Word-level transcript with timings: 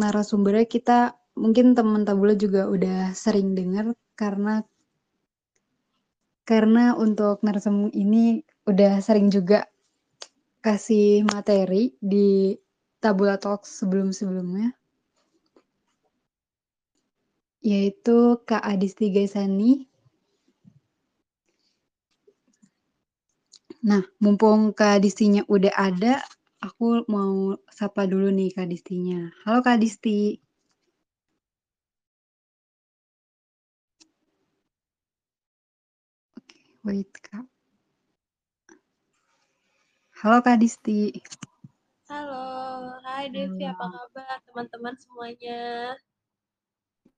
narasumbernya 0.00 0.64
kita 0.64 0.98
mungkin 1.36 1.76
teman 1.76 2.08
tabula 2.08 2.32
juga 2.32 2.66
udah 2.72 3.12
sering 3.12 3.52
dengar 3.52 3.92
karena 4.16 4.64
karena 6.48 6.96
untuk 6.96 7.44
narasumber 7.44 7.92
ini 7.92 8.42
udah 8.64 8.98
sering 9.04 9.28
juga 9.28 9.68
kasih 10.60 11.24
materi 11.24 11.96
di 12.00 12.52
Tabula 13.00 13.40
Talk 13.40 13.64
sebelum-sebelumnya. 13.64 14.76
Yaitu 17.64 18.40
Kak 18.44 18.60
Adisti 18.60 19.08
Gaisani. 19.08 19.88
Nah, 23.80 24.04
mumpung 24.20 24.76
Kak 24.76 25.00
Adistinya 25.00 25.40
udah 25.48 25.72
ada, 25.72 26.20
aku 26.60 27.08
mau 27.08 27.56
sapa 27.72 28.04
dulu 28.04 28.28
nih 28.28 28.52
Kak 28.52 28.68
Adistinya. 28.68 29.32
Halo 29.44 29.64
Kak 29.64 29.80
Adisti. 29.80 30.36
Wait, 36.80 37.12
Kak. 37.20 37.44
Halo 40.20 40.40
Kak 40.44 40.60
Disti. 40.60 41.16
Halo, 42.08 42.44
hai 43.04 43.28
Devi, 43.32 43.64
apa 43.68 43.84
kabar 43.88 44.36
teman-teman 44.48 44.94
semuanya? 44.96 45.96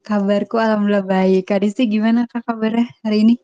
Kabarku 0.02 0.58
alhamdulillah 0.58 1.06
baik. 1.06 1.46
Kak 1.46 1.62
Disti 1.62 1.86
gimana 1.86 2.26
Kak 2.30 2.42
kabarnya 2.46 2.90
hari 3.06 3.26
ini? 3.26 3.34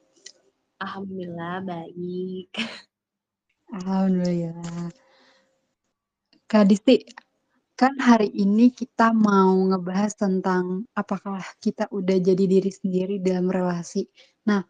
Alhamdulillah 0.83 1.63
baik. 1.67 2.51
Alhamdulillah. 3.79 5.08
Kak 6.51 6.65
Disti, 6.69 6.97
kan 7.81 7.95
hari 8.09 8.29
ini 8.45 8.73
kita 8.73 9.13
mau 9.13 9.53
ngebahas 9.71 10.13
tentang 10.25 10.65
apakah 10.97 11.41
kita 11.65 11.85
udah 11.99 12.17
jadi 12.29 12.45
diri 12.55 12.71
sendiri 12.73 13.15
dalam 13.23 13.49
relasi. 13.53 14.05
Nah, 14.49 14.63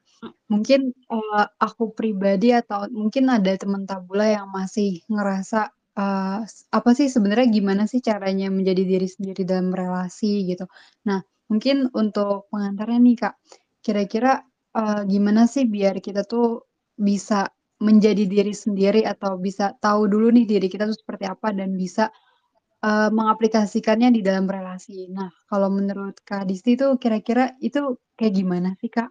Mungkin, 0.53 0.93
uh, 1.11 1.47
aku 1.63 1.97
pribadi 1.97 2.53
atau 2.53 2.87
mungkin 2.93 3.33
ada 3.33 3.57
teman 3.57 3.89
tabula 3.89 4.29
yang 4.29 4.49
masih 4.53 5.01
ngerasa, 5.09 5.73
uh, 5.97 6.45
apa 6.79 6.91
sih 6.99 7.09
sebenarnya 7.09 7.49
gimana 7.51 7.85
sih 7.89 8.05
caranya 8.05 8.53
menjadi 8.53 8.85
diri 8.85 9.09
sendiri 9.09 9.43
dalam 9.49 9.73
relasi 9.73 10.45
gitu. 10.51 10.69
Nah, 11.09 11.25
mungkin 11.51 11.89
untuk 11.97 12.53
pengantarnya 12.53 13.01
nih, 13.01 13.17
Kak, 13.25 13.35
kira-kira, 13.85 14.45
uh, 14.77 15.03
gimana 15.09 15.49
sih 15.49 15.65
biar 15.67 15.99
kita 16.05 16.23
tuh 16.29 16.69
bisa 16.99 17.49
menjadi 17.79 18.27
diri 18.27 18.51
sendiri 18.51 19.07
atau 19.07 19.39
bisa 19.39 19.75
tahu 19.79 20.11
dulu 20.11 20.35
nih 20.35 20.47
diri 20.47 20.67
kita 20.67 20.87
tuh 20.91 20.99
seperti 20.99 21.31
apa 21.31 21.55
dan 21.55 21.79
bisa, 21.79 22.11
uh, 22.83 23.11
mengaplikasikannya 23.11 24.15
di 24.15 24.21
dalam 24.23 24.47
relasi. 24.47 25.11
Nah, 25.11 25.31
kalau 25.47 25.71
menurut 25.71 26.19
Kak 26.23 26.47
Disti 26.47 26.75
tuh 26.79 26.99
kira-kira 26.99 27.55
itu 27.63 27.99
kayak 28.19 28.35
gimana 28.35 28.75
sih, 28.79 28.91
Kak? 28.91 29.11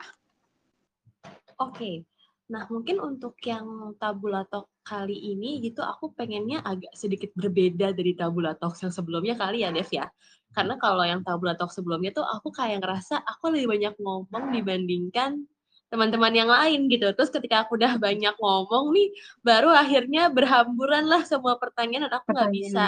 Oke. 1.57 2.05
Nah, 2.47 2.63
mungkin 2.71 3.03
untuk 3.03 3.35
yang 3.43 3.91
Tabula 3.99 4.47
Talk 4.47 4.71
kali 4.87 5.35
ini 5.35 5.59
gitu 5.59 5.83
aku 5.83 6.15
pengennya 6.15 6.63
agak 6.63 6.95
sedikit 6.95 7.27
berbeda 7.35 7.91
dari 7.91 8.15
Tabula 8.15 8.55
Talk 8.55 8.79
yang 8.79 8.93
sebelumnya 8.93 9.35
kali 9.35 9.67
ya, 9.67 9.75
Dev 9.75 9.91
ya. 9.91 10.07
Karena 10.55 10.79
kalau 10.79 11.03
yang 11.03 11.27
Tabula 11.27 11.59
Talk 11.59 11.75
sebelumnya 11.75 12.15
tuh 12.15 12.23
aku 12.23 12.55
kayak 12.55 12.79
ngerasa 12.79 13.19
aku 13.19 13.52
lebih 13.52 13.75
banyak 13.75 13.93
ngomong 13.99 14.55
dibandingkan 14.55 15.43
teman-teman 15.88 16.33
yang 16.35 16.49
lain 16.52 16.91
gitu. 16.91 17.11
Terus 17.16 17.31
ketika 17.31 17.63
aku 17.63 17.80
udah 17.80 17.95
banyak 17.97 18.35
ngomong 18.39 18.91
nih, 18.91 19.09
baru 19.43 19.71
akhirnya 19.71 20.27
berhamburan 20.31 21.07
lah 21.07 21.23
semua 21.23 21.55
pertanyaan 21.55 22.11
dan 22.11 22.19
aku 22.19 22.27
nggak 22.35 22.52
bisa 22.53 22.83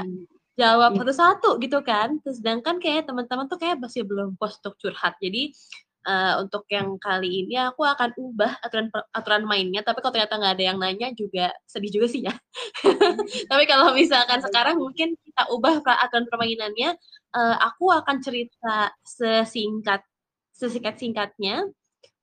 jawab 0.59 0.91
iya. 0.93 0.97
satu-satu 1.03 1.49
gitu 1.63 1.79
kan. 1.83 2.19
Terus 2.23 2.43
sedangkan 2.43 2.77
kayak 2.83 3.07
teman-teman 3.07 3.47
tuh 3.47 3.59
kayak 3.59 3.79
masih 3.79 4.03
belum 4.03 4.35
post 4.35 4.59
untuk 4.59 4.75
curhat. 4.79 5.15
Jadi 5.23 5.55
uh, 6.07 6.33
untuk 6.43 6.63
yang 6.71 6.95
kali 7.01 7.43
ini 7.45 7.59
aku 7.59 7.83
akan 7.83 8.15
ubah 8.15 8.61
aturan 8.63 8.87
aturan 9.11 9.43
mainnya 9.43 9.81
tapi 9.83 9.99
kalau 9.99 10.13
ternyata 10.15 10.39
nggak 10.39 10.53
ada 10.59 10.65
yang 10.73 10.77
nanya 10.79 11.07
juga 11.15 11.51
sedih 11.67 11.91
juga 11.99 12.07
sih 12.07 12.21
ya 12.23 12.33
tapi 13.51 13.63
kalau 13.67 13.91
misalkan 13.91 14.39
sekarang 14.39 14.79
mungkin 14.79 15.17
kita 15.19 15.43
ubah 15.51 15.83
aturan 15.83 16.25
permainannya 16.29 16.95
uh, 17.35 17.55
aku 17.59 17.91
akan 17.91 18.23
cerita 18.23 18.93
sesingkat 19.03 20.05
sesingkat 20.55 20.99
singkatnya 20.99 21.67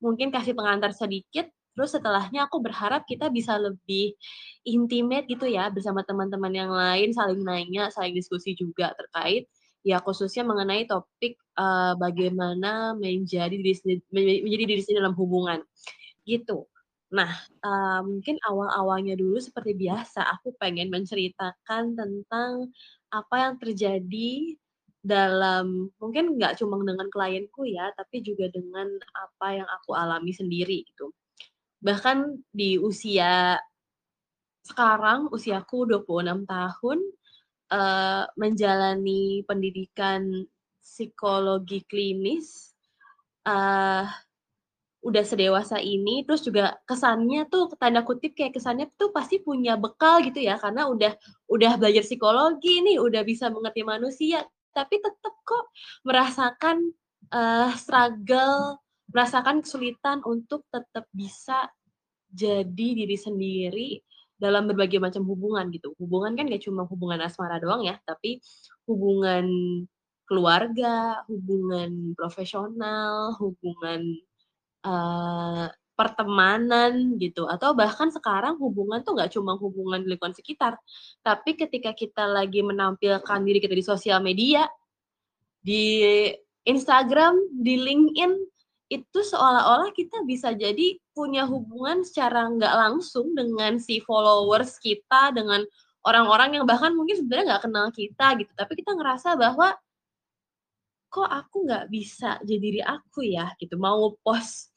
mungkin 0.02 0.28
kasih 0.32 0.52
pengantar 0.52 0.92
sedikit 0.92 1.48
terus 1.76 1.92
setelahnya 1.92 2.48
aku 2.48 2.64
berharap 2.64 3.04
kita 3.04 3.28
bisa 3.28 3.60
lebih 3.60 4.16
intimate 4.64 5.28
gitu 5.28 5.44
ya 5.44 5.68
bersama 5.68 6.00
teman-teman 6.08 6.52
yang 6.52 6.72
lain 6.72 7.12
saling 7.12 7.44
nanya 7.44 7.92
saling 7.92 8.16
diskusi 8.16 8.56
juga 8.56 8.96
terkait 8.96 9.44
ya 9.86 10.02
khususnya 10.02 10.42
mengenai 10.42 10.88
topik 10.88 11.38
uh, 11.54 11.94
bagaimana 11.94 12.98
menjadi 12.98 13.54
diri 13.54 13.70
sendiri, 13.76 14.02
menjadi 14.10 14.64
diri 14.66 14.80
sendiri 14.82 14.98
dalam 15.04 15.14
hubungan 15.14 15.62
gitu. 16.26 16.66
Nah, 17.14 17.30
uh, 17.62 18.02
mungkin 18.02 18.34
awal-awalnya 18.42 19.14
dulu 19.14 19.38
seperti 19.38 19.78
biasa 19.78 20.26
aku 20.26 20.58
pengen 20.58 20.90
menceritakan 20.90 21.94
tentang 21.94 22.74
apa 23.14 23.34
yang 23.38 23.54
terjadi 23.62 24.58
dalam 25.06 25.86
mungkin 26.02 26.34
nggak 26.34 26.58
cuma 26.58 26.74
dengan 26.82 27.06
klienku 27.06 27.62
ya, 27.70 27.94
tapi 27.94 28.26
juga 28.26 28.50
dengan 28.50 28.90
apa 29.14 29.62
yang 29.62 29.68
aku 29.70 29.94
alami 29.94 30.34
sendiri 30.34 30.82
gitu. 30.82 31.14
Bahkan 31.78 32.42
di 32.50 32.76
usia 32.82 33.54
sekarang 34.66 35.30
usiaku 35.30 35.86
26 35.86 36.42
tahun 36.42 36.98
uh, 37.70 38.24
menjalani 38.34 39.46
pendidikan 39.46 40.42
psikologi 40.82 41.86
klinis 41.86 42.74
uh, 43.46 44.10
udah 45.06 45.22
sedewasa 45.22 45.78
ini 45.78 46.26
terus 46.26 46.42
juga 46.42 46.74
kesannya 46.82 47.46
tuh 47.46 47.70
tanda 47.78 48.02
kutip 48.02 48.34
kayak 48.34 48.58
kesannya 48.58 48.90
tuh 48.98 49.14
pasti 49.14 49.38
punya 49.38 49.78
bekal 49.78 50.18
gitu 50.18 50.42
ya 50.42 50.58
karena 50.58 50.90
udah 50.90 51.14
udah 51.46 51.78
belajar 51.78 52.02
psikologi 52.02 52.82
nih 52.82 52.98
udah 52.98 53.22
bisa 53.22 53.46
mengerti 53.46 53.86
manusia 53.86 54.42
tapi 54.76 55.00
tetap 55.00 55.32
kok 55.48 55.72
merasakan 56.04 56.92
uh, 57.32 57.72
struggle 57.80 58.76
merasakan 59.08 59.64
kesulitan 59.64 60.20
untuk 60.28 60.66
tetap 60.68 61.08
bisa 61.14 61.72
jadi 62.28 62.88
diri 62.92 63.16
sendiri 63.16 63.88
dalam 64.36 64.68
berbagai 64.68 65.00
macam 65.00 65.24
hubungan 65.24 65.72
gitu. 65.72 65.96
Hubungan 65.96 66.36
kan 66.36 66.44
gak 66.52 66.64
cuma 66.68 66.84
hubungan 66.84 67.24
asmara 67.24 67.56
doang 67.56 67.88
ya, 67.88 67.96
tapi 68.04 68.44
hubungan 68.84 69.46
keluarga, 70.28 71.24
hubungan 71.30 72.12
profesional, 72.18 73.32
hubungan 73.40 74.20
uh, 74.84 75.70
pertemanan 75.96 77.16
gitu, 77.16 77.48
atau 77.48 77.72
bahkan 77.72 78.12
sekarang 78.12 78.60
hubungan 78.60 79.00
tuh 79.00 79.16
gak 79.16 79.32
cuma 79.32 79.56
hubungan 79.56 80.04
di 80.04 80.12
lingkungan 80.12 80.36
sekitar, 80.36 80.76
tapi 81.24 81.56
ketika 81.56 81.96
kita 81.96 82.28
lagi 82.28 82.60
menampilkan 82.60 83.40
diri 83.42 83.58
kita 83.58 83.72
di 83.72 83.84
sosial 83.84 84.20
media, 84.20 84.68
di 85.64 85.96
Instagram, 86.68 87.40
di 87.56 87.80
LinkedIn, 87.80 88.32
itu 88.86 89.18
seolah-olah 89.18 89.90
kita 89.90 90.22
bisa 90.22 90.54
jadi 90.54 90.94
punya 91.10 91.42
hubungan 91.48 92.06
secara 92.06 92.46
nggak 92.46 92.74
langsung 92.76 93.34
dengan 93.34 93.82
si 93.82 93.98
followers 93.98 94.78
kita, 94.78 95.34
dengan 95.34 95.64
orang-orang 96.06 96.60
yang 96.60 96.64
bahkan 96.68 96.94
mungkin 96.94 97.18
sebenarnya 97.18 97.56
nggak 97.56 97.64
kenal 97.66 97.86
kita 97.90 98.26
gitu, 98.38 98.52
tapi 98.54 98.72
kita 98.78 98.94
ngerasa 98.94 99.34
bahwa 99.34 99.74
kok 101.10 101.30
aku 101.32 101.64
nggak 101.66 101.88
bisa 101.88 102.38
jadi 102.44 102.60
diri 102.60 102.80
aku 102.84 103.24
ya? 103.24 103.48
gitu, 103.58 103.74
mau 103.80 104.14
post 104.20 104.70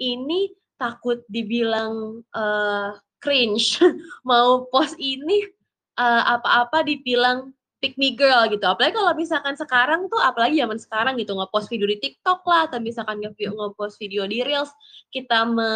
ini 0.00 0.50
takut 0.82 1.22
dibilang 1.30 2.26
uh, 2.34 2.98
cringe, 3.22 3.78
mau 4.28 4.66
post 4.74 4.98
ini 4.98 5.46
uh, 5.94 6.26
apa-apa 6.34 6.82
dibilang 6.82 7.54
pick 7.78 7.94
me 7.98 8.14
girl 8.14 8.46
gitu. 8.50 8.62
Apalagi 8.66 8.94
kalau 8.94 9.14
misalkan 9.14 9.54
sekarang 9.54 10.10
tuh, 10.10 10.18
apalagi 10.18 10.58
zaman 10.58 10.78
sekarang 10.78 11.14
gitu, 11.18 11.38
ngepost 11.38 11.70
video 11.70 11.86
di 11.86 11.98
TikTok 12.02 12.42
lah, 12.46 12.66
atau 12.70 12.82
misalkan 12.82 13.22
ngepost 13.22 13.98
video 14.02 14.26
di 14.26 14.42
Reels, 14.42 14.70
kita 15.14 15.46
me 15.46 15.70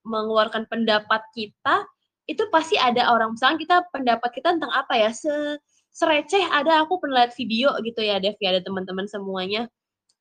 mengeluarkan 0.00 0.64
pendapat 0.64 1.20
kita, 1.36 1.84
itu 2.24 2.40
pasti 2.48 2.80
ada 2.80 3.12
orang, 3.12 3.36
misalkan 3.36 3.60
kita 3.60 3.84
pendapat 3.92 4.32
kita 4.32 4.56
tentang 4.56 4.72
apa 4.72 4.96
ya, 4.96 5.12
se 5.12 5.28
sereceh 5.92 6.40
ada 6.48 6.80
aku 6.80 6.96
pernah 7.02 7.24
lihat 7.24 7.36
video 7.36 7.76
gitu 7.84 8.00
ya, 8.00 8.16
Dev, 8.16 8.38
ya, 8.40 8.56
ada 8.56 8.64
teman-teman 8.64 9.04
semuanya, 9.04 9.68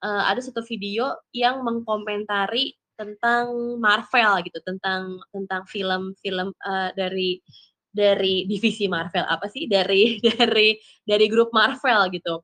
uh, 0.03 0.27
ada 0.27 0.43
satu 0.43 0.59
video 0.67 1.15
yang 1.31 1.63
mengkomentari 1.63 2.75
tentang 2.99 3.79
Marvel 3.79 4.43
gitu, 4.43 4.59
tentang 4.59 5.23
tentang 5.31 5.63
film-film 5.71 6.51
uh, 6.67 6.91
dari 6.91 7.39
dari 7.89 8.43
divisi 8.45 8.85
Marvel 8.91 9.23
apa 9.25 9.47
sih 9.47 9.65
dari 9.65 10.19
dari 10.27 10.75
dari 11.07 11.25
grup 11.31 11.55
Marvel 11.55 12.11
gitu. 12.11 12.43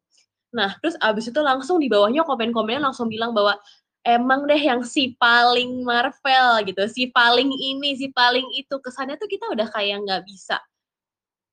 Nah, 0.56 0.72
terus 0.80 0.96
abis 1.04 1.28
itu 1.28 1.40
langsung 1.44 1.84
di 1.84 1.92
bawahnya 1.92 2.24
komen-komennya 2.24 2.88
langsung 2.88 3.12
bilang 3.12 3.36
bahwa 3.36 3.60
emang 4.08 4.48
deh 4.48 4.58
yang 4.58 4.82
si 4.88 5.20
paling 5.20 5.84
Marvel 5.84 6.64
gitu, 6.64 6.88
si 6.88 7.12
paling 7.12 7.52
ini, 7.52 8.00
si 8.00 8.08
paling 8.16 8.48
itu. 8.56 8.80
Kesannya 8.80 9.20
tuh 9.20 9.28
kita 9.28 9.52
udah 9.52 9.68
kayak 9.68 10.00
nggak 10.08 10.24
bisa 10.24 10.64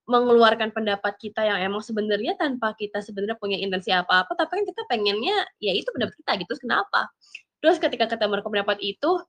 mengeluarkan 0.07 0.75
pendapat 0.75 1.15
kita 1.19 1.47
yang 1.47 1.59
emang 1.63 1.83
sebenarnya 1.83 2.35
tanpa 2.35 2.75
kita 2.75 2.99
sebenarnya 3.03 3.39
punya 3.39 3.59
intensi 3.59 3.91
apa-apa, 3.95 4.35
tapi 4.35 4.61
kan 4.61 4.65
kita 4.67 4.83
pengennya 4.91 5.47
ya 5.63 5.73
itu 5.75 5.89
pendapat 5.95 6.15
kita 6.19 6.33
gitu, 6.43 6.55
kenapa? 6.63 7.07
Terus 7.63 7.79
ketika 7.79 8.11
kita 8.11 8.27
pendapat 8.27 8.83
itu, 8.83 9.23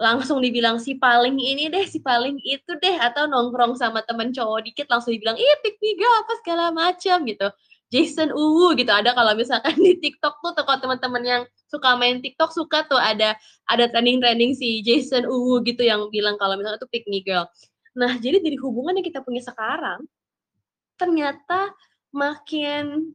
langsung 0.00 0.40
dibilang 0.40 0.80
si 0.80 0.96
paling 0.96 1.36
ini 1.36 1.68
deh, 1.68 1.84
si 1.84 2.00
paling 2.00 2.38
itu 2.46 2.72
deh, 2.80 2.96
atau 2.96 3.26
nongkrong 3.26 3.76
sama 3.76 4.00
temen 4.06 4.32
cowok 4.32 4.64
dikit 4.64 4.86
langsung 4.88 5.12
dibilang, 5.12 5.36
ih 5.36 5.56
pick 5.60 5.76
girl 5.98 6.14
apa 6.22 6.32
segala 6.40 6.64
macam 6.70 7.26
gitu. 7.26 7.50
Jason 7.90 8.30
Uwu 8.30 8.78
gitu 8.78 8.94
ada 8.94 9.10
kalau 9.18 9.34
misalkan 9.34 9.74
di 9.74 9.98
TikTok 9.98 10.38
tuh 10.38 10.62
kalau 10.62 10.78
teman-teman 10.78 11.22
yang 11.26 11.42
suka 11.66 11.98
main 11.98 12.22
TikTok 12.22 12.54
suka 12.54 12.86
tuh 12.86 12.96
ada 12.96 13.34
ada 13.66 13.84
trending-trending 13.90 14.54
si 14.54 14.78
Jason 14.86 15.26
Uwu 15.26 15.58
gitu 15.66 15.82
yang 15.82 16.06
bilang 16.14 16.38
kalau 16.38 16.54
misalnya 16.54 16.78
itu 16.78 16.86
pick 16.86 17.04
me 17.10 17.18
girl. 17.26 17.50
Nah, 17.98 18.14
jadi 18.22 18.38
dari 18.38 18.54
hubungan 18.62 18.94
yang 18.94 19.06
kita 19.06 19.26
punya 19.26 19.42
sekarang 19.42 20.06
ternyata 20.94 21.74
makin 22.14 23.10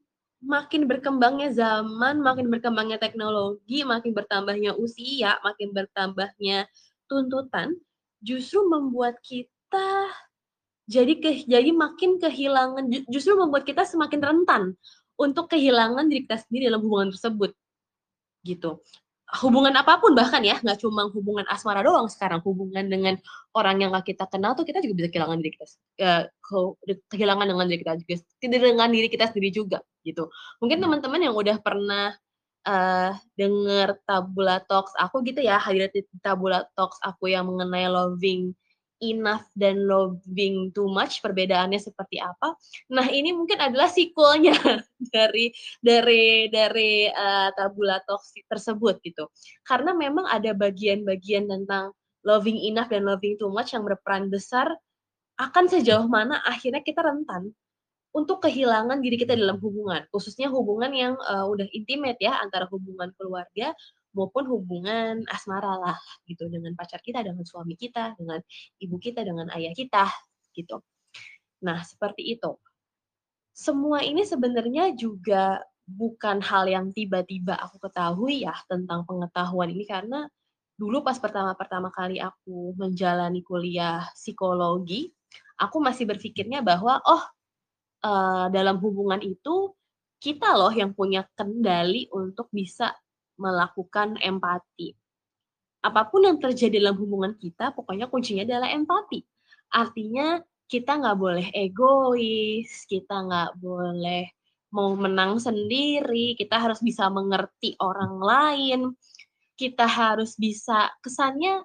makin 0.45 0.86
berkembangnya 0.86 1.50
zaman, 1.51 2.21
makin 2.21 2.47
berkembangnya 2.53 3.01
teknologi, 3.01 3.81
makin 3.81 4.13
bertambahnya 4.13 4.77
usia, 4.77 5.42
makin 5.42 5.74
bertambahnya 5.74 6.69
tuntutan, 7.09 7.74
justru 8.21 8.62
membuat 8.69 9.18
kita 9.25 10.13
jadi 10.86 11.13
ke, 11.18 11.30
jadi 11.50 11.74
makin 11.74 12.21
kehilangan, 12.21 12.86
justru 13.09 13.33
membuat 13.33 13.65
kita 13.65 13.83
semakin 13.89 14.21
rentan 14.21 14.63
untuk 15.18 15.50
kehilangan 15.50 16.06
diri 16.06 16.30
kita 16.30 16.45
sendiri 16.45 16.69
dalam 16.69 16.86
hubungan 16.86 17.09
tersebut, 17.09 17.51
gitu. 18.45 18.86
Hubungan 19.42 19.74
apa 19.74 19.97
pun 19.97 20.13
bahkan 20.13 20.38
ya 20.45 20.62
nggak 20.62 20.86
cuma 20.86 21.09
hubungan 21.09 21.50
asmara 21.50 21.81
doang 21.81 22.06
sekarang 22.06 22.45
hubungan 22.45 22.86
dengan 22.86 23.18
orang 23.57 23.81
yang 23.81 23.89
gak 23.97 24.13
kita 24.13 24.30
kenal 24.30 24.53
tuh 24.53 24.62
kita 24.62 24.86
juga 24.86 25.01
bisa 25.01 25.09
kehilangan 25.09 25.42
diri 25.42 25.51
kita 25.57 25.65
uh, 26.06 26.24
kehilangan 27.09 27.45
dengan 27.50 27.65
diri 27.65 27.80
kita 27.81 27.94
juga 28.06 28.15
dengan 28.45 28.89
diri 28.94 29.09
kita 29.09 29.25
sendiri 29.33 29.50
juga 29.50 29.81
gitu 30.06 30.30
mungkin 30.62 30.80
hmm. 30.80 30.86
teman-teman 30.86 31.22
yang 31.25 31.36
udah 31.36 31.57
pernah 31.60 32.13
uh, 32.69 33.12
denger 33.36 33.98
tabula 34.06 34.62
talks 34.69 34.94
aku 35.02 35.25
gitu 35.25 35.42
ya 35.42 35.57
hadir 35.57 35.90
di 35.90 36.06
tabula 36.22 36.66
talks 36.78 37.02
aku 37.02 37.34
yang 37.34 37.50
mengenai 37.50 37.90
loving 37.90 38.54
enough 39.04 39.44
dan 39.54 39.86
loving 39.86 40.72
too 40.72 40.88
much 40.88 41.19
perbedaannya 41.19 41.75
seperti 41.75 42.16
apa. 42.24 42.56
Nah, 42.96 43.12
ini 43.12 43.36
mungkin 43.36 43.60
adalah 43.60 43.92
sequelnya 43.92 44.56
dari 45.16 45.52
dari 45.84 46.48
dari 46.48 47.12
uh, 47.12 47.52
tabula 47.54 48.00
toxic 48.07 48.48
tersebut 48.48 49.04
gitu. 49.04 49.28
Karena 49.68 49.92
memang 49.92 50.25
ada 50.31 50.56
bagian-bagian 50.56 51.52
tentang 51.52 51.92
loving 52.24 52.57
enough 52.66 52.88
dan 52.90 53.04
loving 53.04 53.36
too 53.36 53.52
much 53.52 53.75
yang 53.75 53.84
berperan 53.84 54.31
besar 54.31 54.72
akan 55.36 55.68
sejauh 55.68 56.07
mana 56.07 56.40
akhirnya 56.48 56.80
kita 56.80 57.04
rentan 57.04 57.52
untuk 58.16 58.48
kehilangan 58.48 59.04
diri 59.04 59.20
kita 59.20 59.36
dalam 59.36 59.60
hubungan, 59.60 60.08
khususnya 60.08 60.48
hubungan 60.48 60.88
yang 60.96 61.14
uh, 61.20 61.44
udah 61.52 61.68
intimate 61.76 62.16
ya 62.24 62.40
antara 62.40 62.64
hubungan 62.72 63.12
keluarga 63.20 63.76
maupun 64.16 64.48
hubungan 64.48 65.28
asmara 65.28 65.76
lah 65.76 66.00
gitu 66.24 66.48
dengan 66.48 66.72
pacar 66.80 67.04
kita, 67.04 67.20
dengan 67.20 67.44
suami 67.44 67.76
kita, 67.76 68.16
dengan 68.16 68.40
ibu 68.80 68.96
kita, 69.04 69.20
dengan 69.28 69.52
ayah 69.52 69.76
kita 69.76 70.08
gitu. 70.56 70.80
Nah, 71.68 71.84
seperti 71.84 72.40
itu. 72.40 72.56
Semua 73.52 74.00
ini 74.00 74.24
sebenarnya 74.24 74.96
juga 74.96 75.60
bukan 75.84 76.40
hal 76.40 76.72
yang 76.72 76.96
tiba-tiba 76.96 77.60
aku 77.60 77.84
ketahui 77.84 78.48
ya 78.48 78.56
tentang 78.72 79.04
pengetahuan 79.04 79.70
ini 79.76 79.84
karena 79.84 80.32
dulu 80.80 81.04
pas 81.04 81.20
pertama-pertama 81.20 81.92
kali 81.92 82.20
aku 82.20 82.76
menjalani 82.80 83.44
kuliah 83.44 84.08
psikologi, 84.16 85.12
aku 85.60 85.84
masih 85.84 86.08
berpikirnya 86.08 86.64
bahwa 86.64 87.00
oh 87.04 87.24
uh, 88.06 88.46
dalam 88.54 88.78
hubungan 88.78 89.19
itu 89.25 89.74
kita 90.22 90.54
loh 90.54 90.72
yang 90.72 90.94
punya 90.94 91.25
kendali 91.34 92.07
untuk 92.13 92.48
bisa 92.54 92.94
melakukan 93.36 94.16
empati. 94.22 94.96
Apa 95.86 96.10
pun 96.10 96.25
yang 96.25 96.38
terjadi 96.42 96.81
dalam 96.81 96.98
hubungan 96.98 97.34
kita, 97.38 97.74
pokoknya 97.74 98.10
kuncinya 98.10 98.42
adalah 98.46 98.74
empati. 98.74 99.22
Artinya 99.69 100.42
kita 100.66 100.98
nggak 100.98 101.18
boleh 101.18 101.48
egois, 101.54 102.90
kita 102.90 103.22
nggak 103.22 103.52
boleh 103.62 104.25
mau 104.74 104.98
menang 104.98 105.38
sendiri, 105.38 106.34
kita 106.34 106.57
harus 106.57 106.81
bisa 106.81 107.06
mengerti 107.13 107.78
orang 107.78 108.18
lain, 108.18 108.80
kita 109.56 109.86
harus 109.86 110.34
bisa 110.36 110.90
kesannya 111.06 111.62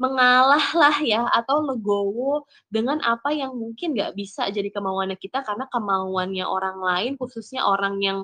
mengalah 0.00 0.64
lah 0.72 0.96
ya 1.04 1.28
atau 1.28 1.60
legowo 1.60 2.48
dengan 2.72 2.98
apa 3.04 3.36
yang 3.36 3.52
mungkin 3.52 3.92
nggak 3.92 4.16
bisa 4.16 4.48
jadi 4.48 4.72
kemauannya 4.72 5.20
kita 5.20 5.44
karena 5.44 5.68
kemauannya 5.68 6.48
orang 6.48 6.80
lain 6.80 7.12
khususnya 7.20 7.68
orang 7.68 8.00
yang 8.00 8.18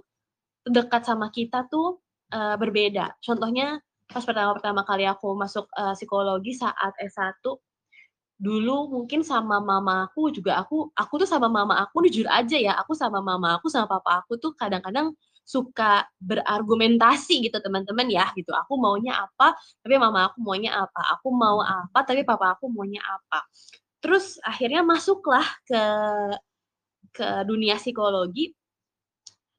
dekat 0.65 1.05
sama 1.05 1.29
kita 1.29 1.69
tuh 1.69 2.01
uh, 2.33 2.57
berbeda. 2.57 3.21
Contohnya 3.21 3.77
pas 4.09 4.25
pertama-pertama 4.25 4.89
kali 4.89 5.05
aku 5.05 5.37
masuk 5.37 5.69
uh, 5.77 5.93
psikologi 5.93 6.57
saat 6.57 6.97
S1 6.97 7.45
dulu 8.37 8.93
mungkin 8.93 9.25
sama 9.25 9.65
mama 9.65 10.07
aku 10.09 10.29
juga 10.29 10.61
aku 10.61 10.93
aku 10.93 11.25
tuh 11.25 11.29
sama 11.29 11.49
mama 11.49 11.81
aku 11.81 12.05
jujur 12.05 12.29
aja 12.29 12.61
ya 12.61 12.77
aku 12.77 12.93
sama 12.93 13.25
mama 13.25 13.57
aku 13.57 13.73
sama 13.73 13.89
papa 13.89 14.21
aku 14.21 14.37
tuh 14.37 14.53
kadang-kadang 14.53 15.17
suka 15.47 16.03
berargumentasi 16.19 17.47
gitu 17.47 17.63
teman-teman 17.63 18.11
ya 18.11 18.27
gitu 18.35 18.51
aku 18.51 18.75
maunya 18.75 19.15
apa 19.15 19.55
tapi 19.79 19.95
mama 19.95 20.27
aku 20.27 20.43
maunya 20.43 20.75
apa 20.75 21.15
aku 21.15 21.31
mau 21.31 21.63
apa 21.63 22.03
tapi 22.03 22.27
papa 22.27 22.59
aku 22.59 22.67
maunya 22.67 22.99
apa 23.07 23.47
terus 24.03 24.43
akhirnya 24.43 24.83
masuklah 24.83 25.47
ke 25.63 25.83
ke 27.15 27.29
dunia 27.47 27.79
psikologi 27.79 28.51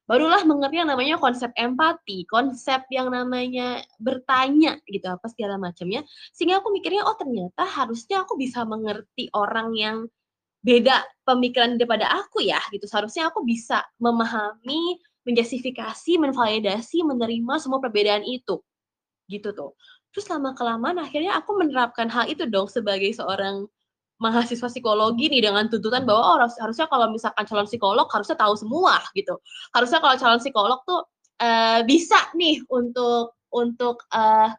barulah 0.07 0.39
mengerti 0.47 0.79
yang 0.79 0.89
namanya 0.89 1.19
konsep 1.19 1.51
empati, 1.53 2.23
konsep 2.31 2.87
yang 2.89 3.11
namanya 3.11 3.83
bertanya 3.99 4.79
gitu 4.87 5.03
apa 5.03 5.27
segala 5.27 5.59
macamnya. 5.59 6.01
Sehingga 6.31 6.63
aku 6.63 6.71
mikirnya 6.71 7.03
oh 7.03 7.19
ternyata 7.19 7.67
harusnya 7.67 8.23
aku 8.23 8.39
bisa 8.39 8.63
mengerti 8.63 9.27
orang 9.35 9.75
yang 9.75 9.97
beda 10.63 11.03
pemikiran 11.27 11.75
daripada 11.75 12.07
aku 12.07 12.39
ya 12.39 12.63
gitu. 12.71 12.87
Seharusnya 12.87 13.29
aku 13.29 13.43
bisa 13.43 13.83
memahami, 13.99 14.95
menjustifikasi, 15.27 16.15
menvalidasi, 16.17 17.03
menerima 17.03 17.53
semua 17.59 17.83
perbedaan 17.83 18.23
itu. 18.23 18.63
Gitu 19.27 19.51
tuh. 19.51 19.75
Terus 20.15 20.31
lama 20.31 20.55
kelamaan 20.55 21.03
akhirnya 21.03 21.35
aku 21.35 21.59
menerapkan 21.59 22.07
hal 22.07 22.31
itu 22.31 22.47
dong 22.47 22.71
sebagai 22.71 23.11
seorang 23.11 23.67
mahasiswa 24.17 24.65
psikologi 24.65 25.29
nih 25.29 25.45
dengan 25.45 25.69
tuntutan 25.69 26.01
bahwa 26.01 26.21
oh 26.25 26.37
harusnya 26.41 26.89
kalau 26.89 27.13
misalkan 27.13 27.45
calon 27.45 27.69
psikolog 27.69 28.07
harusnya 28.09 28.33
tahu 28.39 28.57
semua 28.57 29.03
gitu. 29.13 29.37
Harusnya 29.75 30.01
kalau 30.01 30.15
calon 30.17 30.41
psikolog 30.41 30.79
tuh 30.89 31.05
uh, 31.43 31.85
bisa 31.85 32.17
nih 32.33 32.63
untuk 32.71 33.37
untuk 33.53 34.07
uh, 34.09 34.49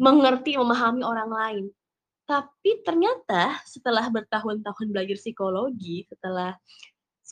mengerti 0.00 0.58
memahami 0.58 1.06
orang 1.06 1.30
lain. 1.30 1.64
Tapi 2.26 2.82
ternyata 2.86 3.58
setelah 3.66 4.06
bertahun-tahun 4.06 4.86
belajar 4.90 5.18
psikologi, 5.18 6.06
setelah 6.06 6.54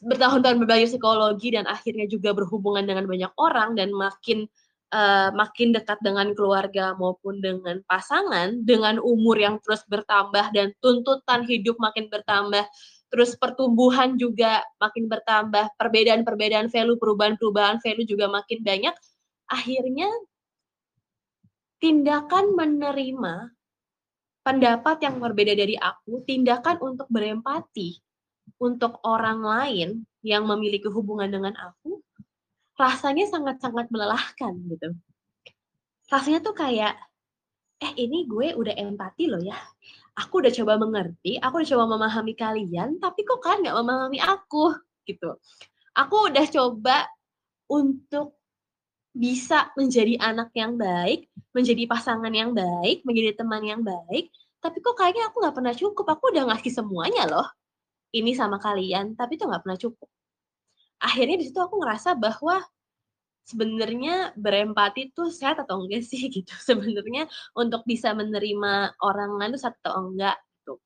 bertahun-tahun 0.02 0.62
belajar 0.62 0.88
psikologi 0.95 1.55
dan 1.55 1.67
akhirnya 1.67 2.07
juga 2.07 2.31
berhubungan 2.31 2.87
dengan 2.87 3.05
banyak 3.07 3.33
orang 3.35 3.75
dan 3.75 3.90
makin 3.90 4.47
uh, 4.95 5.31
makin 5.35 5.75
dekat 5.75 5.99
dengan 6.00 6.33
keluarga 6.33 6.95
maupun 6.95 7.43
dengan 7.43 7.83
pasangan 7.85 8.62
dengan 8.62 9.02
umur 9.02 9.37
yang 9.37 9.57
terus 9.61 9.83
bertambah 9.90 10.55
dan 10.55 10.73
tuntutan 10.78 11.45
hidup 11.45 11.76
makin 11.83 12.07
bertambah 12.07 12.64
terus 13.09 13.35
pertumbuhan 13.40 14.21
juga 14.21 14.61
makin 14.78 15.09
bertambah 15.09 15.73
perbedaan-perbedaan 15.81 16.69
value 16.69 17.00
perubahan-perubahan 17.00 17.81
value 17.81 18.07
juga 18.07 18.28
makin 18.28 18.61
banyak 18.61 18.95
akhirnya 19.49 20.09
tindakan 21.81 22.52
menerima 22.52 23.35
pendapat 24.45 24.97
yang 25.05 25.17
berbeda 25.21 25.57
dari 25.57 25.76
aku 25.76 26.21
tindakan 26.25 26.76
untuk 26.85 27.09
berempati 27.09 27.97
untuk 28.59 28.99
orang 29.07 29.41
lain 29.43 29.88
yang 30.27 30.47
memiliki 30.47 30.91
hubungan 30.91 31.31
dengan 31.31 31.55
aku 31.55 32.03
rasanya 32.79 33.27
sangat-sangat 33.27 33.91
melelahkan 33.91 34.55
gitu. 34.71 34.95
Rasanya 36.07 36.41
tuh 36.41 36.55
kayak, 36.55 36.95
eh 37.83 37.93
ini 37.99 38.27
gue 38.27 38.55
udah 38.55 38.75
empati 38.75 39.27
loh 39.27 39.43
ya. 39.43 39.59
Aku 40.19 40.43
udah 40.43 40.50
coba 40.55 40.79
mengerti, 40.79 41.38
aku 41.38 41.62
udah 41.62 41.69
coba 41.75 41.85
memahami 41.99 42.35
kalian, 42.38 42.99
tapi 43.03 43.27
kok 43.27 43.43
kalian 43.43 43.67
nggak 43.67 43.79
memahami 43.83 44.19
aku 44.23 44.75
gitu. 45.07 45.38
Aku 45.95 46.31
udah 46.31 46.47
coba 46.47 47.07
untuk 47.67 48.38
bisa 49.15 49.75
menjadi 49.75 50.15
anak 50.23 50.55
yang 50.55 50.79
baik, 50.79 51.27
menjadi 51.50 51.83
pasangan 51.91 52.31
yang 52.31 52.55
baik, 52.55 53.03
menjadi 53.03 53.43
teman 53.43 53.62
yang 53.67 53.83
baik, 53.83 54.31
tapi 54.62 54.79
kok 54.79 54.95
kayaknya 54.95 55.27
aku 55.31 55.43
nggak 55.43 55.57
pernah 55.59 55.75
cukup. 55.75 56.07
Aku 56.07 56.31
udah 56.31 56.47
ngasih 56.50 56.71
semuanya 56.71 57.27
loh, 57.27 57.47
ini 58.15 58.33
sama 58.33 58.57
kalian, 58.61 59.15
tapi 59.19 59.37
itu 59.37 59.45
nggak 59.45 59.62
pernah 59.65 59.79
cukup. 59.79 60.09
Akhirnya 60.99 61.37
di 61.38 61.45
situ 61.47 61.59
aku 61.62 61.79
ngerasa 61.79 62.19
bahwa 62.19 62.59
sebenarnya 63.49 64.37
berempati 64.37 65.17
tuh 65.17 65.33
sehat 65.33 65.62
atau 65.65 65.85
enggak 65.85 66.05
sih 66.05 66.29
gitu. 66.37 66.53
Sebenarnya 66.59 67.29
untuk 67.57 67.85
bisa 67.88 68.12
menerima 68.12 68.99
orang 69.00 69.41
lain 69.41 69.57
tuh 69.57 69.62
sehat 69.62 69.77
atau 69.85 70.09
enggak 70.09 70.37
gitu 70.69 70.77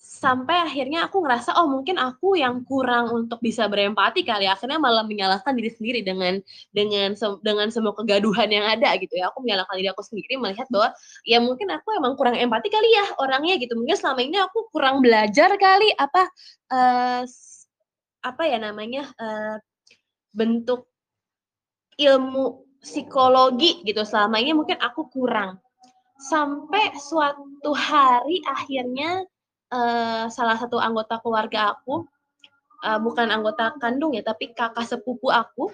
sampai 0.00 0.64
akhirnya 0.64 1.04
aku 1.04 1.20
ngerasa 1.20 1.60
oh 1.60 1.68
mungkin 1.68 2.00
aku 2.00 2.32
yang 2.32 2.64
kurang 2.64 3.12
untuk 3.12 3.36
bisa 3.44 3.68
berempati 3.68 4.24
kali 4.24 4.48
ya. 4.48 4.56
akhirnya 4.56 4.80
malah 4.80 5.04
menyalahkan 5.04 5.52
diri 5.52 5.68
sendiri 5.68 6.00
dengan 6.00 6.40
dengan 6.72 7.12
dengan 7.44 7.68
semua 7.68 7.92
kegaduhan 7.92 8.48
yang 8.48 8.64
ada 8.64 8.96
gitu 8.96 9.12
ya. 9.12 9.28
Aku 9.28 9.44
menyalahkan 9.44 9.76
diri 9.76 9.92
aku 9.92 10.00
sendiri 10.00 10.40
melihat 10.40 10.64
bahwa 10.72 10.96
ya 11.28 11.38
mungkin 11.44 11.68
aku 11.68 11.92
emang 12.00 12.16
kurang 12.16 12.40
empati 12.40 12.72
kali 12.72 12.88
ya 12.96 13.04
orangnya 13.20 13.60
gitu. 13.60 13.76
Mungkin 13.76 13.96
selama 14.00 14.20
ini 14.24 14.40
aku 14.40 14.72
kurang 14.72 15.04
belajar 15.04 15.52
kali 15.60 15.92
apa 16.00 16.22
uh, 16.72 17.22
apa 18.24 18.42
ya 18.48 18.56
namanya 18.56 19.04
uh, 19.20 19.60
bentuk 20.32 20.88
ilmu 22.00 22.64
psikologi 22.80 23.84
gitu. 23.84 24.00
Selama 24.08 24.40
ini 24.40 24.56
mungkin 24.56 24.80
aku 24.80 25.12
kurang. 25.12 25.60
Sampai 26.20 26.92
suatu 27.00 27.72
hari 27.72 28.44
akhirnya 28.44 29.24
uh, 29.70 30.26
salah 30.28 30.58
satu 30.58 30.76
anggota 30.76 31.22
keluarga 31.22 31.74
aku, 31.74 32.04
uh, 32.84 32.98
bukan 33.00 33.30
anggota 33.30 33.74
kandung 33.78 34.12
ya, 34.12 34.22
tapi 34.22 34.52
kakak 34.52 34.86
sepupu 34.86 35.30
aku, 35.30 35.70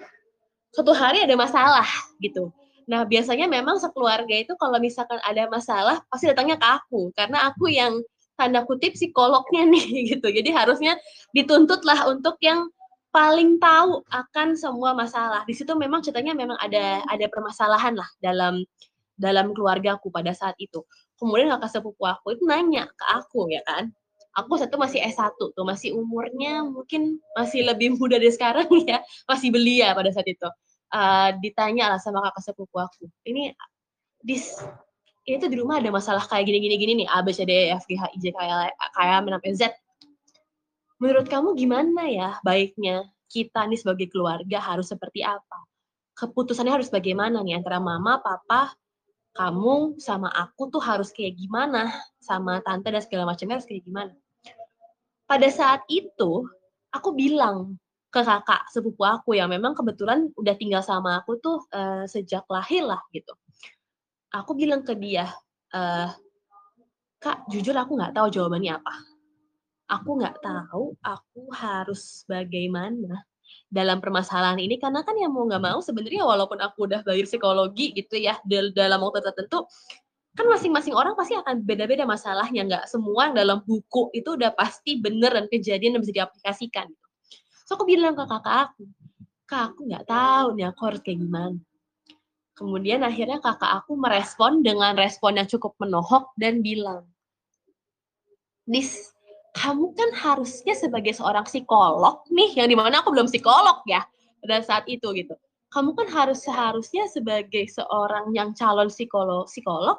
suatu 0.71 0.93
hari 0.93 1.25
ada 1.25 1.33
masalah 1.33 1.87
gitu. 2.21 2.53
Nah 2.87 3.03
biasanya 3.03 3.51
memang 3.51 3.81
sekeluarga 3.83 4.31
itu 4.31 4.55
kalau 4.55 4.79
misalkan 4.79 5.19
ada 5.19 5.43
masalah 5.51 5.99
pasti 6.07 6.31
datangnya 6.31 6.55
ke 6.55 6.67
aku 6.67 7.11
karena 7.11 7.51
aku 7.51 7.67
yang 7.67 7.99
tanda 8.39 8.63
kutip 8.63 8.95
psikolognya 8.95 9.67
nih 9.73 10.15
gitu. 10.15 10.27
Jadi 10.31 10.49
harusnya 10.55 10.95
dituntut 11.35 11.83
lah 11.83 12.07
untuk 12.07 12.39
yang 12.39 12.71
paling 13.11 13.57
tahu 13.59 14.05
akan 14.07 14.55
semua 14.55 14.95
masalah. 14.95 15.43
Di 15.43 15.57
situ 15.57 15.73
memang 15.75 15.99
ceritanya 15.99 16.37
memang 16.37 16.55
ada 16.61 17.03
ada 17.11 17.25
permasalahan 17.27 17.97
lah 17.97 18.07
dalam 18.23 18.63
dalam 19.17 19.51
keluargaku 19.51 20.13
pada 20.13 20.31
saat 20.31 20.53
itu 20.61 20.85
kemudian 21.17 21.49
kakak 21.57 21.69
sepupu 21.77 22.05
aku 22.05 22.37
itu 22.37 22.43
nanya 22.45 22.87
ke 22.87 23.05
aku 23.13 23.49
ya 23.49 23.61
kan? 23.65 23.89
Aku 24.37 24.53
satu 24.53 24.77
masih 24.77 25.01
S1 25.01 25.33
tuh 25.33 25.65
masih 25.65 25.97
umurnya 25.97 26.61
mungkin 26.61 27.17
masih 27.33 27.65
lebih 27.65 27.97
muda 27.97 28.21
dari 28.21 28.29
sekarang 28.29 28.69
ya. 28.89 29.01
Masih 29.25 29.49
belia 29.49 29.97
pada 29.97 30.13
saat 30.13 30.29
itu. 30.29 30.47
Uh, 30.87 31.35
ditanya 31.43 31.91
lah 31.91 31.99
sama 31.99 32.23
kakak 32.23 32.47
sepupu 32.47 32.79
aku 32.79 33.11
ini 33.27 33.51
di 34.23 34.39
ini 35.27 35.35
tuh 35.35 35.51
di 35.51 35.59
rumah 35.59 35.83
ada 35.83 35.91
masalah 35.91 36.23
kayak 36.23 36.47
gini 36.47 36.63
gini 36.63 36.75
gini 36.79 36.93
nih 37.03 37.07
A 37.11 37.19
B 37.19 37.35
C 37.35 37.43
D 37.43 37.51
E 37.51 37.75
F 37.75 37.83
G 37.83 37.99
Z. 39.51 39.67
Menurut 40.97 41.27
kamu 41.27 41.59
gimana 41.59 42.07
ya 42.07 42.39
baiknya 42.41 43.03
kita 43.27 43.67
nih 43.67 43.75
sebagai 43.75 44.07
keluarga 44.07 44.63
harus 44.63 44.87
seperti 44.87 45.27
apa? 45.27 45.67
Keputusannya 46.15 46.79
harus 46.79 46.87
bagaimana 46.87 47.43
nih 47.43 47.59
antara 47.59 47.83
mama 47.83 48.23
papa 48.23 48.71
kamu 49.37 50.01
sama 50.01 50.33
aku 50.33 50.73
tuh 50.73 50.81
harus 50.81 51.13
kayak 51.13 51.37
gimana, 51.37 51.93
sama 52.17 52.57
tante 52.65 52.89
dan 52.89 53.05
segala 53.05 53.29
macamnya 53.29 53.61
harus 53.61 53.69
kayak 53.69 53.85
gimana. 53.85 54.13
Pada 55.29 55.47
saat 55.53 55.85
itu, 55.85 56.49
aku 56.89 57.13
bilang 57.13 57.77
ke 58.09 58.25
kakak 58.25 58.65
sepupu 58.73 59.05
aku 59.05 59.37
yang 59.37 59.53
memang 59.53 59.77
kebetulan 59.77 60.31
udah 60.33 60.55
tinggal 60.57 60.81
sama 60.81 61.21
aku 61.21 61.37
tuh 61.37 61.61
uh, 61.69 62.09
sejak 62.09 62.47
lahir 62.49 62.81
lah 62.81 63.03
gitu. 63.13 63.35
Aku 64.33 64.57
bilang 64.57 64.81
ke 64.81 64.97
dia, 64.97 65.29
uh, 65.77 66.09
kak 67.21 67.45
jujur 67.53 67.77
aku 67.77 67.93
nggak 67.93 68.17
tahu 68.17 68.27
jawabannya 68.33 68.81
apa. 68.81 68.93
Aku 69.87 70.19
nggak 70.19 70.41
tahu 70.41 70.97
aku 70.99 71.41
harus 71.53 72.25
bagaimana 72.25 73.23
dalam 73.67 73.99
permasalahan 73.99 74.59
ini 74.63 74.79
karena 74.79 75.03
kan 75.03 75.15
yang 75.19 75.35
mau 75.35 75.43
nggak 75.43 75.59
mau 75.59 75.79
sebenarnya 75.83 76.23
walaupun 76.23 76.59
aku 76.63 76.87
udah 76.87 77.03
belajar 77.03 77.27
psikologi 77.27 77.91
gitu 77.91 78.15
ya 78.15 78.39
dalam 78.71 79.03
waktu 79.03 79.19
tertentu 79.27 79.67
kan 80.37 80.45
masing-masing 80.47 80.93
orang 80.93 81.17
pasti 81.17 81.33
akan 81.33 81.65
beda-beda 81.65 82.05
masalahnya. 82.05 82.61
Nggak 82.63 82.83
semua 82.87 83.33
yang 83.33 83.35
dalam 83.35 83.57
buku 83.65 84.13
itu 84.13 84.37
udah 84.37 84.53
pasti 84.53 85.01
bener 85.01 85.33
dan 85.33 85.45
kejadian 85.49 85.97
yang 85.97 86.01
bisa 86.05 86.23
diaplikasikan 86.23 86.87
so 87.67 87.75
aku 87.75 87.83
bilang 87.83 88.15
ke 88.15 88.23
kakak 88.23 88.71
aku 88.71 88.87
kak 89.43 89.61
aku 89.75 89.79
nggak 89.91 90.07
tahu 90.07 90.47
nih 90.55 90.65
aku 90.71 90.81
harus 90.87 91.01
kayak 91.03 91.19
gimana. 91.19 91.59
Kemudian 92.57 93.03
akhirnya 93.03 93.37
kakak 93.43 93.71
aku 93.83 93.99
merespon 93.99 94.63
dengan 94.63 94.95
respon 94.95 95.35
yang 95.35 95.47
cukup 95.51 95.75
menohok 95.77 96.31
dan 96.39 96.63
bilang 96.63 97.03
dis 98.63 99.11
kamu 99.57 99.97
kan 99.97 100.09
harusnya 100.13 100.77
sebagai 100.77 101.17
seorang 101.17 101.43
psikolog 101.49 102.21
nih, 102.29 102.61
yang 102.61 102.69
di 102.69 102.77
mana 102.77 103.01
aku 103.01 103.09
belum 103.09 103.25
psikolog 103.25 103.81
ya 103.89 104.05
pada 104.45 104.61
saat 104.61 104.85
itu 104.85 105.09
gitu. 105.17 105.33
Kamu 105.73 105.97
kan 105.97 106.07
harus 106.07 106.45
seharusnya 106.45 107.09
sebagai 107.09 107.65
seorang 107.67 108.31
yang 108.31 108.53
calon 108.53 108.87
psikolog, 108.87 109.49
psikolog 109.49 109.97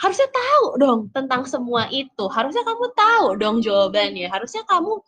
harusnya 0.00 0.26
tahu 0.26 0.66
dong 0.80 1.00
tentang 1.14 1.46
semua 1.46 1.86
itu. 1.92 2.24
Harusnya 2.26 2.66
kamu 2.66 2.86
tahu 2.96 3.26
dong 3.38 3.56
jawabannya. 3.62 4.26
Harusnya 4.26 4.66
kamu 4.66 4.98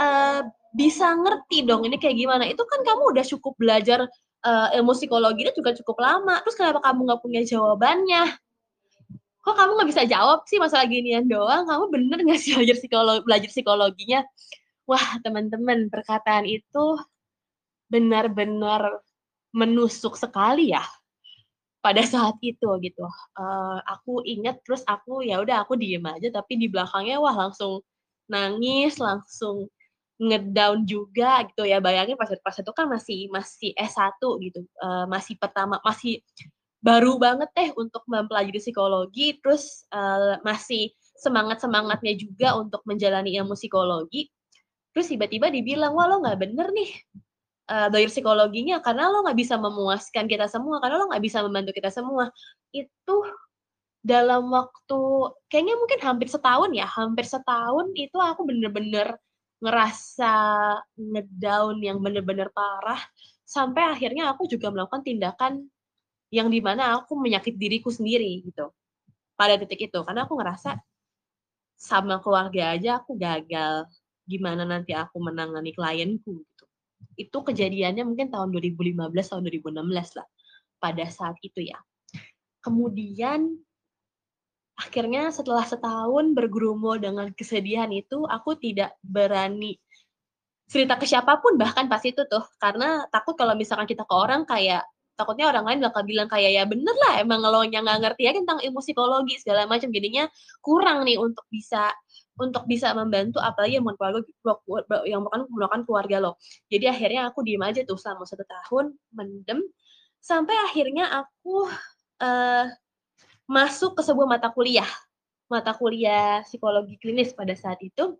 uh, 0.00 0.40
bisa 0.72 1.12
ngerti 1.12 1.68
dong 1.68 1.84
ini 1.84 2.00
kayak 2.00 2.16
gimana. 2.16 2.48
Itu 2.48 2.64
kan 2.64 2.80
kamu 2.82 3.12
udah 3.12 3.24
cukup 3.36 3.52
belajar 3.60 4.08
uh, 4.48 4.68
ilmu 4.72 4.96
psikologinya 4.96 5.52
juga 5.52 5.76
cukup 5.76 6.00
lama. 6.00 6.40
Terus 6.40 6.56
kenapa 6.56 6.80
kamu 6.80 7.00
nggak 7.04 7.20
punya 7.20 7.42
jawabannya? 7.44 8.24
Kok 9.44 9.54
kamu 9.60 9.70
nggak 9.76 9.90
bisa 9.92 10.02
jawab 10.08 10.40
sih 10.48 10.56
masalah 10.56 10.88
ginian 10.88 11.28
doang? 11.28 11.68
Kamu 11.68 11.92
bener 11.92 12.18
nggak 12.24 12.40
sih 12.40 12.56
belajar 12.56 12.76
psikologi 12.80 13.22
belajar 13.28 13.48
psikologinya? 13.52 14.20
Wah 14.88 15.20
teman-teman 15.20 15.92
perkataan 15.92 16.48
itu 16.48 16.96
benar-benar 17.92 19.04
menusuk 19.52 20.16
sekali 20.16 20.72
ya 20.72 20.82
pada 21.84 22.00
saat 22.00 22.40
itu 22.40 22.68
gitu. 22.80 23.04
Uh, 23.36 23.78
aku 23.84 24.24
inget 24.24 24.64
terus 24.64 24.80
aku 24.88 25.20
ya 25.20 25.44
udah 25.44 25.60
aku 25.68 25.76
diem 25.76 26.02
aja. 26.08 26.32
Tapi 26.32 26.56
di 26.56 26.66
belakangnya 26.72 27.20
wah 27.20 27.36
langsung 27.36 27.84
nangis 28.32 28.96
langsung 28.96 29.68
ngedown 30.16 30.88
juga 30.88 31.44
gitu 31.52 31.68
ya. 31.68 31.84
Bayangin 31.84 32.16
pas 32.16 32.32
pas 32.40 32.56
itu 32.56 32.72
kan 32.72 32.88
masih 32.88 33.28
masih 33.28 33.76
S1 33.76 34.16
gitu. 34.40 34.64
Uh, 34.80 35.04
masih 35.04 35.36
pertama 35.36 35.76
masih 35.84 36.24
baru 36.84 37.16
banget 37.16 37.48
teh 37.56 37.68
untuk 37.80 38.04
mempelajari 38.04 38.60
psikologi, 38.60 39.40
terus 39.40 39.88
uh, 39.88 40.36
masih 40.44 40.92
semangat-semangatnya 41.16 42.12
juga 42.20 42.60
untuk 42.60 42.84
menjalani 42.84 43.32
ilmu 43.40 43.56
psikologi. 43.56 44.28
Terus 44.92 45.08
tiba-tiba 45.08 45.48
dibilang, 45.48 45.96
wah 45.96 46.06
lo 46.06 46.20
nggak 46.20 46.38
bener 46.44 46.68
nih 46.76 46.90
uh, 47.72 47.88
belajar 47.88 48.10
psikologinya 48.12 48.84
karena 48.84 49.08
lo 49.08 49.24
nggak 49.24 49.38
bisa 49.40 49.56
memuaskan 49.56 50.28
kita 50.28 50.44
semua, 50.44 50.76
karena 50.84 51.00
lo 51.00 51.08
nggak 51.08 51.24
bisa 51.24 51.40
membantu 51.40 51.72
kita 51.72 51.88
semua. 51.88 52.28
Itu 52.68 53.16
dalam 54.04 54.52
waktu 54.52 55.00
kayaknya 55.48 55.80
mungkin 55.80 56.00
hampir 56.04 56.28
setahun 56.28 56.68
ya, 56.76 56.84
hampir 56.84 57.24
setahun 57.24 57.96
itu 57.96 58.20
aku 58.20 58.44
bener-bener 58.44 59.16
ngerasa 59.64 60.34
ngedown 61.00 61.80
yang 61.80 61.96
bener-bener 62.04 62.52
parah 62.52 63.00
sampai 63.48 63.88
akhirnya 63.88 64.28
aku 64.36 64.44
juga 64.44 64.68
melakukan 64.68 65.00
tindakan 65.00 65.72
yang 66.34 66.50
di 66.50 66.58
mana 66.58 66.98
aku 66.98 67.14
menyakiti 67.14 67.54
diriku 67.54 67.94
sendiri 67.94 68.42
gitu. 68.42 68.74
Pada 69.38 69.54
titik 69.54 69.86
itu 69.86 69.98
karena 70.02 70.26
aku 70.26 70.34
ngerasa 70.34 70.74
sama 71.78 72.18
keluarga 72.18 72.74
aja 72.74 72.98
aku 72.98 73.14
gagal 73.14 73.86
gimana 74.26 74.66
nanti 74.66 74.90
aku 74.90 75.22
menangani 75.22 75.70
klienku 75.70 76.42
gitu. 76.42 76.64
Itu 77.14 77.38
kejadiannya 77.46 78.02
mungkin 78.02 78.34
tahun 78.34 78.50
2015 78.50 78.98
tahun 79.14 79.42
2016 79.46 80.18
lah 80.18 80.26
pada 80.82 81.04
saat 81.06 81.38
itu 81.46 81.62
ya. 81.62 81.78
Kemudian 82.58 83.54
akhirnya 84.74 85.30
setelah 85.30 85.62
setahun 85.62 86.34
bergurumul 86.34 86.98
dengan 86.98 87.30
kesedihan 87.30 87.86
itu 87.94 88.26
aku 88.26 88.58
tidak 88.58 88.98
berani 89.06 89.78
cerita 90.66 90.98
ke 90.98 91.06
siapa 91.06 91.38
pun 91.38 91.54
bahkan 91.60 91.86
pas 91.86 92.02
itu 92.02 92.24
tuh 92.26 92.42
karena 92.58 93.06
takut 93.12 93.36
kalau 93.38 93.54
misalkan 93.54 93.86
kita 93.86 94.02
ke 94.02 94.14
orang 94.16 94.42
kayak 94.48 94.82
takutnya 95.14 95.50
orang 95.50 95.64
lain 95.66 95.80
bakal 95.86 96.02
bilang 96.02 96.26
kayak 96.26 96.50
ya 96.50 96.62
bener 96.66 96.94
lah 97.06 97.22
emang 97.22 97.40
lo 97.42 97.62
yang 97.62 97.86
nggak 97.86 98.00
ngerti 98.02 98.22
ya 98.26 98.32
tentang 98.34 98.58
ilmu 98.62 98.80
psikologi 98.82 99.38
segala 99.38 99.66
macam. 99.70 99.88
Jadinya 99.90 100.26
kurang 100.60 101.06
nih 101.06 101.18
untuk 101.18 101.46
bisa 101.50 101.94
untuk 102.34 102.66
bisa 102.66 102.90
membantu 102.92 103.38
apalagi 103.38 103.78
yang 103.78 103.86
keluarga 103.94 105.06
yang 105.06 105.22
bukan 105.22 105.46
menggunakan 105.46 105.80
keluarga 105.86 106.16
lo. 106.18 106.32
Jadi 106.66 106.84
akhirnya 106.90 107.30
aku 107.30 107.46
diem 107.46 107.62
aja 107.62 107.86
tuh 107.86 107.98
selama 107.98 108.26
satu 108.26 108.42
tahun 108.42 108.94
mendem 109.14 109.62
sampai 110.18 110.56
akhirnya 110.66 111.10
aku 111.24 111.70
uh, 112.22 112.66
masuk 113.46 113.94
ke 113.94 114.02
sebuah 114.02 114.26
mata 114.26 114.48
kuliah 114.50 114.88
mata 115.48 115.76
kuliah 115.76 116.42
psikologi 116.42 116.96
klinis 116.98 117.30
pada 117.30 117.54
saat 117.54 117.78
itu. 117.84 118.16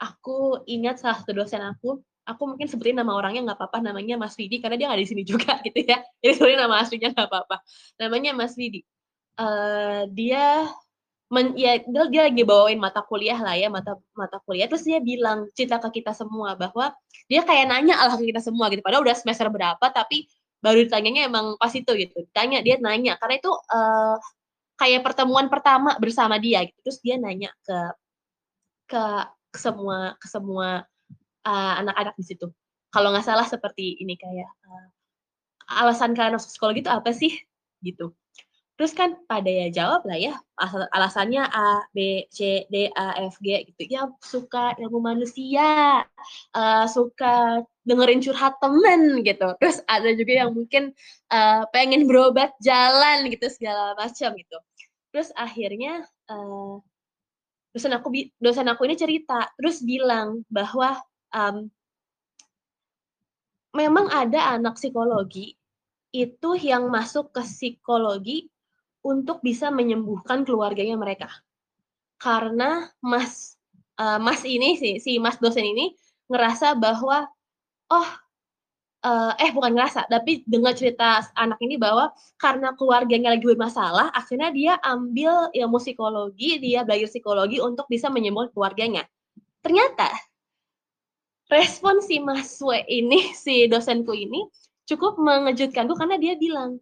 Aku 0.00 0.66
ingat 0.66 0.98
salah 0.98 1.22
satu 1.22 1.30
dosen 1.30 1.62
aku 1.62 2.02
aku 2.22 2.42
mungkin 2.54 2.66
sebutin 2.70 2.94
nama 2.94 3.12
orangnya 3.14 3.42
nggak 3.50 3.58
apa-apa 3.58 3.78
namanya 3.82 4.14
Mas 4.14 4.38
Widi 4.38 4.62
karena 4.62 4.78
dia 4.78 4.86
nggak 4.90 5.02
di 5.02 5.08
sini 5.10 5.22
juga 5.26 5.58
gitu 5.66 5.80
ya. 5.82 5.98
Jadi 6.22 6.32
sebenarnya 6.38 6.60
nama 6.66 6.76
aslinya 6.82 7.08
nggak 7.14 7.28
apa-apa. 7.28 7.56
Namanya 7.98 8.30
Mas 8.36 8.54
Widi. 8.54 8.86
Uh, 9.32 10.04
dia 10.12 10.68
men, 11.32 11.56
ya 11.56 11.80
dia, 11.80 12.28
lagi 12.28 12.44
bawain 12.44 12.76
mata 12.76 13.00
kuliah 13.00 13.40
lah 13.40 13.56
ya 13.56 13.72
mata 13.72 13.98
mata 14.14 14.38
kuliah. 14.44 14.68
Terus 14.70 14.84
dia 14.86 15.02
bilang 15.02 15.50
cerita 15.56 15.82
ke 15.82 16.02
kita 16.02 16.14
semua 16.14 16.54
bahwa 16.54 16.94
dia 17.26 17.42
kayak 17.42 17.66
nanya 17.70 17.96
lah 17.98 18.14
ke 18.14 18.28
kita 18.30 18.44
semua 18.44 18.70
gitu. 18.70 18.84
Padahal 18.84 19.02
udah 19.02 19.16
semester 19.16 19.48
berapa 19.50 19.82
tapi 19.90 20.30
baru 20.62 20.86
ditanyanya 20.86 21.26
emang 21.26 21.58
pas 21.58 21.72
itu 21.74 21.90
gitu. 21.98 22.22
Tanya 22.30 22.62
dia 22.62 22.78
nanya. 22.78 23.18
Karena 23.18 23.34
itu 23.40 23.50
uh, 23.50 24.16
kayak 24.78 25.02
pertemuan 25.02 25.50
pertama 25.50 25.98
bersama 25.98 26.38
dia 26.38 26.62
gitu. 26.68 26.78
Terus 26.86 26.98
dia 27.02 27.16
nanya 27.18 27.50
ke 27.66 27.78
ke 28.92 29.02
ke 29.52 29.58
semua 29.60 30.16
ke 30.20 30.26
semua, 30.28 30.84
eee, 31.46 31.72
anak-anak 31.84 32.14
di 32.20 32.24
situ. 32.26 32.46
Kalau 32.94 33.10
nggak 33.14 33.26
salah 33.26 33.46
seperti 33.48 33.98
ini 34.02 34.14
kayak, 34.20 34.48
eee, 34.68 34.86
"Alasan 35.82 36.14
kalian 36.18 36.36
masuk 36.38 36.50
psikologi 36.54 36.82
itu 36.86 36.92
apa 36.92 37.10
sih?" 37.16 37.32
Gitu. 37.84 38.12
Terus 38.80 38.92
kan 38.96 39.14
pada 39.30 39.46
ya 39.52 39.68
jawablah 39.72 40.18
ya, 40.18 40.34
asal 40.58 40.88
alasannya 40.96 41.44
A, 41.52 41.84
B, 41.94 42.26
C, 42.34 42.66
D, 42.72 42.90
A, 42.96 43.14
F, 43.30 43.38
G 43.44 43.62
gitu. 43.70 43.82
Ya 43.90 44.08
suka 44.24 44.74
ilmu 44.80 44.98
manusia, 45.04 46.02
eee, 46.56 46.84
suka 46.90 47.62
dengerin 47.88 48.20
curhat 48.24 48.56
temen 48.62 49.22
gitu. 49.26 49.48
Terus 49.62 49.80
ada 49.90 50.10
juga 50.16 50.32
yang 50.46 50.52
mungkin, 50.56 50.92
eee, 51.32 51.62
pengen 51.74 52.06
berobat 52.10 52.52
jalan 52.64 53.28
gitu, 53.32 53.46
segala 53.52 53.94
macam 54.00 54.34
gitu. 54.38 54.58
Terus 55.14 55.30
akhirnya, 55.38 56.04
eee, 56.32 56.74
dosen 57.76 57.92
aku 57.96 58.08
dosen 58.42 58.68
aku 58.72 58.84
ini 58.88 58.96
cerita, 59.00 59.48
terus 59.60 59.82
bilang 59.86 60.42
bahwa, 60.52 60.98
mmm 61.34 61.72
memang 63.74 64.04
ada 64.12 64.52
anak 64.52 64.76
psikologi, 64.76 65.56
itu 66.12 66.50
yang 66.60 66.88
masuk 66.92 67.32
ke 67.36 67.40
psikologi 67.44 68.48
untuk 69.04 69.40
bisa 69.44 69.68
menyembuhkan 69.72 70.44
keluarganya 70.48 70.96
mereka. 71.00 71.28
Karena 72.20 72.88
Mas, 73.04 73.56
eee, 74.00 74.18
Mas 74.22 74.42
ini 74.48 74.76
si 74.80 74.98
si 75.00 75.18
Mas 75.20 75.40
dosen 75.40 75.64
ini 75.66 75.94
ngerasa 76.32 76.76
bahwa, 76.80 77.28
oh, 77.92 78.08
eee, 79.04 79.32
eh 79.48 79.50
bukan 79.56 79.72
ngerasa, 79.76 80.08
tapi 80.10 80.42
dengar 80.48 80.74
cerita 80.78 81.24
anak 81.38 81.58
ini 81.64 81.76
bahwa 81.80 82.10
karena 82.40 82.72
keluarganya 82.78 83.34
lagi 83.36 83.46
bermasalah, 83.48 84.10
akhirnya 84.16 84.50
dia 84.54 84.74
ambil 84.86 85.50
ilmu 85.54 85.78
psikologi, 85.82 86.58
dia 86.62 86.84
belajar 86.86 87.08
psikologi 87.12 87.58
untuk 87.62 87.86
bisa 87.92 88.08
menyembuhkan 88.12 88.52
keluarganya. 88.56 89.04
Ternyata 89.64 90.10
respon 91.52 92.00
si 92.00 92.16
W 92.18 92.70
ini, 92.88 93.30
si 93.44 93.68
dosenku 93.68 94.16
ini, 94.16 94.48
cukup 94.88 95.20
mengejutkanku 95.20 95.92
karena 95.94 96.16
dia 96.16 96.34
bilang, 96.40 96.80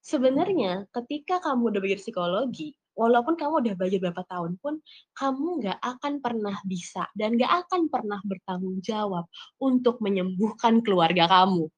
Sebenarnya 0.00 0.88
ketika 0.96 1.44
kamu 1.44 1.76
udah 1.76 1.80
belajar 1.84 2.00
psikologi, 2.00 2.72
walaupun 2.96 3.36
kamu 3.36 3.54
udah 3.60 3.74
belajar 3.76 4.00
berapa 4.00 4.24
tahun 4.24 4.56
pun, 4.56 4.80
kamu 5.12 5.60
nggak 5.60 5.76
akan 5.76 6.12
pernah 6.24 6.56
bisa 6.64 7.04
dan 7.12 7.36
nggak 7.36 7.68
akan 7.68 7.92
pernah 7.92 8.16
bertanggung 8.24 8.80
jawab 8.80 9.28
untuk 9.60 10.00
menyembuhkan 10.00 10.80
keluarga 10.80 11.28
kamu. 11.28 11.68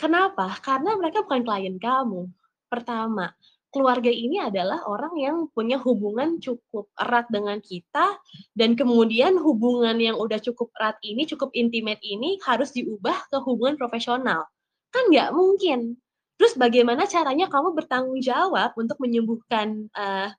Kenapa? 0.00 0.56
Karena 0.64 0.96
mereka 0.96 1.20
bukan 1.28 1.44
klien 1.44 1.76
kamu. 1.76 2.24
Pertama, 2.72 3.28
keluarga 3.68 4.08
ini 4.08 4.40
adalah 4.40 4.84
orang 4.88 5.14
yang 5.20 5.36
punya 5.52 5.76
hubungan 5.80 6.40
cukup 6.40 6.88
erat 6.96 7.28
dengan 7.28 7.60
kita 7.60 8.16
dan 8.56 8.74
kemudian 8.74 9.36
hubungan 9.36 9.96
yang 10.00 10.16
udah 10.16 10.40
cukup 10.40 10.72
erat 10.80 10.96
ini, 11.04 11.28
cukup 11.28 11.52
intimate 11.52 12.00
ini 12.00 12.40
harus 12.44 12.72
diubah 12.72 13.28
ke 13.28 13.36
hubungan 13.44 13.76
profesional 13.76 14.48
Kan 14.88 15.12
nggak 15.12 15.30
mungkin. 15.36 16.00
Terus 16.40 16.54
bagaimana 16.56 17.04
caranya 17.04 17.50
kamu 17.50 17.76
bertanggung 17.76 18.22
jawab 18.24 18.72
untuk 18.78 18.96
menyembuhkan, 19.02 19.90
uh, 19.92 20.30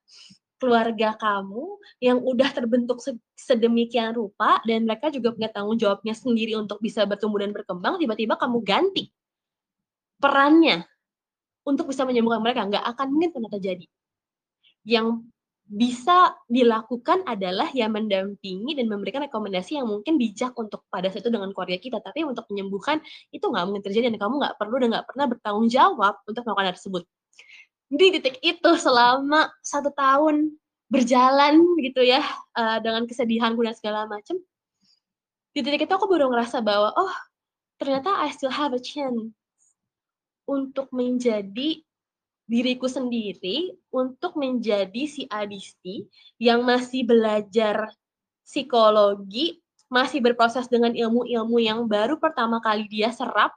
keluarga 0.59 1.15
kamu 1.15 1.79
yang 2.03 2.19
udah 2.19 2.51
terbentuk 2.51 2.99
sedemikian 3.39 4.11
rupa 4.11 4.59
dan 4.67 4.83
mereka 4.83 5.07
juga 5.07 5.31
punya 5.31 5.47
tanggung 5.47 5.79
jawabnya 5.79 6.11
sendiri 6.11 6.59
untuk 6.59 6.83
bisa 6.83 7.07
bertumbuh 7.07 7.39
dan 7.39 7.55
berkembang, 7.55 7.95
tiba-tiba 7.95 8.35
kamu 8.35 8.59
ganti 8.59 9.07
perannya 10.19 10.83
untuk 11.67 11.91
bisa 11.91 12.07
menyembuhkan 12.07 12.41
mereka, 12.41 12.65
nggak 12.67 12.85
akan 12.95 13.07
mungkin 13.11 13.29
pernah 13.35 13.51
terjadi. 13.51 13.85
Yang 14.87 15.27
bisa 15.69 16.33
dilakukan 16.49 17.21
adalah 17.29 17.69
ya 17.77 17.85
mendampingi 17.85 18.73
dan 18.73 18.89
memberikan 18.89 19.21
rekomendasi 19.29 19.77
yang 19.77 19.85
mungkin 19.85 20.17
bijak 20.17 20.57
untuk 20.57 20.81
pada 20.89 21.13
saat 21.13 21.21
itu 21.21 21.29
dengan 21.29 21.53
keluarga 21.53 21.77
kita. 21.77 22.01
Tapi 22.01 22.25
untuk 22.25 22.49
menyembuhkan 22.49 22.97
itu 23.29 23.45
nggak 23.45 23.63
mungkin 23.69 23.85
terjadi 23.85 24.09
dan 24.09 24.17
kamu 24.17 24.41
nggak 24.41 24.55
perlu 24.57 24.75
dan 24.81 24.87
nggak 24.97 25.07
pernah 25.13 25.25
bertanggung 25.29 25.69
jawab 25.69 26.17
untuk 26.25 26.41
melakukan 26.41 26.65
hal 26.65 26.73
tersebut. 26.73 27.03
Di 27.89 28.07
titik 28.17 28.41
itu 28.41 28.71
selama 28.81 29.53
satu 29.61 29.93
tahun 29.93 30.57
berjalan 30.89 31.61
gitu 31.85 32.01
ya 32.01 32.25
uh, 32.57 32.81
dengan 32.81 33.05
kesedihanku 33.05 33.61
dan 33.61 33.77
segala 33.77 34.09
macam. 34.09 34.41
Di 35.53 35.61
titik 35.61 35.85
itu 35.85 35.93
aku 35.93 36.09
baru 36.09 36.33
ngerasa 36.33 36.65
bahwa 36.65 36.97
oh 36.97 37.13
ternyata 37.77 38.09
I 38.25 38.33
still 38.33 38.49
have 38.49 38.73
a 38.73 38.81
chance 38.81 39.37
untuk 40.49 40.89
menjadi 40.89 41.85
diriku 42.49 42.89
sendiri 42.89 43.77
untuk 43.93 44.33
menjadi 44.33 45.05
si 45.05 45.29
Adisti 45.29 46.09
yang 46.41 46.65
masih 46.65 47.05
belajar 47.05 47.93
psikologi, 48.41 49.61
masih 49.85 50.17
berproses 50.17 50.65
dengan 50.65 50.97
ilmu-ilmu 50.97 51.61
yang 51.61 51.85
baru 51.85 52.17
pertama 52.17 52.57
kali 52.57 52.89
dia 52.89 53.13
serap, 53.13 53.53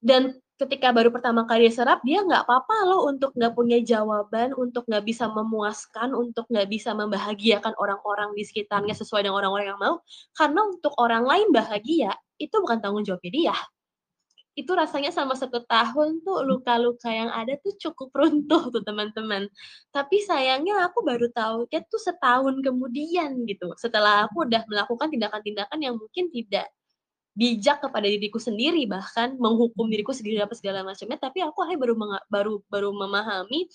dan 0.00 0.40
ketika 0.56 0.88
baru 0.88 1.12
pertama 1.12 1.44
kali 1.44 1.68
dia 1.68 1.84
serap, 1.84 2.00
dia 2.00 2.24
nggak 2.24 2.48
apa-apa 2.48 2.76
loh 2.88 3.12
untuk 3.12 3.36
nggak 3.36 3.52
punya 3.52 3.76
jawaban, 3.84 4.56
untuk 4.56 4.88
nggak 4.88 5.04
bisa 5.04 5.28
memuaskan, 5.28 6.16
untuk 6.16 6.48
nggak 6.48 6.68
bisa 6.72 6.96
membahagiakan 6.96 7.76
orang-orang 7.76 8.32
di 8.32 8.48
sekitarnya 8.48 8.96
sesuai 8.96 9.28
dengan 9.28 9.44
orang-orang 9.44 9.76
yang 9.76 9.80
mau, 9.84 10.00
karena 10.32 10.64
untuk 10.64 10.96
orang 10.96 11.28
lain 11.28 11.52
bahagia, 11.52 12.16
itu 12.40 12.56
bukan 12.56 12.80
tanggung 12.80 13.04
jawabnya 13.04 13.32
dia 13.36 13.56
itu 14.54 14.70
rasanya 14.70 15.10
sama 15.10 15.34
satu 15.34 15.66
tahun 15.66 16.22
tuh 16.22 16.46
luka-luka 16.46 17.10
yang 17.10 17.30
ada 17.30 17.58
tuh 17.58 17.74
cukup 17.78 18.10
runtuh 18.18 18.70
tuh 18.70 18.82
teman-teman. 18.86 19.50
Tapi 19.90 20.22
sayangnya 20.22 20.86
aku 20.86 21.02
baru 21.02 21.26
tahu 21.34 21.66
ya 21.70 21.82
tuh 21.86 22.00
setahun 22.02 22.62
kemudian 22.62 23.42
gitu. 23.50 23.74
Setelah 23.74 24.30
aku 24.30 24.46
udah 24.46 24.62
melakukan 24.70 25.10
tindakan-tindakan 25.10 25.78
yang 25.82 25.94
mungkin 25.98 26.30
tidak 26.30 26.70
bijak 27.34 27.82
kepada 27.82 28.06
diriku 28.06 28.38
sendiri 28.38 28.86
bahkan 28.86 29.34
menghukum 29.34 29.90
diriku 29.90 30.14
sendiri 30.14 30.38
apa 30.38 30.54
segala 30.54 30.86
macamnya 30.86 31.18
tapi 31.18 31.42
aku 31.42 31.66
akhirnya 31.66 31.82
baru 31.82 31.94
baru 32.30 32.54
baru 32.70 32.90
memahami 32.94 33.66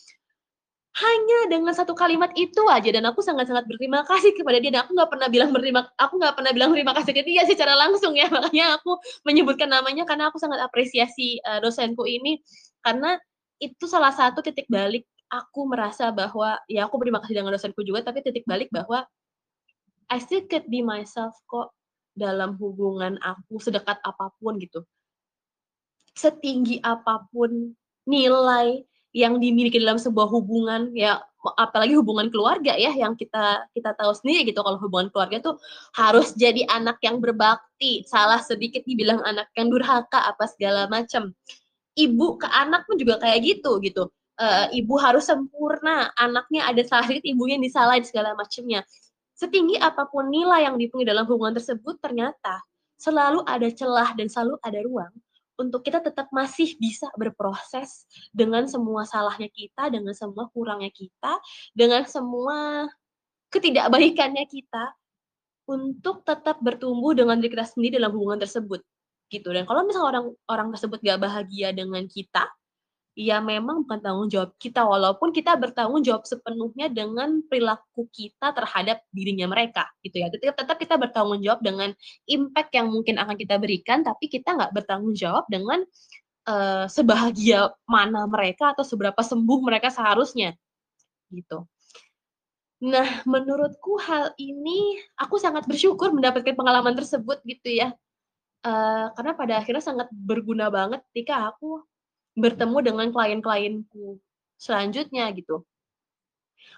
hanya 1.00 1.40
dengan 1.48 1.72
satu 1.72 1.96
kalimat 1.96 2.28
itu 2.36 2.60
aja 2.68 2.92
dan 2.92 3.08
aku 3.08 3.24
sangat-sangat 3.24 3.64
berterima 3.72 4.04
kasih 4.04 4.36
kepada 4.36 4.60
dia 4.60 4.68
dan 4.68 4.84
aku 4.84 5.00
nggak 5.00 5.10
pernah 5.16 5.28
bilang 5.32 5.50
berterima 5.56 5.88
aku 5.96 6.20
nggak 6.20 6.36
pernah 6.36 6.52
bilang 6.52 6.72
terima 6.76 6.92
kasih 6.92 7.14
ke 7.16 7.24
dia 7.24 7.48
secara 7.48 7.72
langsung 7.80 8.20
ya. 8.20 8.28
Makanya 8.36 8.76
aku 8.76 9.00
menyebutkan 9.24 9.72
namanya 9.72 10.04
karena 10.04 10.28
aku 10.28 10.36
sangat 10.36 10.60
apresiasi 10.60 11.40
uh, 11.48 11.64
dosenku 11.64 12.04
ini. 12.04 12.44
Karena 12.84 13.16
itu 13.64 13.88
salah 13.88 14.12
satu 14.12 14.44
titik 14.44 14.68
balik 14.68 15.08
aku 15.32 15.72
merasa 15.72 16.12
bahwa 16.12 16.60
ya 16.68 16.84
aku 16.90 17.00
berterima 17.00 17.24
kasih 17.24 17.40
dengan 17.40 17.56
dosenku 17.56 17.80
juga 17.86 18.04
tapi 18.04 18.20
titik 18.20 18.44
balik 18.44 18.68
bahwa 18.68 19.08
I 20.10 20.18
still 20.20 20.44
could 20.50 20.68
be 20.68 20.84
myself 20.84 21.38
kok 21.48 21.72
dalam 22.18 22.60
hubungan 22.60 23.16
aku 23.24 23.62
sedekat 23.64 24.04
apa 24.04 24.36
pun 24.36 24.60
gitu. 24.60 24.84
Setinggi 26.12 26.84
apa 26.84 27.24
pun 27.32 27.72
nilai 28.04 28.84
yang 29.20 29.38
dimiliki 29.38 29.78
dalam 29.80 30.00
sebuah 30.00 30.32
hubungan 30.32 30.96
ya 30.96 31.20
apalagi 31.56 31.96
hubungan 31.96 32.28
keluarga 32.28 32.76
ya 32.76 32.92
yang 32.92 33.16
kita 33.16 33.68
kita 33.72 33.96
tahu 33.96 34.12
sendiri 34.12 34.52
gitu 34.52 34.60
kalau 34.60 34.80
hubungan 34.80 35.08
keluarga 35.12 35.40
tuh 35.40 35.56
harus 35.96 36.36
jadi 36.36 36.64
anak 36.72 37.00
yang 37.04 37.20
berbakti. 37.20 38.04
Salah 38.08 38.40
sedikit 38.44 38.84
dibilang 38.88 39.24
anak 39.24 39.52
yang 39.56 39.72
durhaka 39.72 40.24
apa 40.28 40.48
segala 40.48 40.88
macam 40.88 41.32
ibu 41.96 42.40
ke 42.40 42.48
anak 42.48 42.88
pun 42.88 42.96
juga 42.96 43.20
kayak 43.20 43.40
gitu 43.44 43.80
gitu. 43.84 44.08
Uh, 44.40 44.72
ibu 44.72 44.96
harus 44.96 45.28
sempurna 45.28 46.16
anaknya 46.16 46.64
ada 46.64 46.80
salah 46.88 47.04
sedikit 47.04 47.28
ibunya 47.28 47.60
disalahin 47.60 48.08
segala 48.08 48.32
macamnya 48.40 48.88
setinggi 49.40 49.80
apa 49.80 50.04
pun 50.12 50.28
nilai 50.28 50.68
yang 50.68 50.76
dipunyai 50.76 51.08
dalam 51.08 51.24
hubungan 51.24 51.56
tersebut 51.56 51.96
ternyata 52.04 52.60
selalu 53.00 53.40
ada 53.48 53.72
celah 53.72 54.12
dan 54.20 54.28
selalu 54.28 54.60
ada 54.60 54.80
ruang 54.84 55.14
untuk 55.60 55.84
kita 55.84 56.00
tetap 56.00 56.32
masih 56.32 56.80
bisa 56.80 57.12
berproses 57.20 58.08
dengan 58.32 58.64
semua 58.66 59.04
salahnya 59.04 59.52
kita, 59.52 59.92
dengan 59.92 60.16
semua 60.16 60.48
kurangnya 60.56 60.90
kita, 60.90 61.36
dengan 61.76 62.08
semua 62.08 62.88
ketidakbaikannya 63.52 64.48
kita 64.48 64.96
untuk 65.68 66.24
tetap 66.24 66.58
bertumbuh 66.64 67.14
dengan 67.14 67.38
diri 67.38 67.52
kita 67.54 67.68
sendiri 67.68 68.00
dalam 68.00 68.16
hubungan 68.16 68.40
tersebut 68.40 68.82
gitu. 69.30 69.54
Dan 69.54 69.68
kalau 69.68 69.86
misalnya 69.86 70.08
orang 70.08 70.26
orang 70.50 70.68
tersebut 70.74 70.98
gak 71.04 71.22
bahagia 71.22 71.70
dengan 71.76 72.08
kita 72.10 72.50
ya 73.20 73.44
memang 73.44 73.84
bukan 73.84 74.00
tanggung 74.00 74.32
jawab 74.32 74.56
kita 74.56 74.80
walaupun 74.88 75.36
kita 75.36 75.52
bertanggung 75.60 76.00
jawab 76.08 76.24
sepenuhnya 76.24 76.88
dengan 76.88 77.44
perilaku 77.44 78.08
kita 78.16 78.56
terhadap 78.56 79.04
dirinya 79.12 79.52
mereka 79.52 79.92
gitu 80.08 80.24
ya. 80.24 80.32
Tetap 80.32 80.56
tetap 80.56 80.78
kita 80.80 80.96
bertanggung 80.96 81.44
jawab 81.44 81.60
dengan 81.60 81.92
impact 82.32 82.72
yang 82.72 82.88
mungkin 82.88 83.20
akan 83.20 83.36
kita 83.36 83.60
berikan 83.60 84.08
tapi 84.08 84.32
kita 84.32 84.56
nggak 84.56 84.72
bertanggung 84.72 85.12
jawab 85.20 85.44
dengan 85.52 85.84
uh, 86.48 86.88
sebahagia 86.88 87.76
mana 87.84 88.24
mereka 88.24 88.72
atau 88.72 88.88
seberapa 88.88 89.20
sembuh 89.20 89.60
mereka 89.68 89.92
seharusnya 89.92 90.56
gitu. 91.36 91.68
Nah 92.88 93.28
menurutku 93.28 94.00
hal 94.00 94.32
ini 94.40 94.96
aku 95.20 95.36
sangat 95.36 95.68
bersyukur 95.68 96.16
mendapatkan 96.16 96.56
pengalaman 96.56 96.96
tersebut 96.96 97.44
gitu 97.44 97.84
ya. 97.84 97.92
Uh, 98.64 99.12
karena 99.16 99.36
pada 99.36 99.54
akhirnya 99.60 99.84
sangat 99.84 100.08
berguna 100.12 100.68
banget 100.72 101.04
ketika 101.12 101.48
aku 101.48 101.84
bertemu 102.40 102.78
dengan 102.82 103.08
klien-klienku 103.12 104.18
selanjutnya 104.60 105.28
gitu. 105.36 105.64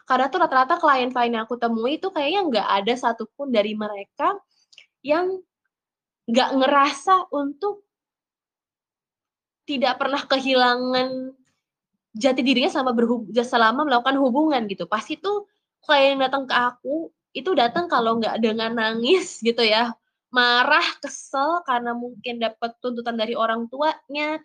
Karena 0.05 0.27
tuh 0.27 0.41
rata-rata 0.41 0.81
klien-klien 0.81 1.31
yang 1.37 1.45
aku 1.45 1.57
temui 1.57 2.01
itu 2.01 2.09
kayaknya 2.09 2.41
nggak 2.45 2.67
ada 2.83 2.93
satupun 2.97 3.53
dari 3.53 3.77
mereka 3.77 4.37
yang 5.05 5.41
nggak 6.29 6.49
ngerasa 6.57 7.29
untuk 7.33 7.85
tidak 9.65 9.97
pernah 10.01 10.21
kehilangan 10.25 11.37
jati 12.11 12.41
dirinya 12.43 12.67
selama 12.67 12.91
berhub 12.91 13.29
selama 13.31 13.87
melakukan 13.87 14.17
hubungan 14.19 14.61
gitu. 14.67 14.83
Pasti 14.89 15.15
tuh 15.15 15.47
klien 15.81 16.19
datang 16.19 16.45
ke 16.45 16.53
aku 16.53 17.09
itu 17.31 17.55
datang 17.55 17.87
kalau 17.87 18.19
nggak 18.19 18.43
dengan 18.43 18.75
nangis 18.75 19.39
gitu 19.39 19.63
ya, 19.63 19.95
marah, 20.31 20.83
kesel 20.99 21.63
karena 21.63 21.95
mungkin 21.95 22.43
dapat 22.43 22.75
tuntutan 22.83 23.15
dari 23.15 23.35
orang 23.35 23.71
tuanya, 23.71 24.39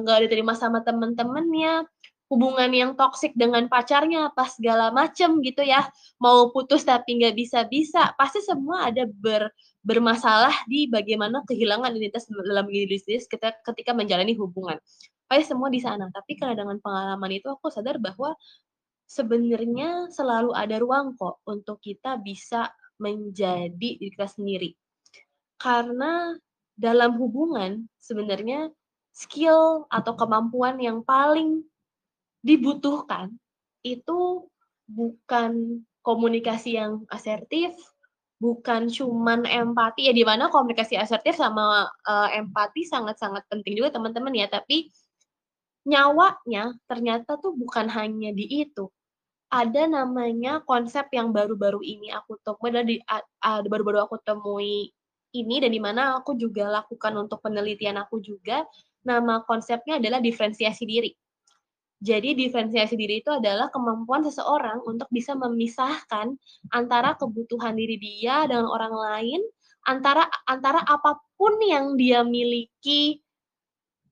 nggak 0.00 0.18
uh, 0.18 0.22
diterima 0.24 0.56
sama 0.56 0.80
temen-temennya, 0.80 1.84
hubungan 2.30 2.70
yang 2.70 2.90
toksik 2.94 3.34
dengan 3.34 3.66
pacarnya 3.66 4.30
apa 4.30 4.46
segala 4.46 4.94
macem 4.94 5.42
gitu 5.42 5.66
ya. 5.66 5.84
Mau 6.22 6.54
putus 6.54 6.86
tapi 6.86 7.18
nggak 7.20 7.34
bisa-bisa 7.34 8.14
pasti 8.14 8.38
semua 8.40 8.88
ada 8.88 9.04
ber, 9.04 9.50
bermasalah 9.82 10.54
di 10.70 10.86
bagaimana 10.86 11.42
kehilangan 11.44 11.90
identitas 11.92 12.30
dalam 12.30 12.70
diri 12.70 12.96
ketika, 13.02 13.52
ketika 13.66 13.92
menjalani 13.92 14.38
hubungan. 14.38 14.78
Pasti 15.26 15.50
semua 15.50 15.68
di 15.68 15.82
sana 15.82 16.06
tapi 16.14 16.38
karena 16.38 16.54
dengan 16.54 16.78
pengalaman 16.78 17.30
itu 17.34 17.50
aku 17.50 17.66
sadar 17.68 17.98
bahwa 17.98 18.32
sebenarnya 19.10 20.08
selalu 20.14 20.54
ada 20.54 20.78
ruang 20.78 21.18
kok 21.18 21.42
untuk 21.50 21.82
kita 21.82 22.14
bisa 22.22 22.70
menjadi 23.02 23.74
diri 23.74 24.06
kita 24.14 24.30
sendiri. 24.30 24.70
Karena 25.58 26.30
dalam 26.78 27.18
hubungan 27.18 27.90
sebenarnya 27.98 28.70
skill 29.20 29.84
atau 29.92 30.16
kemampuan 30.16 30.80
yang 30.80 31.04
paling 31.04 31.60
dibutuhkan 32.40 33.36
itu 33.84 34.48
bukan 34.88 35.84
komunikasi 36.00 36.80
yang 36.80 37.04
asertif, 37.12 37.76
bukan 38.40 38.88
cuman 38.88 39.44
empati. 39.44 40.08
Ya 40.08 40.16
di 40.16 40.24
mana 40.24 40.48
komunikasi 40.48 40.96
asertif 40.96 41.36
sama 41.36 41.84
uh, 42.08 42.28
empati 42.32 42.88
sangat-sangat 42.88 43.44
penting 43.52 43.76
juga 43.76 44.00
teman-teman 44.00 44.32
ya, 44.32 44.48
tapi 44.48 44.88
nyawanya 45.84 46.76
ternyata 46.88 47.36
tuh 47.36 47.52
bukan 47.52 47.92
hanya 47.92 48.32
di 48.32 48.64
itu. 48.64 48.88
Ada 49.50 49.90
namanya 49.90 50.62
konsep 50.64 51.10
yang 51.12 51.34
baru-baru 51.34 51.82
ini 51.82 52.14
aku 52.14 52.38
temui 52.40 53.02
baru-baru 53.66 54.06
aku 54.06 54.16
temui 54.22 54.94
ini 55.34 55.56
dan 55.62 55.70
di 55.74 55.82
mana 55.82 56.22
aku 56.22 56.38
juga 56.38 56.70
lakukan 56.70 57.14
untuk 57.18 57.42
penelitian 57.42 57.98
aku 57.98 58.22
juga 58.22 58.62
nama 59.04 59.42
konsepnya 59.44 59.96
adalah 60.00 60.20
diferensiasi 60.20 60.84
diri. 60.84 61.10
Jadi 62.00 62.32
diferensiasi 62.32 62.96
diri 62.96 63.20
itu 63.20 63.28
adalah 63.28 63.68
kemampuan 63.68 64.24
seseorang 64.24 64.80
untuk 64.88 65.04
bisa 65.12 65.36
memisahkan 65.36 66.32
antara 66.72 67.12
kebutuhan 67.20 67.76
diri 67.76 68.00
dia 68.00 68.48
dengan 68.48 68.72
orang 68.72 68.94
lain, 68.96 69.40
antara 69.84 70.24
antara 70.48 70.80
apa 70.80 71.20
pun 71.36 71.60
yang 71.60 72.00
dia 72.00 72.24
miliki 72.24 73.20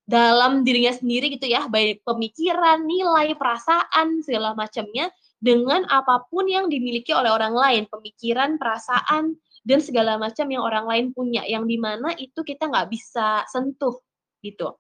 dalam 0.05 0.69
dirinya 0.69 0.93
sendiri 0.93 1.33
gitu 1.33 1.49
ya, 1.49 1.65
baik 1.69 2.05
pemikiran, 2.05 2.85
nilai, 2.85 3.33
perasaan, 3.37 4.21
segala 4.21 4.53
macamnya 4.53 5.09
dengan 5.41 5.89
apa 5.89 6.29
pun 6.29 6.45
yang 6.45 6.69
dimiliki 6.69 7.17
oleh 7.17 7.33
orang 7.33 7.57
lain, 7.57 7.83
pemikiran, 7.89 8.61
perasaan, 8.61 9.37
dan 9.65 9.79
segala 9.81 10.21
macam 10.21 10.49
yang 10.49 10.65
orang 10.65 10.85
lain 10.89 11.07
punya, 11.17 11.45
yang 11.45 11.65
di 11.65 11.81
mana 11.81 12.13
itu 12.17 12.41
kita 12.41 12.69
nggak 12.69 12.89
bisa 12.89 13.45
sentuh 13.49 13.97
gitu. 14.41 14.75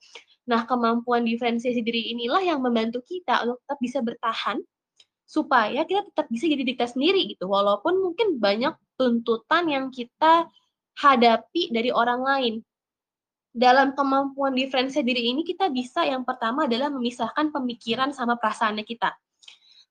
Nah, 0.48 0.64
kemampuan 0.64 1.28
diferensiasi 1.28 1.84
diri 1.84 2.12
inilah 2.16 2.40
yang 2.40 2.64
membantu 2.64 3.04
kita 3.04 3.44
untuk 3.44 3.60
tetap 3.64 3.78
bisa 3.84 3.98
bertahan 4.00 4.58
supaya 5.28 5.84
kita 5.84 6.08
tetap 6.08 6.26
bisa 6.32 6.48
jadi 6.48 6.64
diri 6.64 6.80
sendiri 6.80 7.22
gitu. 7.36 7.44
Walaupun 7.52 8.00
mungkin 8.00 8.40
banyak 8.40 8.72
tuntutan 8.96 9.68
yang 9.68 9.92
kita 9.92 10.48
hadapi 10.96 11.68
dari 11.68 11.92
orang 11.92 12.20
lain. 12.24 12.54
Dalam 13.52 13.92
kemampuan 13.92 14.56
diferensiasi 14.56 15.04
diri 15.04 15.34
ini 15.34 15.44
kita 15.44 15.68
bisa 15.68 16.06
yang 16.06 16.24
pertama 16.24 16.64
adalah 16.64 16.88
memisahkan 16.88 17.52
pemikiran 17.52 18.16
sama 18.16 18.40
perasaannya 18.40 18.86
kita. 18.88 19.12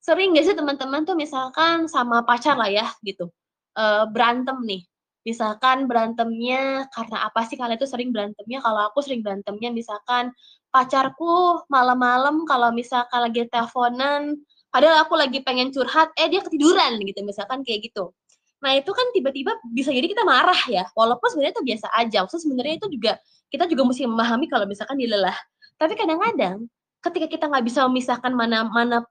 Sering 0.02 0.34
gak 0.34 0.46
sih 0.48 0.56
teman-teman 0.56 1.04
tuh 1.04 1.20
misalkan 1.20 1.86
sama 1.86 2.24
pacar 2.24 2.56
lah 2.58 2.72
ya 2.72 2.88
gitu. 3.04 3.30
Uh, 3.78 4.10
berantem 4.10 4.58
nih 4.66 4.82
misalkan 5.28 5.92
berantemnya 5.92 6.88
karena 6.96 7.28
apa 7.28 7.44
sih? 7.44 7.60
Kalian 7.60 7.76
itu 7.76 7.84
sering 7.84 8.16
berantemnya. 8.16 8.64
Kalau 8.64 8.88
aku 8.88 9.04
sering 9.04 9.20
berantemnya 9.20 9.70
misalkan 9.76 10.32
pacarku 10.72 11.68
malam-malam 11.68 12.48
kalau 12.48 12.72
misalkan 12.72 13.28
lagi 13.28 13.44
teleponan 13.52 14.40
padahal 14.72 15.04
aku 15.04 15.20
lagi 15.20 15.44
pengen 15.44 15.72
curhat 15.76 16.12
eh 16.16 16.32
dia 16.32 16.40
ketiduran 16.40 16.96
gitu 17.04 17.20
misalkan 17.28 17.68
kayak 17.68 17.92
gitu. 17.92 18.16
Nah 18.64 18.72
itu 18.80 18.90
kan 18.96 19.12
tiba-tiba 19.12 19.52
bisa 19.76 19.92
jadi 19.92 20.08
kita 20.08 20.24
marah 20.24 20.58
ya 20.72 20.88
walaupun 20.96 21.28
sebenarnya 21.28 21.54
itu 21.60 21.64
biasa 21.68 21.88
aja. 21.92 22.18
Maksudnya 22.24 22.44
sebenarnya 22.48 22.74
itu 22.80 22.88
juga 22.96 23.12
kita 23.52 23.64
juga 23.68 23.84
mesti 23.88 24.04
memahami 24.08 24.46
kalau 24.48 24.64
misalkan 24.64 24.96
dia 25.00 25.12
lelah 25.12 25.38
tapi 25.78 25.94
kadang-kadang 25.94 26.66
ketika 27.06 27.28
kita 27.30 27.46
nggak 27.48 27.66
bisa 27.70 27.86
memisahkan 27.88 28.34
mana 28.34 28.66
mana 28.68 29.06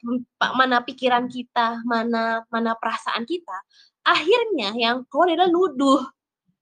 mana 0.59 0.77
pikiran 0.83 1.31
kita 1.31 1.81
mana 1.87 2.43
mana 2.51 2.75
perasaan 2.77 3.23
kita 3.25 3.57
akhirnya 4.07 4.71
yang 4.79 5.03
keluar 5.11 5.35
adalah 5.35 5.51
nuduh. 5.51 6.03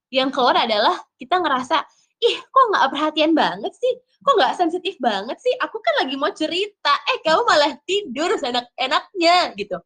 Yang 0.08 0.30
keluar 0.32 0.56
adalah 0.56 0.96
kita 1.20 1.36
ngerasa, 1.42 1.76
ih 2.24 2.36
kok 2.40 2.64
nggak 2.72 2.86
perhatian 2.88 3.32
banget 3.36 3.72
sih? 3.76 3.92
Kok 4.24 4.34
nggak 4.40 4.54
sensitif 4.56 4.96
banget 4.96 5.36
sih? 5.36 5.52
Aku 5.60 5.76
kan 5.84 6.00
lagi 6.00 6.16
mau 6.16 6.32
cerita, 6.32 6.92
eh 7.12 7.18
kamu 7.20 7.44
malah 7.44 7.72
tidur 7.84 8.32
enak-enaknya 8.32 9.52
gitu. 9.60 9.76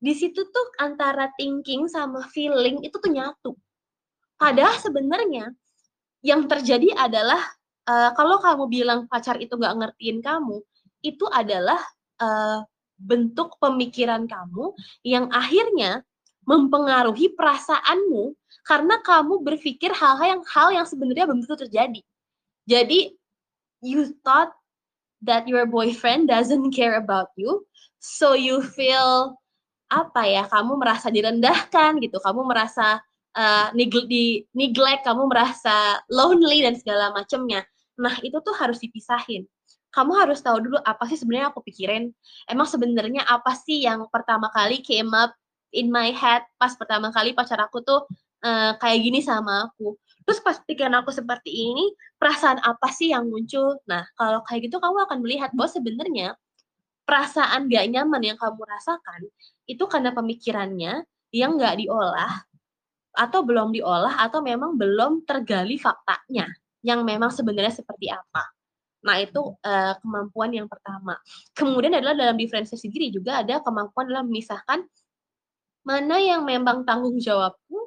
Di 0.00 0.12
situ 0.14 0.46
tuh 0.48 0.66
antara 0.78 1.28
thinking 1.34 1.90
sama 1.90 2.24
feeling 2.30 2.80
itu 2.86 2.96
tuh 2.96 3.10
nyatu. 3.10 3.52
Padahal 4.40 4.78
sebenarnya 4.80 5.52
yang 6.24 6.48
terjadi 6.48 6.96
adalah 6.96 7.40
uh, 7.84 8.12
kalau 8.16 8.40
kamu 8.40 8.64
bilang 8.70 9.00
pacar 9.10 9.36
itu 9.36 9.56
nggak 9.56 9.76
ngertiin 9.76 10.24
kamu, 10.24 10.64
itu 11.04 11.24
adalah 11.28 11.80
uh, 12.20 12.64
bentuk 13.00 13.56
pemikiran 13.56 14.28
kamu 14.28 14.76
yang 15.00 15.32
akhirnya 15.32 16.04
mempengaruhi 16.44 17.32
perasaanmu 17.36 18.34
karena 18.64 19.00
kamu 19.00 19.40
berpikir 19.44 19.92
hal-hal 19.92 20.38
yang 20.38 20.42
hal 20.46 20.68
yang 20.72 20.86
sebenarnya 20.86 21.24
belum 21.28 21.42
tentu 21.44 21.66
terjadi. 21.66 22.00
Jadi 22.68 23.14
you 23.80 24.12
thought 24.22 24.52
that 25.24 25.48
your 25.48 25.64
boyfriend 25.68 26.28
doesn't 26.28 26.72
care 26.72 26.96
about 26.96 27.32
you, 27.36 27.64
so 28.00 28.32
you 28.32 28.64
feel 28.64 29.36
apa 29.90 30.22
ya, 30.22 30.42
kamu 30.46 30.78
merasa 30.78 31.10
direndahkan 31.10 31.98
gitu, 31.98 32.22
kamu 32.22 32.46
merasa 32.46 33.02
uh, 33.34 33.68
neglect, 33.74 34.06
di, 34.06 34.46
neglect, 34.54 35.02
kamu 35.02 35.26
merasa 35.26 35.98
lonely 36.06 36.62
dan 36.62 36.78
segala 36.78 37.10
macamnya. 37.10 37.66
Nah, 37.98 38.14
itu 38.22 38.38
tuh 38.40 38.54
harus 38.54 38.78
dipisahin. 38.78 39.44
Kamu 39.90 40.14
harus 40.14 40.38
tahu 40.38 40.62
dulu 40.62 40.78
apa 40.86 41.02
sih 41.10 41.18
sebenarnya 41.18 41.50
aku 41.50 41.66
pikirin. 41.66 42.14
Emang 42.46 42.70
sebenarnya 42.70 43.26
apa 43.26 43.58
sih 43.58 43.82
yang 43.82 44.06
pertama 44.06 44.46
kali 44.54 44.78
came 44.86 45.10
up 45.10 45.34
in 45.74 45.90
my 45.90 46.10
head 46.14 46.42
pas 46.58 46.74
pertama 46.74 47.10
kali 47.14 47.34
pacar 47.34 47.58
aku 47.62 47.82
tuh 47.82 48.06
uh, 48.44 48.72
kayak 48.78 48.98
gini 49.00 49.20
sama 49.22 49.70
aku. 49.70 49.96
Terus 50.26 50.38
pas 50.44 50.56
pikiran 50.62 51.00
aku 51.02 51.10
seperti 51.10 51.50
ini, 51.50 51.90
perasaan 52.20 52.60
apa 52.62 52.92
sih 52.92 53.10
yang 53.10 53.26
muncul? 53.26 53.80
Nah, 53.88 54.06
kalau 54.14 54.44
kayak 54.46 54.70
gitu 54.70 54.78
kamu 54.78 55.08
akan 55.08 55.18
melihat 55.24 55.50
bahwa 55.56 55.70
sebenarnya 55.70 56.28
perasaan 57.08 57.66
gak 57.66 57.90
nyaman 57.90 58.22
yang 58.22 58.38
kamu 58.38 58.62
rasakan 58.62 59.26
itu 59.66 59.82
karena 59.90 60.14
pemikirannya 60.14 61.02
yang 61.34 61.58
gak 61.58 61.82
diolah 61.82 62.46
atau 63.10 63.42
belum 63.42 63.74
diolah 63.74 64.22
atau 64.22 64.38
memang 64.38 64.78
belum 64.78 65.26
tergali 65.26 65.74
faktanya 65.74 66.46
yang 66.86 67.02
memang 67.02 67.34
sebenarnya 67.34 67.74
seperti 67.82 68.06
apa. 68.14 68.54
Nah, 69.00 69.16
itu 69.18 69.40
uh, 69.64 69.94
kemampuan 69.98 70.52
yang 70.52 70.68
pertama. 70.68 71.16
Kemudian 71.56 71.96
adalah 71.96 72.12
dalam 72.14 72.36
diferensiasi 72.36 72.86
diri 72.92 73.08
juga 73.08 73.40
ada 73.40 73.58
kemampuan 73.64 74.06
dalam 74.06 74.28
memisahkan 74.28 74.84
mana 75.84 76.20
yang 76.20 76.44
memang 76.44 76.84
tanggung 76.84 77.16
jawabku 77.16 77.78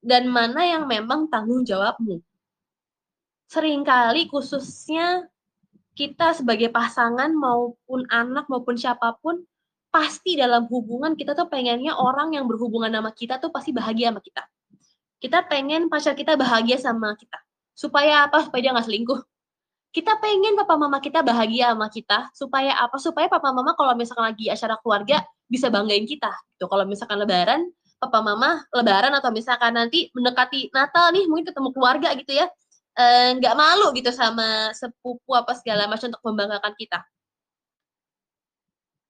dan 0.00 0.30
mana 0.30 0.64
yang 0.64 0.84
memang 0.88 1.28
tanggung 1.28 1.66
jawabmu. 1.66 2.22
Seringkali 3.50 4.30
khususnya 4.30 5.26
kita 5.98 6.32
sebagai 6.32 6.70
pasangan 6.70 7.34
maupun 7.34 8.06
anak 8.08 8.46
maupun 8.46 8.78
siapa 8.78 9.18
pun 9.20 9.42
pasti 9.90 10.38
dalam 10.38 10.70
hubungan 10.70 11.18
kita 11.18 11.34
tuh 11.34 11.50
pengennya 11.50 11.98
orang 11.98 12.32
yang 12.32 12.46
berhubungan 12.46 12.88
sama 12.88 13.10
kita 13.10 13.42
tuh 13.42 13.50
pasti 13.50 13.74
bahagia 13.74 14.14
sama 14.14 14.22
kita. 14.22 14.42
Kita 15.20 15.44
pengen 15.44 15.90
pacar 15.92 16.16
kita 16.16 16.38
bahagia 16.38 16.80
sama 16.80 17.12
kita. 17.18 17.36
Supaya 17.74 18.24
apa? 18.24 18.46
Supaya 18.46 18.60
dia 18.62 18.72
nggak 18.72 18.86
selingkuh. 18.88 19.20
Kita 19.90 20.16
pengen 20.22 20.54
papa 20.54 20.78
mama 20.78 21.02
kita 21.02 21.20
bahagia 21.20 21.74
sama 21.74 21.90
kita. 21.90 22.30
Supaya 22.32 22.78
apa? 22.78 22.96
Supaya 22.96 23.26
papa 23.26 23.50
mama 23.50 23.74
kalau 23.74 23.92
misalkan 23.98 24.30
lagi 24.30 24.48
acara 24.48 24.78
keluarga 24.78 25.26
bisa 25.50 25.66
banggain 25.68 26.06
kita 26.06 26.30
gitu. 26.54 26.70
Kalau 26.70 26.86
misalkan 26.86 27.18
lebaran 27.18 27.66
papa 28.00 28.24
mama 28.24 28.64
lebaran 28.72 29.12
atau 29.12 29.28
misalkan 29.28 29.76
nanti 29.76 30.08
mendekati 30.16 30.72
Natal 30.72 31.12
nih 31.12 31.28
mungkin 31.28 31.52
ketemu 31.52 31.68
keluarga 31.76 32.16
gitu 32.16 32.32
ya 32.32 32.48
eh, 32.96 33.36
nggak 33.36 33.54
e, 33.54 33.58
malu 33.60 33.92
gitu 33.92 34.08
sama 34.08 34.72
sepupu 34.72 35.36
apa 35.36 35.52
segala 35.58 35.84
macam 35.84 36.08
untuk 36.08 36.24
membanggakan 36.24 36.74
kita. 36.80 37.04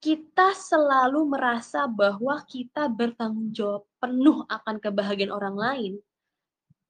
Kita 0.01 0.57
selalu 0.57 1.29
merasa 1.29 1.85
bahwa 1.85 2.41
kita 2.49 2.89
bertanggung 2.89 3.53
jawab 3.53 3.85
penuh 4.01 4.49
akan 4.49 4.81
kebahagiaan 4.81 5.29
orang 5.29 5.57
lain, 5.61 5.93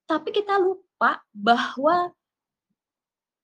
tapi 0.06 0.30
kita 0.30 0.62
lupa 0.62 1.18
bahwa 1.34 2.14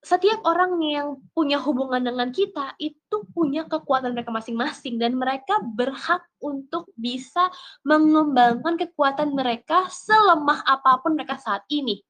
setiap 0.07 0.39
orang 0.47 0.79
yang 0.87 1.19
punya 1.35 1.59
hubungan 1.59 1.99
dengan 1.99 2.31
kita 2.31 2.79
itu 2.79 3.27
punya 3.35 3.67
kekuatan 3.67 4.15
mereka 4.15 4.31
masing-masing 4.31 5.03
dan 5.03 5.19
mereka 5.19 5.59
berhak 5.75 6.23
untuk 6.39 6.87
bisa 6.95 7.51
mengembangkan 7.83 8.79
kekuatan 8.79 9.35
mereka 9.35 9.91
selemah 9.91 10.63
apa 10.63 11.03
pun 11.03 11.19
mereka 11.19 11.43
saat 11.43 11.67
ini. 11.75 12.07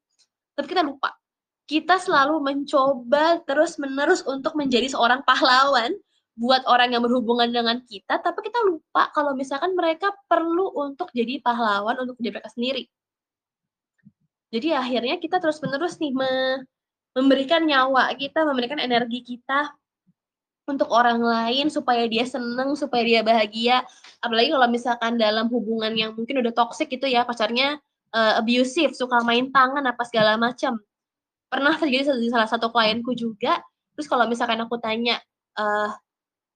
Tapi 0.53 0.69
kita 0.69 0.85
lupa. 0.85 1.17
Kita 1.65 1.97
selalu 1.97 2.37
mencoba 2.45 3.41
terus-menerus 3.49 4.21
untuk 4.29 4.61
menjadi 4.61 4.93
seorang 4.93 5.25
pahlawan 5.25 5.97
buat 6.37 6.69
orang 6.69 6.93
yang 6.93 7.01
berhubungan 7.01 7.49
dengan 7.49 7.81
kita, 7.81 8.21
tapi 8.21 8.45
kita 8.45 8.61
lupa 8.61 9.09
kalau 9.17 9.33
misalkan 9.33 9.73
mereka 9.73 10.13
perlu 10.29 10.69
untuk 10.85 11.09
jadi 11.17 11.41
pahlawan 11.41 11.97
untuk 12.05 12.21
diri 12.21 12.37
mereka 12.37 12.53
sendiri. 12.53 12.85
Jadi 14.53 14.77
akhirnya 14.77 15.17
kita 15.17 15.41
terus-menerus 15.41 15.97
nih 15.97 16.13
me 16.13 16.33
memberikan 17.17 17.65
nyawa 17.65 18.13
kita, 18.13 18.45
memberikan 18.45 18.77
energi 18.77 19.25
kita 19.25 19.73
untuk 20.69 20.93
orang 20.93 21.25
lain 21.25 21.73
supaya 21.73 22.05
dia 22.05 22.29
seneng, 22.29 22.77
supaya 22.77 23.01
dia 23.01 23.21
bahagia. 23.25 23.81
Apalagi 24.21 24.53
kalau 24.53 24.69
misalkan 24.69 25.17
dalam 25.17 25.49
hubungan 25.49 25.97
yang 25.97 26.13
mungkin 26.13 26.45
udah 26.45 26.53
toxic 26.53 26.93
gitu 26.93 27.09
ya, 27.09 27.25
pacarnya 27.25 27.81
uh, 28.13 28.37
abusive, 28.37 28.93
suka 28.93 29.25
main 29.25 29.49
tangan 29.49 29.81
apa 29.89 30.05
segala 30.05 30.37
macam. 30.37 30.77
Pernah 31.49 31.73
terjadi 31.81 32.13
di 32.21 32.29
salah 32.29 32.51
satu 32.51 32.69
klienku 32.69 33.17
juga. 33.17 33.65
Terus 33.97 34.11
kalau 34.13 34.29
misalkan 34.29 34.61
aku 34.61 34.77
tanya, 34.77 35.17
uh, 35.57 35.89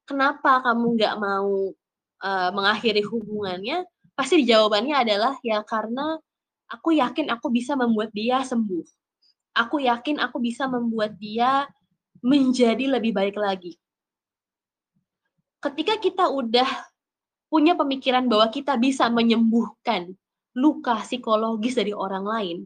kenapa 0.04 0.60
kamu 0.60 1.00
nggak 1.00 1.14
mau 1.16 1.72
uh, 2.20 2.50
mengakhiri 2.52 3.00
hubungannya? 3.00 3.88
Pasti 4.12 4.44
jawabannya 4.44 5.08
adalah 5.08 5.40
ya 5.40 5.64
karena 5.64 6.20
aku 6.68 6.92
yakin 6.98 7.32
aku 7.32 7.48
bisa 7.48 7.78
membuat 7.78 8.12
dia 8.12 8.44
sembuh. 8.44 8.99
Aku 9.56 9.82
yakin 9.82 10.22
aku 10.22 10.38
bisa 10.38 10.70
membuat 10.70 11.18
dia 11.18 11.66
menjadi 12.22 12.86
lebih 12.98 13.16
baik 13.16 13.36
lagi. 13.36 13.76
Ketika 15.60 16.00
kita 16.00 16.30
udah 16.32 16.68
punya 17.50 17.74
pemikiran 17.74 18.30
bahwa 18.30 18.48
kita 18.48 18.78
bisa 18.78 19.10
menyembuhkan 19.10 20.14
luka 20.54 21.02
psikologis 21.02 21.76
dari 21.76 21.92
orang 21.92 22.24
lain, 22.24 22.58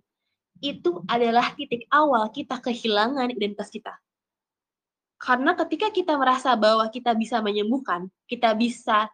itu 0.62 1.02
adalah 1.10 1.52
titik 1.56 1.88
awal 1.90 2.30
kita 2.30 2.60
kehilangan 2.60 3.32
identitas 3.32 3.72
kita. 3.72 3.96
Karena 5.18 5.56
ketika 5.56 5.88
kita 5.88 6.20
merasa 6.20 6.52
bahwa 6.52 6.84
kita 6.92 7.16
bisa 7.16 7.40
menyembuhkan, 7.40 8.12
kita 8.28 8.52
bisa 8.52 9.08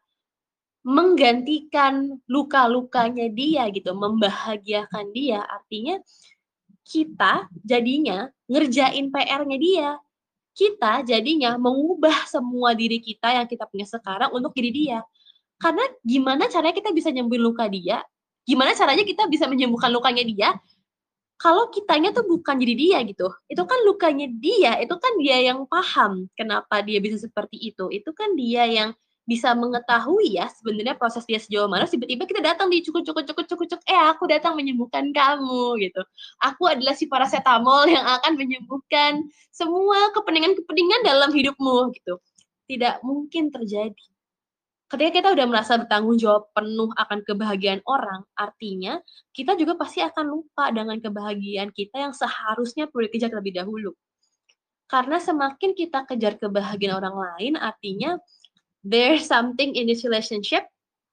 menggantikan 0.83 2.19
luka-lukanya 2.27 3.31
dia 3.31 3.69
gitu, 3.71 3.93
membahagiakan 3.95 5.13
dia, 5.13 5.45
artinya 5.45 6.01
kita 6.91 7.47
jadinya 7.63 8.27
ngerjain 8.51 9.15
PR-nya 9.15 9.59
dia. 9.63 9.91
Kita 10.51 11.07
jadinya 11.07 11.55
mengubah 11.55 12.27
semua 12.27 12.75
diri 12.75 12.99
kita 12.99 13.31
yang 13.31 13.47
kita 13.47 13.71
punya 13.71 13.87
sekarang 13.87 14.35
untuk 14.35 14.51
diri 14.59 14.75
dia. 14.75 14.99
Karena 15.63 15.87
gimana 16.03 16.51
caranya 16.51 16.75
kita 16.75 16.91
bisa 16.91 17.15
nyembuhin 17.15 17.47
luka 17.47 17.71
dia? 17.71 18.03
Gimana 18.43 18.75
caranya 18.75 19.07
kita 19.07 19.31
bisa 19.31 19.47
menyembuhkan 19.47 19.95
lukanya 19.95 20.27
dia? 20.27 20.51
kalau 21.41 21.73
kitanya 21.73 22.13
tuh 22.13 22.29
bukan 22.29 22.61
jadi 22.61 22.75
dia 22.77 22.99
gitu. 23.09 23.33
Itu 23.49 23.65
kan 23.65 23.81
lukanya 23.89 24.29
dia, 24.29 24.77
itu 24.77 24.93
kan 25.01 25.17
dia 25.17 25.41
yang 25.41 25.65
paham 25.65 26.29
kenapa 26.37 26.85
dia 26.85 27.01
bisa 27.01 27.17
seperti 27.17 27.73
itu. 27.73 27.89
Itu 27.89 28.13
kan 28.13 28.37
dia 28.37 28.69
yang 28.69 28.93
bisa 29.31 29.55
mengetahui 29.55 30.43
ya 30.43 30.51
sebenarnya 30.51 30.99
proses 30.99 31.23
dia 31.23 31.39
sejauh 31.39 31.71
mana 31.71 31.87
tiba-tiba 31.87 32.27
kita 32.27 32.43
datang 32.43 32.67
di 32.67 32.83
cukup 32.83 33.07
cukup 33.07 33.23
cukup 33.31 33.45
cukup 33.47 33.67
cukup 33.71 33.87
eh 33.87 34.03
aku 34.11 34.27
datang 34.27 34.59
menyembuhkan 34.59 35.15
kamu 35.15 35.79
gitu. 35.87 36.03
Aku 36.43 36.67
adalah 36.67 36.99
si 36.99 37.07
paracetamol 37.07 37.87
yang 37.87 38.03
akan 38.03 38.35
menyembuhkan 38.35 39.23
semua 39.55 40.11
kepentingan-kepentingan 40.19 41.07
dalam 41.07 41.31
hidupmu 41.31 41.95
gitu. 41.95 42.19
Tidak 42.67 43.07
mungkin 43.07 43.55
terjadi. 43.55 44.07
Ketika 44.91 45.11
kita 45.23 45.29
udah 45.39 45.47
merasa 45.47 45.79
bertanggung 45.79 46.19
jawab 46.19 46.51
penuh 46.51 46.91
akan 46.99 47.23
kebahagiaan 47.23 47.79
orang, 47.87 48.27
artinya 48.35 48.99
kita 49.31 49.55
juga 49.55 49.79
pasti 49.79 50.03
akan 50.03 50.27
lupa 50.27 50.67
dengan 50.75 50.99
kebahagiaan 50.99 51.71
kita 51.71 52.03
yang 52.03 52.11
seharusnya 52.11 52.91
perlu 52.91 53.07
dikejar 53.07 53.31
terlebih 53.31 53.63
dahulu. 53.63 53.95
Karena 54.91 55.23
semakin 55.23 55.79
kita 55.79 56.03
kejar 56.11 56.35
kebahagiaan 56.43 56.99
orang 56.99 57.15
lain, 57.15 57.55
artinya 57.55 58.19
there's 58.85 59.29
something 59.29 59.77
in 59.77 59.89
this 59.89 60.05
relationship, 60.05 60.65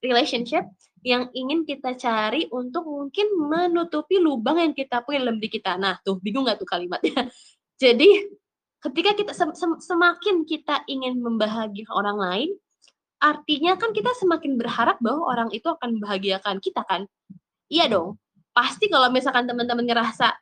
relationship 0.04 0.68
yang 1.06 1.32
ingin 1.32 1.64
kita 1.64 1.96
cari 1.96 2.50
untuk 2.52 2.84
mungkin 2.84 3.28
menutupi 3.38 4.20
lubang 4.20 4.60
yang 4.60 4.74
kita 4.76 5.04
punya 5.06 5.24
dalam 5.24 5.40
diri 5.40 5.52
kita. 5.60 5.80
Nah, 5.80 5.96
tuh 6.04 6.20
bingung 6.20 6.48
nggak 6.48 6.60
tuh 6.60 6.68
kalimatnya? 6.68 7.32
Jadi 7.82 8.28
ketika 8.82 9.12
kita 9.14 9.34
semakin 9.80 10.44
kita 10.44 10.84
ingin 10.90 11.22
membahagiakan 11.22 11.94
orang 11.94 12.18
lain, 12.18 12.50
artinya 13.18 13.78
kan 13.78 13.94
kita 13.94 14.14
semakin 14.18 14.58
berharap 14.58 14.98
bahwa 15.02 15.30
orang 15.30 15.50
itu 15.54 15.70
akan 15.70 15.98
membahagiakan 15.98 16.60
kita 16.60 16.82
kan. 16.86 17.06
Iya 17.70 17.88
dong. 17.88 18.18
Pasti 18.54 18.90
kalau 18.90 19.14
misalkan 19.14 19.46
teman-teman 19.46 19.86
ngerasa 19.86 20.34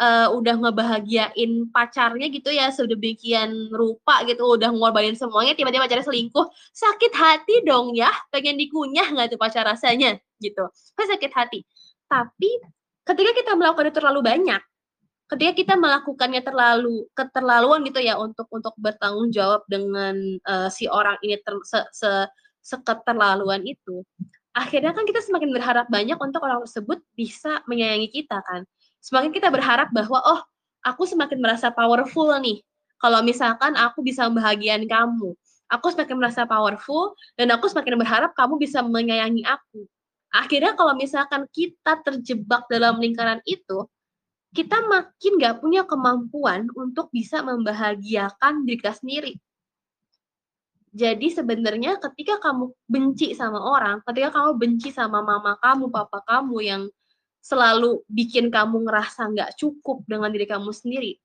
uh, 0.00 0.32
udah 0.32 0.56
ngebahagiain 0.56 1.68
pacarnya 1.68 2.26
gitu 2.32 2.48
ya 2.48 2.72
sedemikian 2.72 3.68
rupa 3.70 4.24
gitu 4.24 4.56
udah 4.56 4.72
ngorbanin 4.72 5.14
semuanya 5.14 5.52
tiba-tiba 5.52 5.84
pacarnya 5.84 6.08
selingkuh 6.08 6.48
sakit 6.72 7.12
hati 7.12 7.62
dong 7.68 7.92
ya 7.92 8.08
pengen 8.32 8.56
dikunyah 8.56 9.12
nggak 9.12 9.36
tuh 9.36 9.40
pacar 9.40 9.68
rasanya 9.68 10.16
gitu. 10.40 10.64
Pasti 10.96 11.12
sakit 11.12 11.32
hati. 11.36 11.60
Tapi 12.08 12.50
ketika 13.04 13.32
kita 13.36 13.52
melakukan 13.54 13.92
itu 13.92 13.96
terlalu 14.00 14.20
banyak 14.24 14.62
ketika 15.30 15.52
kita 15.54 15.74
melakukannya 15.78 16.42
terlalu 16.42 17.06
keterlaluan 17.14 17.86
gitu 17.86 18.02
ya 18.02 18.18
untuk 18.18 18.50
untuk 18.50 18.74
bertanggung 18.74 19.30
jawab 19.30 19.62
dengan 19.70 20.18
uh, 20.42 20.66
si 20.66 20.90
orang 20.90 21.14
ini 21.22 21.38
ter, 21.38 21.54
se, 21.62 21.78
se 21.94 22.10
seketerlaluan 22.60 23.62
itu 23.62 24.02
akhirnya 24.50 24.90
kan 24.90 25.06
kita 25.06 25.22
semakin 25.22 25.54
berharap 25.54 25.86
banyak 25.86 26.18
untuk 26.18 26.42
orang 26.42 26.66
tersebut 26.66 26.98
bisa 27.14 27.62
menyayangi 27.70 28.10
kita 28.10 28.42
kan 28.42 28.66
semakin 29.00 29.32
kita 29.32 29.48
berharap 29.48 29.88
bahwa 29.92 30.20
oh 30.24 30.40
aku 30.84 31.04
semakin 31.04 31.40
merasa 31.40 31.68
powerful 31.72 32.32
nih. 32.40 32.60
Kalau 33.00 33.24
misalkan 33.24 33.76
aku 33.80 34.04
bisa 34.04 34.28
membahagiakan 34.28 34.84
kamu. 34.84 35.32
Aku 35.70 35.86
semakin 35.94 36.16
merasa 36.18 36.44
powerful 36.44 37.14
dan 37.38 37.48
aku 37.54 37.70
semakin 37.70 37.96
berharap 37.96 38.34
kamu 38.34 38.58
bisa 38.60 38.82
menyayangi 38.82 39.46
aku. 39.46 39.86
Akhirnya 40.30 40.74
kalau 40.74 40.98
misalkan 40.98 41.46
kita 41.50 42.02
terjebak 42.02 42.66
dalam 42.66 42.98
lingkaran 42.98 43.38
itu 43.46 43.86
kita 44.50 44.82
makin 44.82 45.32
nggak 45.38 45.62
punya 45.62 45.86
kemampuan 45.86 46.66
untuk 46.74 47.06
bisa 47.14 47.38
membahagiakan 47.46 48.66
diri 48.66 48.78
kita 48.82 48.94
sendiri. 48.98 49.32
Jadi 50.90 51.30
sebenarnya 51.30 52.02
ketika 52.02 52.42
kamu 52.42 52.74
benci 52.90 53.30
sama 53.38 53.62
orang, 53.62 54.02
ketika 54.02 54.34
kamu 54.34 54.58
benci 54.58 54.90
sama 54.90 55.22
mama 55.22 55.54
kamu, 55.62 55.86
papa 55.86 56.18
kamu 56.26 56.56
yang 56.66 56.82
selalu 57.40 58.04
bikin 58.06 58.52
kamu 58.52 58.84
ngerasa 58.84 59.28
nggak 59.32 59.56
cukup 59.56 60.04
dengan 60.04 60.28
diri 60.28 60.44
kamu 60.44 60.70
sendiri, 60.70 61.16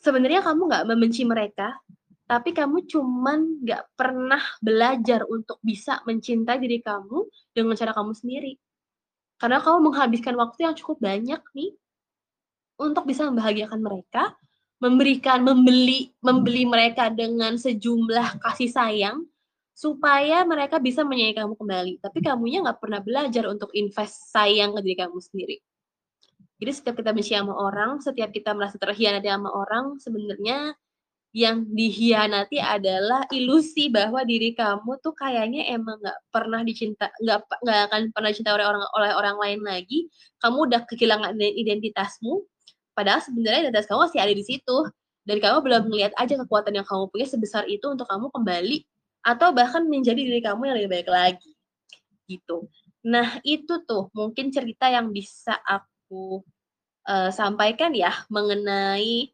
sebenarnya 0.00 0.40
kamu 0.40 0.60
nggak 0.66 0.84
membenci 0.88 1.22
mereka, 1.28 1.76
tapi 2.24 2.56
kamu 2.56 2.88
cuman 2.88 3.60
nggak 3.62 3.84
pernah 3.94 4.40
belajar 4.64 5.28
untuk 5.28 5.60
bisa 5.60 6.00
mencintai 6.08 6.58
diri 6.58 6.80
kamu 6.80 7.28
dengan 7.52 7.76
cara 7.76 7.92
kamu 7.92 8.12
sendiri. 8.16 8.56
Karena 9.40 9.60
kamu 9.60 9.88
menghabiskan 9.88 10.36
waktu 10.36 10.68
yang 10.68 10.74
cukup 10.76 11.00
banyak 11.00 11.40
nih 11.56 11.72
untuk 12.80 13.04
bisa 13.08 13.28
membahagiakan 13.28 13.80
mereka, 13.80 14.36
memberikan 14.80 15.44
membeli 15.44 16.12
membeli 16.24 16.64
mereka 16.64 17.12
dengan 17.12 17.60
sejumlah 17.60 18.40
kasih 18.40 18.70
sayang 18.72 19.28
supaya 19.80 20.44
mereka 20.44 20.76
bisa 20.76 21.00
menyayangi 21.00 21.40
kamu 21.40 21.54
kembali. 21.56 21.92
Tapi 22.04 22.18
kamunya 22.20 22.60
nggak 22.60 22.84
pernah 22.84 23.00
belajar 23.00 23.48
untuk 23.48 23.72
invest 23.72 24.28
sayang 24.28 24.76
ke 24.76 24.80
diri 24.84 24.96
kamu 25.00 25.16
sendiri. 25.16 25.56
Jadi 26.60 26.70
setiap 26.76 27.00
kita 27.00 27.16
benci 27.16 27.32
sama 27.32 27.56
orang, 27.56 28.04
setiap 28.04 28.28
kita 28.28 28.52
merasa 28.52 28.76
terhianati 28.76 29.32
sama 29.32 29.48
orang, 29.48 29.96
sebenarnya 29.96 30.76
yang 31.32 31.64
dihianati 31.64 32.60
adalah 32.60 33.24
ilusi 33.32 33.88
bahwa 33.88 34.20
diri 34.26 34.52
kamu 34.52 34.98
tuh 35.00 35.14
kayaknya 35.14 35.72
emang 35.72 35.96
nggak 36.02 36.18
pernah 36.26 36.60
dicinta 36.66 37.06
nggak 37.22 37.46
nggak 37.62 37.78
akan 37.86 38.00
pernah 38.10 38.28
dicinta 38.34 38.50
oleh 38.50 38.66
orang 38.66 38.82
oleh 38.98 39.12
orang 39.14 39.36
lain 39.38 39.60
lagi 39.62 40.10
kamu 40.42 40.66
udah 40.66 40.82
kehilangan 40.90 41.38
identitasmu 41.38 42.42
padahal 42.98 43.22
sebenarnya 43.22 43.70
identitas 43.70 43.86
kamu 43.86 44.10
masih 44.10 44.18
ada 44.18 44.34
di 44.34 44.42
situ 44.42 44.76
dan 45.22 45.38
kamu 45.38 45.56
belum 45.62 45.82
melihat 45.86 46.12
aja 46.18 46.34
kekuatan 46.34 46.74
yang 46.74 46.86
kamu 46.90 47.06
punya 47.14 47.30
sebesar 47.30 47.62
itu 47.70 47.86
untuk 47.86 48.10
kamu 48.10 48.26
kembali 48.34 48.89
atau 49.20 49.52
bahkan 49.52 49.84
menjadi 49.84 50.20
diri 50.20 50.40
kamu 50.40 50.70
yang 50.70 50.76
lebih 50.80 50.90
baik 50.90 51.08
lagi 51.08 51.52
gitu 52.28 52.68
nah 53.00 53.40
itu 53.44 53.80
tuh 53.88 54.12
mungkin 54.12 54.52
cerita 54.52 54.92
yang 54.92 55.08
bisa 55.08 55.56
aku 55.64 56.44
uh, 57.08 57.30
sampaikan 57.32 57.96
ya 57.96 58.12
mengenai 58.28 59.32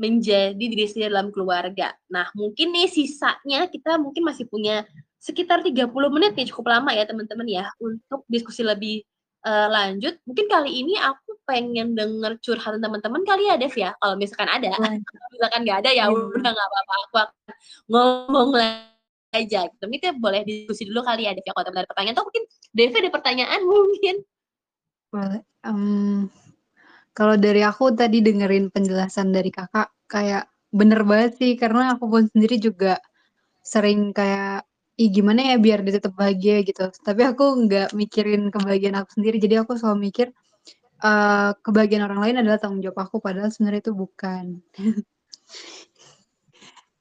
menjadi 0.00 0.56
diri 0.56 0.88
sendiri 0.88 1.12
dalam 1.12 1.28
keluarga. 1.28 1.92
Nah, 2.08 2.32
mungkin 2.32 2.72
nih 2.72 2.88
sisanya 2.88 3.68
kita 3.68 4.00
mungkin 4.00 4.24
masih 4.24 4.48
punya 4.48 4.88
sekitar 5.20 5.60
30 5.60 5.92
menit 6.08 6.32
nih 6.32 6.48
cukup 6.48 6.72
lama 6.72 6.96
ya 6.96 7.04
teman-teman 7.04 7.44
ya 7.44 7.68
untuk 7.76 8.24
diskusi 8.24 8.64
lebih 8.64 9.04
uh, 9.44 9.68
lanjut. 9.68 10.16
Mungkin 10.24 10.48
kali 10.48 10.80
ini 10.80 10.96
aku 10.96 11.36
pengen 11.44 11.92
denger 11.92 12.40
curhatan 12.40 12.80
teman-teman 12.80 13.20
kali 13.28 13.52
ya 13.52 13.60
Dev 13.60 13.76
ya. 13.76 13.92
Kalau 14.00 14.16
misalkan 14.16 14.48
ada, 14.48 14.72
kalau 14.72 15.28
misalkan 15.36 15.60
nggak 15.68 15.78
ada 15.84 15.90
ya 15.92 16.08
iya. 16.08 16.16
udah 16.16 16.50
nggak 16.56 16.68
apa-apa. 16.72 16.94
Aku 16.96 17.16
akan 17.20 17.54
ngomong 17.92 18.48
aja. 19.30 19.66
Gitu. 19.70 19.84
Mungkin 19.86 20.18
boleh 20.18 20.42
diskusi 20.42 20.86
dulu 20.86 21.06
kali 21.06 21.26
ya 21.26 21.32
Dev 21.34 21.46
kalau 21.46 21.66
teman 21.66 21.82
ada 21.82 21.90
pertanyaan. 21.90 22.14
Atau 22.18 22.26
mungkin 22.26 22.44
Dev 22.74 22.92
ada 22.94 23.10
pertanyaan 23.10 23.60
mungkin. 23.70 24.16
Boleh. 25.10 25.42
Um, 25.66 26.30
kalau 27.14 27.34
dari 27.36 27.62
aku 27.66 27.92
tadi 27.94 28.22
dengerin 28.22 28.70
penjelasan 28.70 29.34
dari 29.34 29.50
kakak, 29.50 29.90
kayak 30.06 30.46
bener 30.70 31.02
banget 31.02 31.36
sih, 31.42 31.52
karena 31.58 31.98
aku 31.98 32.06
pun 32.06 32.22
sendiri 32.30 32.56
juga 32.62 33.02
sering 33.60 34.14
kayak, 34.14 34.64
ih 35.00 35.10
gimana 35.10 35.54
ya 35.54 35.56
biar 35.58 35.82
dia 35.82 35.98
tetap 35.98 36.14
bahagia 36.14 36.62
gitu. 36.62 36.88
Tapi 37.02 37.22
aku 37.26 37.66
nggak 37.66 37.92
mikirin 37.98 38.48
kebahagiaan 38.54 39.02
aku 39.02 39.10
sendiri, 39.18 39.36
jadi 39.42 39.66
aku 39.66 39.74
selalu 39.76 40.08
mikir, 40.08 40.30
uh, 41.02 41.50
kebahagiaan 41.60 42.06
orang 42.06 42.20
lain 42.22 42.36
adalah 42.46 42.62
tanggung 42.62 42.80
jawab 42.80 43.10
aku, 43.10 43.18
padahal 43.18 43.50
sebenarnya 43.50 43.90
itu 43.90 43.92
bukan. 43.92 44.62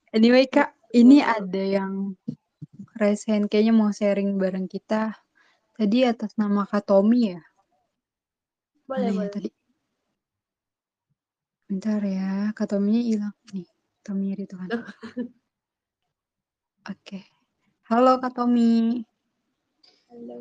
Anyway 0.10 0.50
Kak, 0.50 0.74
ini 0.90 1.22
ada 1.22 1.62
yang 1.62 2.18
raise 2.98 3.24
kayaknya 3.26 3.74
mau 3.74 3.94
sharing 3.94 4.36
bareng 4.36 4.66
kita. 4.66 5.14
Tadi 5.80 6.04
atas 6.04 6.36
nama 6.36 6.68
Kak 6.68 6.92
Tommy 6.92 7.32
ya? 7.38 7.42
Boleh, 8.84 9.14
boleh. 9.16 9.32
tadi? 9.32 9.50
Bentar 11.70 12.02
ya, 12.02 12.50
Kak 12.58 12.74
Tommy 12.74 13.06
hilang 13.06 13.38
nih. 13.54 13.70
Tommy 14.02 14.34
itu 14.34 14.58
kan. 14.58 14.70
Oke. 16.92 17.22
Halo 17.86 18.18
Kak 18.18 18.34
Tommy. 18.34 19.06
Halo. 20.10 20.38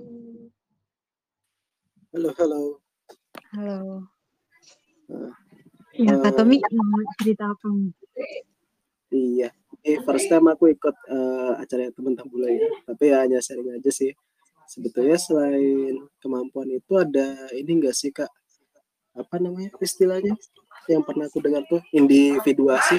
Halo, 2.17 2.29
halo. 2.41 2.61
Halo. 3.53 3.79
Uh, 5.13 5.33
ya, 5.93 6.17
Kak 6.25 6.41
Tommy 6.41 6.59
mau 6.73 7.05
cerita 7.21 7.53
apa 7.53 7.67
nih? 7.69 7.93
Iya. 9.13 9.58
Eh, 9.87 9.99
first 10.03 10.27
time 10.27 10.51
aku 10.51 10.75
ikut 10.75 10.97
uh, 11.11 11.59
acara 11.61 11.91
teman 11.95 12.19
Tambula 12.19 12.51
ya. 12.51 12.67
Tapi 12.87 13.05
ya 13.13 13.23
hanya 13.23 13.39
sharing 13.39 13.79
aja 13.79 13.91
sih. 13.93 14.11
Sebetulnya 14.69 15.17
selain 15.17 15.97
kemampuan 16.21 16.69
itu 16.69 16.93
ada 16.99 17.49
ini 17.57 17.81
enggak 17.81 17.97
sih 17.97 18.13
Kak? 18.13 18.29
Apa 19.17 19.41
namanya 19.41 19.73
istilahnya? 19.81 20.37
yang 20.89 21.05
pernah 21.05 21.29
aku 21.29 21.39
dengar 21.45 21.63
tuh 21.69 21.85
individuasi. 21.93 22.97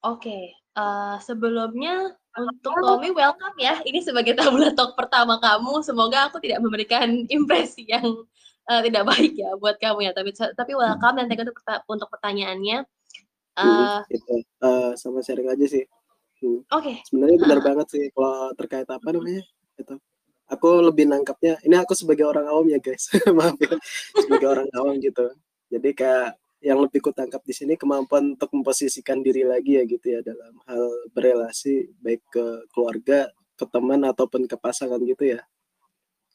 Oke, 0.00 0.32
okay. 0.32 0.42
uh, 0.76 0.80
eh, 0.80 1.16
sebelumnya 1.24 2.16
untuk 2.36 2.72
Tommy 2.72 3.12
welcome 3.12 3.56
ya. 3.60 3.84
Ini 3.84 4.00
sebagai 4.00 4.32
tabula 4.32 4.72
talk 4.72 4.96
pertama 4.96 5.36
kamu. 5.40 5.84
Semoga 5.84 6.32
aku 6.32 6.40
tidak 6.40 6.64
memberikan 6.64 7.08
impresi 7.36 7.84
yang 7.84 8.24
uh, 8.64 8.80
tidak 8.80 9.04
baik 9.08 9.36
ya 9.36 9.52
buat 9.60 9.76
kamu 9.76 10.08
ya. 10.08 10.12
Tapi 10.16 10.32
tapi 10.32 10.72
welcome 10.72 11.20
dan 11.20 11.28
thank 11.28 11.40
you 11.40 11.44
untuk, 11.44 11.60
untuk 11.84 12.08
pertanyaannya. 12.08 12.88
Uh, 13.58 14.00
itu 14.08 14.34
uh, 14.62 14.92
sama 14.94 15.20
sharing 15.20 15.50
aja 15.50 15.66
sih. 15.66 15.84
Hmm. 16.40 16.62
Oke. 16.70 16.82
Okay. 16.82 16.96
Sebenarnya 17.08 17.38
benar 17.40 17.58
uh. 17.60 17.64
banget 17.64 17.86
sih 17.92 18.04
kalau 18.14 18.52
terkait 18.56 18.88
apa 18.88 19.08
namanya 19.10 19.42
itu 19.80 19.94
aku 20.50 20.68
lebih 20.82 21.06
nangkapnya 21.06 21.62
ini 21.62 21.78
aku 21.78 21.94
sebagai 21.94 22.26
orang 22.26 22.50
awam 22.50 22.66
ya 22.66 22.82
guys 22.82 23.06
maaf 23.38 23.54
ya 23.62 23.78
sebagai 24.18 24.48
orang 24.50 24.68
awam 24.74 24.98
gitu 24.98 25.30
jadi 25.70 25.90
kayak 25.94 26.30
yang 26.60 26.76
lebih 26.82 27.00
ku 27.00 27.14
tangkap 27.14 27.40
di 27.46 27.56
sini 27.56 27.78
kemampuan 27.78 28.36
untuk 28.36 28.52
memposisikan 28.52 29.24
diri 29.24 29.48
lagi 29.48 29.80
ya 29.80 29.82
gitu 29.88 30.06
ya 30.12 30.20
dalam 30.20 30.52
hal 30.68 30.84
berelasi 31.16 31.88
baik 32.04 32.20
ke 32.28 32.44
keluarga 32.74 33.32
ke 33.56 33.64
teman 33.64 34.04
ataupun 34.04 34.44
ke 34.44 34.60
pasangan 34.60 35.00
gitu 35.00 35.38
ya 35.38 35.40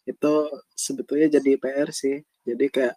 itu 0.10 0.34
sebetulnya 0.74 1.30
jadi 1.38 1.62
PR 1.62 1.90
sih 1.94 2.26
jadi 2.42 2.66
kayak 2.72 2.96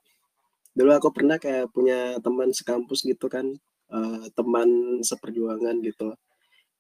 dulu 0.73 0.91
aku 0.97 1.09
pernah 1.13 1.37
kayak 1.37 1.69
punya 1.75 2.17
teman 2.23 2.55
sekampus 2.55 3.05
gitu 3.05 3.29
kan 3.29 3.45
uh, 3.93 4.25
teman 4.33 5.01
seperjuangan 5.05 5.77
gitu. 5.85 6.17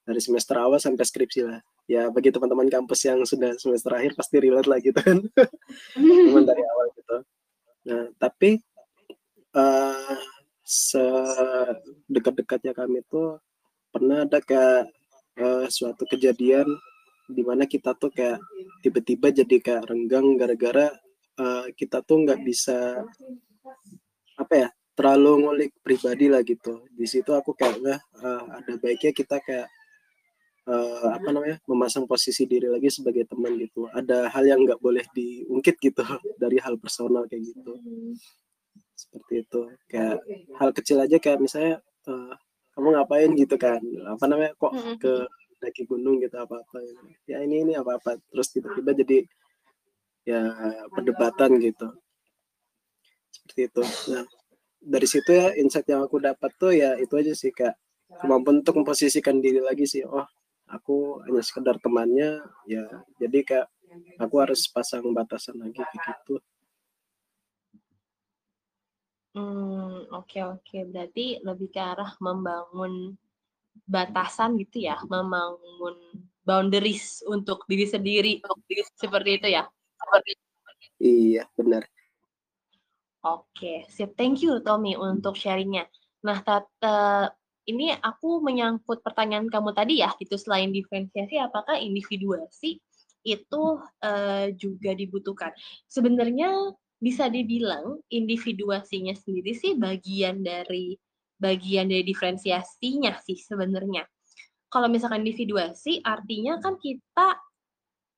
Dari 0.08 0.20
semester 0.24 0.56
awal 0.56 0.80
sampai 0.80 1.04
skripsi 1.04 1.40
lah. 1.44 1.60
Ya 1.88 2.08
bagi 2.12 2.32
teman-teman 2.32 2.68
kampus 2.68 3.08
yang 3.08 3.24
sudah 3.24 3.56
semester 3.56 3.96
akhir 3.96 4.16
pasti 4.16 4.36
relate 4.40 4.68
lah 4.68 4.78
gitu 4.80 5.00
kan. 5.00 5.20
Teman 5.96 6.44
dari 6.44 6.62
awal 6.64 6.86
gitu. 6.96 7.16
Nah 7.88 8.04
tapi 8.20 8.60
uh, 9.56 10.20
sedekat-dekatnya 10.68 12.76
kami 12.76 13.00
tuh 13.08 13.40
pernah 13.88 14.28
ada 14.28 14.44
kayak 14.44 14.92
uh, 15.40 15.64
suatu 15.72 16.04
kejadian 16.04 16.68
di 17.28 17.44
mana 17.44 17.64
kita 17.64 17.96
tuh 17.96 18.12
kayak 18.12 18.40
tiba-tiba 18.84 19.32
jadi 19.32 19.56
kayak 19.60 19.88
renggang 19.88 20.36
gara-gara 20.36 20.92
uh, 21.40 21.64
kita 21.72 22.04
tuh 22.04 22.24
nggak 22.24 22.40
bisa 22.44 23.04
apa 24.36 24.54
ya 24.54 24.68
terlalu 24.98 25.46
ngulik 25.46 25.72
pribadi 25.78 26.26
lah 26.26 26.42
gitu. 26.42 26.82
Di 26.90 27.06
situ 27.06 27.30
aku 27.30 27.54
kayak 27.54 27.78
nggak 27.78 28.00
uh, 28.18 28.42
ada 28.58 28.72
baiknya 28.82 29.14
kita 29.14 29.38
kayak 29.38 29.70
uh, 30.66 31.14
apa 31.14 31.30
namanya 31.30 31.62
memasang 31.70 32.02
posisi 32.10 32.50
diri 32.50 32.66
lagi 32.66 32.90
sebagai 32.90 33.22
teman 33.30 33.54
gitu. 33.62 33.86
Ada 33.94 34.26
hal 34.34 34.42
yang 34.50 34.66
nggak 34.66 34.82
boleh 34.82 35.06
diungkit 35.14 35.78
gitu 35.78 36.02
dari 36.42 36.58
hal 36.58 36.74
personal 36.82 37.30
kayak 37.30 37.46
gitu. 37.46 37.78
Seperti 38.98 39.46
itu. 39.46 39.60
Kayak 39.86 40.18
hal 40.58 40.70
kecil 40.74 40.98
aja 40.98 41.16
kayak 41.22 41.38
misalnya 41.38 41.78
uh, 42.10 42.34
kamu 42.74 42.98
ngapain 42.98 43.30
gitu 43.38 43.54
kan? 43.54 43.78
Apa 44.10 44.26
namanya 44.26 44.50
kok 44.58 44.74
ke 44.98 45.30
daki 45.58 45.90
gunung 45.90 46.22
gitu 46.22 46.38
apa 46.38 46.54
apa 46.54 46.78
ya 47.26 47.42
ini 47.42 47.66
ini 47.66 47.74
apa 47.74 47.98
apa 47.98 48.14
terus 48.30 48.54
tiba-tiba 48.54 48.94
jadi 48.98 49.22
ya 50.26 50.42
perdebatan 50.90 51.54
gitu. 51.62 51.86
Seperti 53.30 53.62
itu. 53.70 53.82
Nah 54.10 54.37
dari 54.78 55.06
situ 55.10 55.30
ya 55.34 55.54
insight 55.58 55.86
yang 55.90 56.06
aku 56.06 56.22
dapat 56.22 56.50
tuh 56.56 56.72
ya 56.72 56.94
itu 56.98 57.14
aja 57.18 57.34
sih 57.34 57.50
kak. 57.50 57.74
Kemampuan 58.08 58.64
untuk 58.64 58.80
memposisikan 58.80 59.36
diri 59.44 59.60
lagi 59.60 59.84
sih 59.84 60.00
oh 60.06 60.24
aku 60.68 61.20
hanya 61.28 61.40
sekedar 61.44 61.76
temannya 61.80 62.40
ya 62.68 62.84
jadi 63.20 63.38
kayak 63.44 63.66
aku 64.20 64.34
harus 64.40 64.68
pasang 64.68 65.04
batasan 65.12 65.56
lagi 65.60 65.80
kayak 65.80 66.04
gitu. 66.04 66.36
Hmm 69.36 70.08
oke 70.08 70.24
okay, 70.24 70.42
oke. 70.44 70.64
Okay. 70.64 70.82
berarti 70.88 71.26
lebih 71.44 71.68
ke 71.68 71.80
arah 71.80 72.16
membangun 72.20 73.16
batasan 73.84 74.56
gitu 74.58 74.88
ya 74.88 74.98
membangun 75.06 75.96
boundaries 76.42 77.20
untuk 77.28 77.68
diri 77.68 77.84
sendiri 77.84 78.32
seperti 78.96 79.30
itu 79.36 79.48
ya? 79.52 79.68
Seperti 80.00 80.30
iya 80.98 81.44
benar 81.54 81.84
oke 83.24 83.86
sip 83.88 84.14
thank 84.14 84.42
you 84.42 84.60
Tommy 84.62 84.94
untuk 84.94 85.34
sharingnya 85.34 85.86
nah 86.22 86.42
tata 86.42 87.32
ini 87.68 87.92
aku 87.92 88.40
menyangkut 88.40 89.04
pertanyaan 89.04 89.52
kamu 89.52 89.76
tadi 89.76 90.00
ya, 90.00 90.16
itu 90.16 90.40
selain 90.40 90.72
diferensiasi, 90.72 91.36
apakah 91.36 91.76
individuasi 91.76 92.80
itu 93.28 93.62
uh, 93.84 94.46
juga 94.56 94.96
dibutuhkan? 94.96 95.52
Sebenarnya 95.84 96.72
bisa 96.96 97.28
dibilang 97.28 98.00
individuasinya 98.08 99.12
sendiri 99.12 99.52
sih 99.52 99.76
bagian 99.76 100.40
dari 100.40 100.96
bagian 101.38 101.92
dari 101.92 102.02
diferensiasinya 102.02 103.20
sih 103.22 103.36
sebenarnya. 103.38 104.02
Kalau 104.72 104.88
misalkan 104.90 105.22
individuasi 105.22 106.02
artinya 106.02 106.58
kan 106.58 106.80
kita 106.80 107.38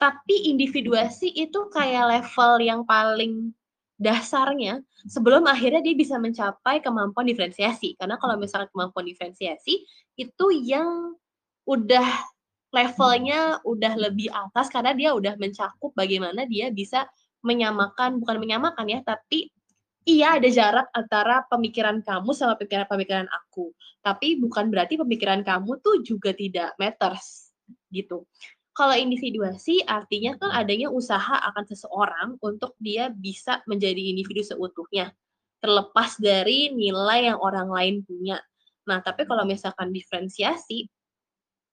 tapi 0.01 0.49
individuasi 0.49 1.29
itu 1.37 1.69
kayak 1.69 2.09
level 2.09 2.53
yang 2.65 2.81
paling 2.89 3.53
dasarnya 4.01 4.81
sebelum 5.05 5.45
akhirnya 5.45 5.85
dia 5.85 5.93
bisa 5.93 6.17
mencapai 6.17 6.81
kemampuan 6.81 7.29
diferensiasi. 7.29 8.01
Karena 8.01 8.17
kalau 8.17 8.41
misalnya 8.41 8.73
kemampuan 8.73 9.05
diferensiasi 9.05 9.85
itu 10.17 10.47
yang 10.65 11.13
udah 11.69 12.09
levelnya 12.73 13.61
udah 13.67 13.95
lebih 13.99 14.33
atas 14.33 14.73
karena 14.73 14.97
dia 14.97 15.13
udah 15.13 15.37
mencakup 15.37 15.93
bagaimana 15.93 16.49
dia 16.49 16.73
bisa 16.73 17.05
menyamakan 17.45 18.23
bukan 18.23 18.37
menyamakan 18.39 18.87
ya 18.87 19.03
tapi 19.03 19.51
iya 20.07 20.39
ada 20.39 20.47
jarak 20.47 20.87
antara 20.95 21.43
pemikiran 21.51 21.99
kamu 22.07 22.31
sama 22.31 22.55
pemikiran-pemikiran 22.55 23.27
aku 23.27 23.75
tapi 24.07 24.39
bukan 24.39 24.71
berarti 24.71 24.97
pemikiran 25.03 25.43
kamu 25.43 25.83
tuh 25.83 25.99
juga 26.07 26.31
tidak 26.31 26.79
matters 26.79 27.51
gitu 27.91 28.23
kalau 28.71 28.95
individuasi 28.95 29.83
artinya 29.83 30.39
kan 30.39 30.51
adanya 30.55 30.89
usaha 30.89 31.43
akan 31.53 31.65
seseorang 31.67 32.29
untuk 32.41 32.79
dia 32.79 33.11
bisa 33.11 33.61
menjadi 33.67 34.15
individu 34.15 34.47
seutuhnya, 34.47 35.11
terlepas 35.59 36.17
dari 36.17 36.71
nilai 36.73 37.35
yang 37.35 37.39
orang 37.43 37.69
lain 37.69 37.95
punya. 38.07 38.39
Nah, 38.87 39.03
tapi 39.03 39.27
kalau 39.27 39.43
misalkan 39.45 39.91
diferensiasi, 39.91 40.87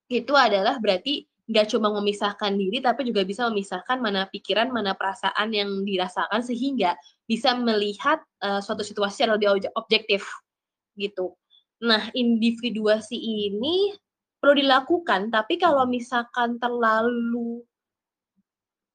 itu 0.09 0.33
adalah 0.33 0.81
berarti 0.81 1.27
nggak 1.47 1.71
cuma 1.71 1.87
memisahkan 1.95 2.51
diri, 2.59 2.83
tapi 2.83 3.07
juga 3.07 3.23
bisa 3.23 3.47
memisahkan 3.47 4.03
mana 4.03 4.27
pikiran, 4.27 4.67
mana 4.67 4.91
perasaan 4.97 5.47
yang 5.55 5.69
dirasakan, 5.87 6.43
sehingga 6.43 6.99
bisa 7.23 7.55
melihat 7.55 8.19
uh, 8.43 8.59
suatu 8.59 8.83
situasi 8.83 9.23
secara 9.23 9.39
lebih 9.39 9.71
objektif. 9.79 10.27
gitu. 10.97 11.37
Nah, 11.77 12.09
individuasi 12.17 13.13
ini 13.13 13.93
perlu 14.37 14.53
dilakukan, 14.61 15.33
tapi 15.33 15.57
kalau 15.57 15.89
misalkan 15.89 16.61
terlalu 16.61 17.65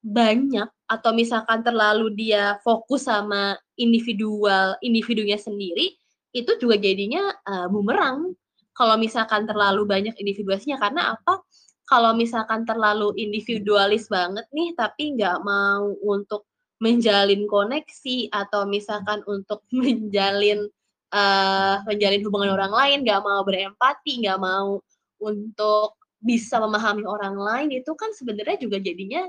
banyak 0.03 0.66
atau 0.90 1.11
misalkan 1.14 1.62
terlalu 1.62 2.11
dia 2.18 2.59
fokus 2.66 3.07
sama 3.07 3.55
individual 3.78 4.74
individunya 4.82 5.38
sendiri, 5.38 5.95
itu 6.34 6.53
juga 6.59 6.76
jadinya 6.76 7.30
uh, 7.47 7.66
bumerang. 7.70 8.34
Kalau 8.72 8.97
misalkan 8.97 9.45
terlalu 9.45 9.84
banyak 9.84 10.16
individuasinya, 10.16 10.80
karena 10.80 11.14
apa? 11.14 11.45
Kalau 11.86 12.16
misalkan 12.16 12.64
terlalu 12.64 13.12
individualis 13.20 14.09
banget 14.09 14.49
nih, 14.51 14.72
tapi 14.74 15.12
nggak 15.14 15.38
mau 15.45 15.93
untuk 16.03 16.49
menjalin 16.82 17.47
koneksi 17.47 18.32
atau 18.34 18.66
misalkan 18.66 19.22
untuk 19.28 19.62
menjalin 19.76 20.66
uh, 21.14 21.76
menjalin 21.86 22.22
hubungan 22.26 22.51
orang 22.59 22.72
lain, 22.74 22.99
nggak 23.07 23.22
mau 23.22 23.40
berempati, 23.47 24.24
nggak 24.26 24.40
mau 24.40 24.82
untuk 25.22 25.94
bisa 26.22 26.58
memahami 26.58 27.06
orang 27.06 27.34
lain 27.38 27.68
itu 27.82 27.94
kan 27.98 28.10
sebenarnya 28.14 28.58
juga 28.58 28.78
jadinya 28.78 29.26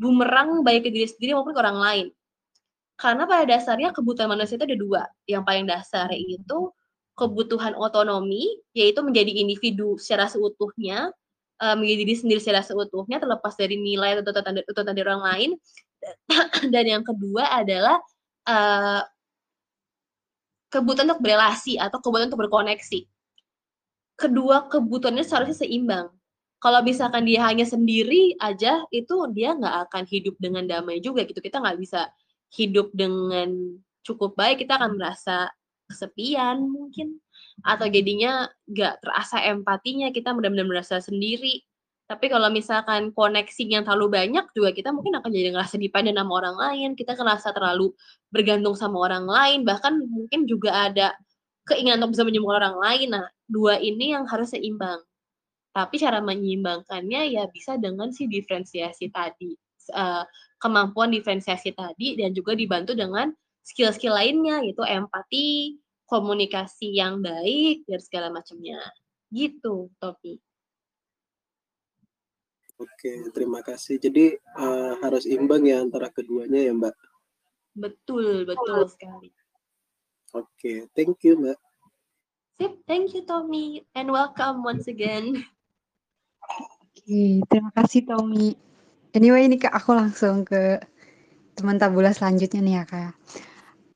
bumerang 0.00 0.60
baik 0.62 0.88
ke 0.88 0.90
diri 0.94 1.08
sendiri 1.08 1.36
maupun 1.36 1.52
ke 1.52 1.60
orang 1.60 1.80
lain. 1.80 2.06
Karena 2.98 3.30
pada 3.30 3.44
dasarnya 3.46 3.94
kebutuhan 3.94 4.30
manusia 4.30 4.58
itu 4.58 4.66
ada 4.66 4.78
dua. 4.78 5.02
Yang 5.26 5.42
paling 5.46 5.66
dasar 5.70 6.08
itu 6.14 6.58
kebutuhan 7.18 7.74
otonomi, 7.74 8.62
yaitu 8.74 9.02
menjadi 9.02 9.42
individu 9.42 9.98
secara 9.98 10.30
seutuhnya, 10.30 11.10
uh, 11.58 11.74
menjadi 11.74 12.06
diri 12.06 12.14
sendiri 12.14 12.40
secara 12.42 12.62
seutuhnya, 12.62 13.18
terlepas 13.18 13.54
dari 13.58 13.78
nilai 13.78 14.18
atau 14.18 14.30
tuntutan 14.30 14.94
dari 14.94 15.06
orang 15.06 15.22
lain. 15.22 15.50
Dan 16.74 16.84
yang 16.86 17.02
kedua 17.02 17.58
adalah 17.58 17.98
uh, 18.46 19.02
kebutuhan 20.70 21.10
untuk 21.10 21.22
berelasi 21.26 21.74
atau 21.78 21.98
kebutuhan 21.98 22.30
untuk 22.30 22.46
berkoneksi. 22.46 23.17
Kedua 24.18 24.66
kebutuhannya 24.66 25.22
seharusnya 25.22 25.62
seimbang. 25.62 26.10
Kalau 26.58 26.82
misalkan 26.82 27.22
dia 27.22 27.46
hanya 27.46 27.62
sendiri 27.62 28.34
aja, 28.42 28.82
itu 28.90 29.14
dia 29.30 29.54
nggak 29.54 29.88
akan 29.88 30.02
hidup 30.10 30.34
dengan 30.42 30.66
damai 30.66 30.98
juga 30.98 31.22
gitu. 31.22 31.38
Kita 31.38 31.62
nggak 31.62 31.78
bisa 31.78 32.10
hidup 32.50 32.90
dengan 32.90 33.78
cukup 34.02 34.34
baik, 34.34 34.66
kita 34.66 34.74
akan 34.74 34.98
merasa 34.98 35.54
kesepian 35.86 36.66
mungkin. 36.66 37.22
Atau 37.62 37.86
jadinya 37.86 38.50
nggak 38.66 39.06
terasa 39.06 39.38
empatinya, 39.46 40.10
kita 40.10 40.34
benar-benar 40.34 40.66
merasa 40.66 40.98
sendiri. 40.98 41.62
Tapi 42.08 42.26
kalau 42.32 42.48
misalkan 42.48 43.12
koneksi 43.12 43.62
yang 43.68 43.84
terlalu 43.84 44.08
banyak 44.16 44.48
juga 44.56 44.72
kita 44.72 44.90
mungkin 44.96 45.20
akan 45.20 45.28
jadi 45.28 45.52
ngerasa 45.52 45.76
dipandang 45.76 46.16
sama 46.16 46.32
orang 46.40 46.56
lain, 46.56 46.88
kita 46.96 47.12
ngerasa 47.12 47.52
terlalu 47.52 47.92
bergantung 48.32 48.74
sama 48.74 48.96
orang 48.98 49.28
lain, 49.28 49.62
bahkan 49.62 49.94
mungkin 49.94 50.48
juga 50.48 50.88
ada 50.88 51.12
keinginan 51.68 52.00
untuk 52.02 52.16
bisa 52.16 52.24
menyembuhkan 52.24 52.64
orang 52.64 52.76
lain. 52.80 53.08
Nah, 53.12 53.28
dua 53.48 53.80
ini 53.80 54.12
yang 54.12 54.28
harus 54.28 54.52
seimbang. 54.52 55.00
Tapi 55.72 55.96
cara 55.96 56.20
menyeimbangkannya 56.20 57.32
ya 57.32 57.48
bisa 57.48 57.80
dengan 57.80 58.12
si 58.12 58.28
diferensiasi 58.28 59.08
tadi. 59.08 59.56
Uh, 59.88 60.20
kemampuan 60.60 61.08
diferensiasi 61.08 61.72
tadi 61.72 62.18
dan 62.20 62.36
juga 62.36 62.52
dibantu 62.52 62.92
dengan 62.92 63.32
skill-skill 63.64 64.12
lainnya 64.12 64.60
yaitu 64.60 64.84
empati, 64.84 65.80
komunikasi 66.04 66.92
yang 66.92 67.24
baik 67.24 67.88
dan 67.88 68.00
segala 68.04 68.28
macamnya. 68.28 68.80
Gitu, 69.32 69.92
Topi. 69.96 70.40
Oke, 72.78 73.34
terima 73.34 73.58
kasih. 73.60 73.98
Jadi 73.98 74.38
uh, 74.54 75.02
harus 75.02 75.26
imbang 75.26 75.66
ya 75.66 75.82
antara 75.82 76.08
keduanya 76.14 76.62
ya, 76.62 76.72
Mbak. 76.76 76.94
Betul, 77.74 78.46
betul 78.46 78.86
sekali. 78.86 79.30
Oke, 80.34 80.86
thank 80.94 81.18
you, 81.26 81.38
Mbak. 81.38 81.58
Sip, 82.58 82.74
thank 82.90 83.14
you 83.14 83.22
Tommy 83.22 83.86
and 83.94 84.10
welcome 84.10 84.66
once 84.66 84.90
again. 84.90 85.46
Oke, 86.82 87.38
terima 87.46 87.70
kasih 87.70 88.02
Tommy. 88.02 88.58
Anyway, 89.14 89.46
ini 89.46 89.62
Kak 89.62 89.78
aku 89.78 89.94
langsung 89.94 90.42
ke 90.42 90.82
teman 91.54 91.78
tabula 91.78 92.10
selanjutnya 92.10 92.58
nih 92.58 92.74
ya 92.82 92.84
Kak. 92.90 93.14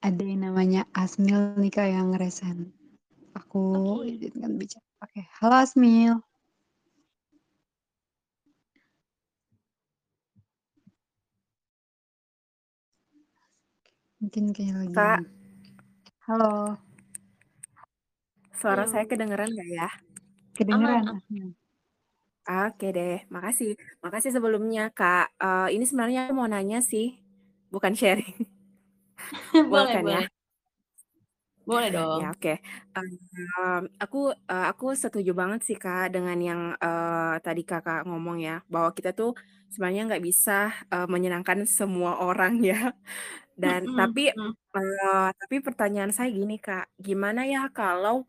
Ada 0.06 0.22
yang 0.22 0.46
namanya 0.46 0.86
Asmil 0.94 1.58
nih 1.58 1.74
Kak 1.74 1.90
yang 1.90 2.14
resen. 2.14 2.70
Aku 3.34 3.98
okay. 3.98 4.30
izinkan 4.30 4.54
bicara. 4.54 4.86
Oke, 5.02 5.26
halo 5.42 5.58
Asmil. 5.58 6.22
Mungkin 14.22 14.54
kayak 14.54 14.86
lagi. 14.86 14.94
Kak. 14.94 15.20
Halo. 16.30 16.78
Suara 18.62 18.86
Halo. 18.86 18.92
saya 18.94 19.04
kedengeran 19.10 19.50
nggak 19.50 19.70
ya? 19.74 19.88
Kedengeran. 20.54 21.18
Oke 22.46 22.86
deh, 22.94 23.26
makasih. 23.26 23.74
Makasih 23.98 24.30
sebelumnya 24.30 24.86
Kak. 24.94 25.34
Uh, 25.34 25.66
ini 25.74 25.82
sebenarnya 25.82 26.30
aku 26.30 26.34
mau 26.38 26.46
nanya 26.46 26.78
sih, 26.78 27.18
bukan 27.74 27.90
sharing. 27.98 28.46
boleh, 29.66 29.90
kan 29.90 30.04
boleh. 30.06 30.14
ya? 30.14 30.22
Boleh 31.66 31.88
dong. 31.98 32.22
Ya, 32.22 32.30
oke. 32.30 32.54
Um, 32.94 33.82
aku 33.98 34.30
uh, 34.30 34.66
aku 34.70 34.94
setuju 34.94 35.34
banget 35.34 35.66
sih 35.66 35.74
Kak 35.74 36.14
dengan 36.14 36.38
yang 36.38 36.62
uh, 36.78 37.42
tadi 37.42 37.66
Kakak 37.66 38.06
ngomong 38.06 38.38
ya, 38.38 38.62
bahwa 38.70 38.94
kita 38.94 39.10
tuh 39.10 39.34
sebenarnya 39.74 40.06
nggak 40.06 40.22
bisa 40.22 40.70
uh, 40.94 41.10
menyenangkan 41.10 41.66
semua 41.66 42.22
orang 42.22 42.62
ya. 42.62 42.94
Dan 43.58 43.90
mm-hmm. 43.90 43.98
tapi 43.98 44.22
uh, 44.30 45.30
tapi 45.34 45.56
pertanyaan 45.66 46.14
saya 46.14 46.30
gini 46.30 46.62
Kak, 46.62 46.94
gimana 47.02 47.42
ya 47.42 47.66
kalau 47.74 48.22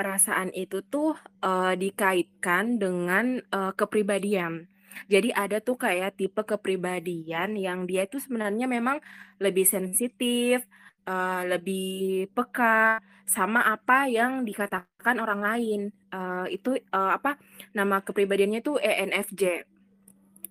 perasaan 0.00 0.48
itu 0.56 0.80
tuh 0.80 1.12
uh, 1.44 1.76
dikaitkan 1.76 2.80
dengan 2.80 3.44
uh, 3.52 3.76
kepribadian. 3.76 4.64
Jadi 5.12 5.28
ada 5.36 5.60
tuh 5.60 5.76
kayak 5.76 6.16
tipe 6.16 6.40
kepribadian 6.40 7.52
yang 7.60 7.84
dia 7.84 8.08
itu 8.08 8.16
sebenarnya 8.16 8.64
memang 8.64 9.04
lebih 9.36 9.68
sensitif, 9.68 10.64
uh, 11.04 11.44
lebih 11.44 12.32
peka 12.32 12.96
sama 13.28 13.68
apa 13.68 14.08
yang 14.08 14.48
dikatakan 14.48 15.20
orang 15.20 15.40
lain. 15.44 15.80
Uh, 16.08 16.48
itu 16.48 16.80
uh, 16.96 17.20
apa 17.20 17.36
nama 17.76 18.00
kepribadiannya 18.00 18.64
tuh 18.64 18.80
ENFJ. 18.80 19.68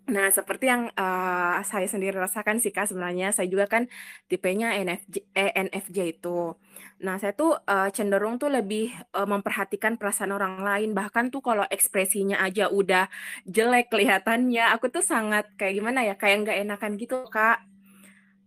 Nah, 0.10 0.34
seperti 0.34 0.66
yang 0.66 0.90
uh, 0.98 1.62
saya 1.62 1.86
sendiri 1.86 2.18
rasakan 2.18 2.58
sih 2.58 2.74
Kak, 2.74 2.90
sebenarnya 2.90 3.30
saya 3.30 3.46
juga 3.46 3.70
kan 3.70 3.86
tipenya 4.26 4.74
ENFJ, 4.74 5.16
ENFJ 5.38 5.98
itu. 6.18 6.58
Nah, 7.06 7.16
saya 7.22 7.32
tuh 7.38 7.56
uh, 7.56 7.90
cenderung 7.94 8.42
tuh 8.42 8.50
lebih 8.50 8.92
uh, 9.14 9.30
memperhatikan 9.30 9.96
perasaan 9.96 10.34
orang 10.34 10.66
lain, 10.66 10.98
bahkan 10.98 11.30
tuh 11.30 11.46
kalau 11.46 11.64
ekspresinya 11.70 12.42
aja 12.42 12.68
udah 12.74 13.08
jelek 13.46 13.94
kelihatannya, 13.94 14.74
aku 14.74 14.90
tuh 14.90 15.06
sangat 15.06 15.48
kayak 15.56 15.80
gimana 15.80 16.04
ya, 16.04 16.18
kayak 16.18 16.44
nggak 16.44 16.58
enakan 16.66 16.92
gitu 16.98 17.24
Kak, 17.30 17.64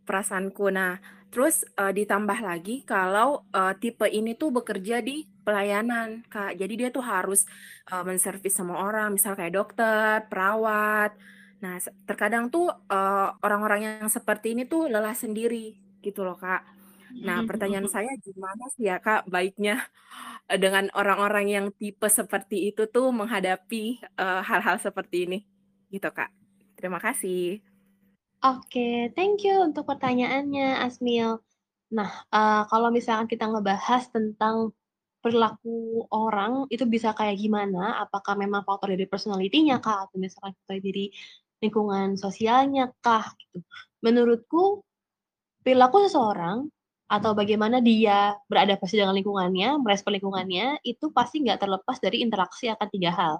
perasaanku. 0.04 0.68
Nah, 0.74 0.98
terus 1.32 1.64
uh, 1.78 1.94
ditambah 1.94 2.42
lagi 2.44 2.84
kalau 2.84 3.46
uh, 3.54 3.72
tipe 3.78 4.04
ini 4.04 4.36
tuh 4.36 4.52
bekerja 4.52 5.00
di 5.00 5.24
pelayanan 5.46 6.26
Kak, 6.28 6.58
jadi 6.58 6.74
dia 6.76 6.88
tuh 6.92 7.06
harus 7.06 7.48
uh, 7.88 8.04
menservis 8.04 8.52
semua 8.52 8.84
orang, 8.84 9.14
misal 9.16 9.32
kayak 9.38 9.54
dokter, 9.56 10.26
perawat, 10.28 11.16
Nah, 11.62 11.78
terkadang 12.04 12.50
tuh 12.50 12.66
uh, 12.68 13.28
orang-orang 13.38 13.80
yang 13.86 14.10
seperti 14.10 14.58
ini 14.58 14.66
tuh 14.66 14.90
lelah 14.90 15.14
sendiri 15.14 15.78
gitu 16.02 16.26
loh, 16.26 16.34
Kak. 16.34 16.66
Nah, 17.22 17.46
pertanyaan 17.46 17.86
saya 17.86 18.10
gimana 18.18 18.66
sih 18.74 18.90
ya, 18.90 18.98
Kak, 18.98 19.30
baiknya 19.30 19.78
uh, 20.50 20.58
dengan 20.62 20.90
orang-orang 20.98 21.46
yang 21.46 21.66
tipe 21.70 22.10
seperti 22.10 22.74
itu 22.74 22.90
tuh 22.90 23.14
menghadapi 23.14 24.02
hal 24.18 24.42
hal-hal 24.42 24.82
seperti 24.82 25.30
ini, 25.30 25.38
gitu, 25.94 26.10
Kak. 26.10 26.34
Terima 26.74 26.98
kasih. 26.98 27.62
Oke, 28.42 29.14
thank 29.14 29.46
you 29.46 29.62
untuk 29.62 29.86
pertanyaannya, 29.86 30.82
Asmil. 30.82 31.38
Nah, 31.94 32.10
uh, 32.34 32.66
kalau 32.66 32.90
misalkan 32.90 33.30
kita 33.30 33.46
ngebahas 33.46 34.10
tentang 34.10 34.74
perilaku 35.22 36.02
orang 36.10 36.66
itu 36.74 36.82
bisa 36.90 37.14
kayak 37.14 37.38
gimana? 37.38 38.02
Apakah 38.02 38.34
memang 38.34 38.66
faktor 38.66 38.90
dari 38.90 39.06
personality-nya 39.06 39.78
kak? 39.78 40.10
Atau 40.10 40.18
misalkan 40.18 40.52
faktor 40.58 40.82
dari 40.82 41.14
lingkungan 41.62 42.18
sosialnya 42.18 42.90
kah 43.00 43.30
gitu. 43.38 43.62
Menurutku 44.02 44.82
perilaku 45.62 46.10
seseorang 46.10 46.66
atau 47.06 47.36
bagaimana 47.36 47.78
dia 47.78 48.34
beradaptasi 48.48 48.98
dengan 48.98 49.14
lingkungannya, 49.14 49.78
merespon 49.78 50.16
lingkungannya, 50.18 50.80
itu 50.82 51.12
pasti 51.12 51.44
nggak 51.44 51.60
terlepas 51.62 52.00
dari 52.02 52.24
interaksi 52.24 52.72
akan 52.72 52.88
tiga 52.88 53.12
hal, 53.12 53.34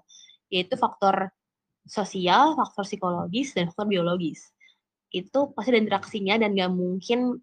yaitu 0.53 0.77
faktor 0.77 1.33
sosial, 1.89 2.55
faktor 2.55 2.85
psikologis, 2.87 3.57
dan 3.57 3.73
faktor 3.73 3.89
biologis. 3.91 4.53
Itu 5.09 5.57
pasti 5.57 5.73
ada 5.73 5.81
interaksinya 5.83 6.37
dan 6.37 6.53
nggak 6.53 6.73
mungkin 6.73 7.41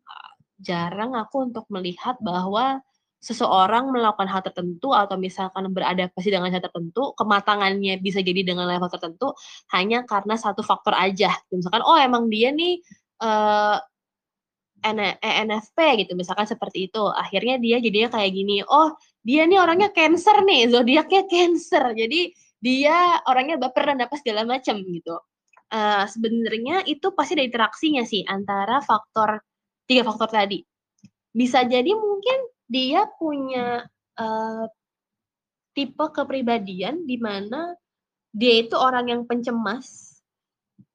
jarang 0.62 1.18
aku 1.18 1.50
untuk 1.50 1.66
melihat 1.74 2.16
bahwa 2.22 2.80
seseorang 3.20 3.92
melakukan 3.92 4.32
hal 4.32 4.40
tertentu 4.40 4.96
atau 4.96 5.20
misalkan 5.20 5.68
beradaptasi 5.76 6.32
dengan 6.32 6.50
hal 6.56 6.64
tertentu, 6.64 7.12
kematangannya 7.20 8.00
bisa 8.00 8.24
jadi 8.24 8.48
dengan 8.48 8.64
level 8.66 8.88
tertentu 8.88 9.36
hanya 9.76 10.08
karena 10.08 10.40
satu 10.40 10.64
faktor 10.64 10.96
aja. 10.96 11.36
Misalkan 11.52 11.84
oh 11.84 12.00
emang 12.00 12.32
dia 12.32 12.56
nih 12.56 12.80
uh, 13.20 13.78
ENFP 15.20 15.78
gitu, 16.06 16.16
misalkan 16.16 16.48
seperti 16.48 16.88
itu. 16.88 17.04
Akhirnya 17.12 17.60
dia 17.60 17.84
jadinya 17.84 18.16
kayak 18.16 18.32
gini. 18.32 18.64
Oh, 18.64 18.96
dia 19.20 19.44
nih 19.44 19.60
orangnya 19.60 19.92
cancer 19.92 20.40
nih, 20.48 20.72
zodiaknya 20.72 21.28
cancer. 21.28 21.84
Jadi 21.92 22.32
dia 22.64 23.20
orangnya 23.28 23.60
baper 23.60 23.92
dan 23.92 24.00
apa 24.04 24.16
segala 24.16 24.48
macam 24.48 24.80
gitu. 24.80 25.20
Uh, 25.70 26.08
sebenarnya 26.10 26.82
itu 26.88 27.14
pasti 27.14 27.38
ada 27.38 27.46
interaksinya 27.46 28.02
sih 28.08 28.26
antara 28.26 28.80
faktor 28.80 29.44
tiga 29.84 30.08
faktor 30.08 30.32
tadi. 30.32 30.64
Bisa 31.30 31.62
jadi 31.68 31.92
mungkin 31.94 32.59
dia 32.70 33.10
punya 33.18 33.84
uh, 34.16 34.66
tipe 35.74 36.06
kepribadian 36.14 37.04
di 37.10 37.18
mana 37.18 37.74
dia 38.30 38.62
itu 38.62 38.78
orang 38.78 39.10
yang 39.10 39.22
pencemas 39.26 40.10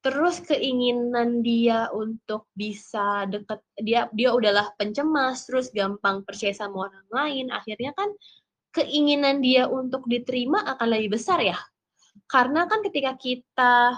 terus 0.05 0.37
keinginan 0.45 1.41
dia 1.41 1.89
untuk 1.89 2.45
bisa 2.53 3.25
deket 3.25 3.57
dia 3.81 4.05
dia 4.13 4.29
udahlah 4.37 4.69
pencemas 4.77 5.49
terus 5.49 5.73
gampang 5.73 6.21
percaya 6.21 6.53
sama 6.53 6.89
orang 6.89 7.07
lain. 7.09 7.45
Akhirnya 7.49 7.89
kan 7.97 8.13
keinginan 8.69 9.41
dia 9.41 9.65
untuk 9.65 10.05
diterima 10.05 10.61
akan 10.77 10.87
lebih 10.93 11.17
besar 11.17 11.41
ya. 11.41 11.57
Karena 12.29 12.69
kan 12.69 12.85
ketika 12.85 13.17
kita 13.17 13.97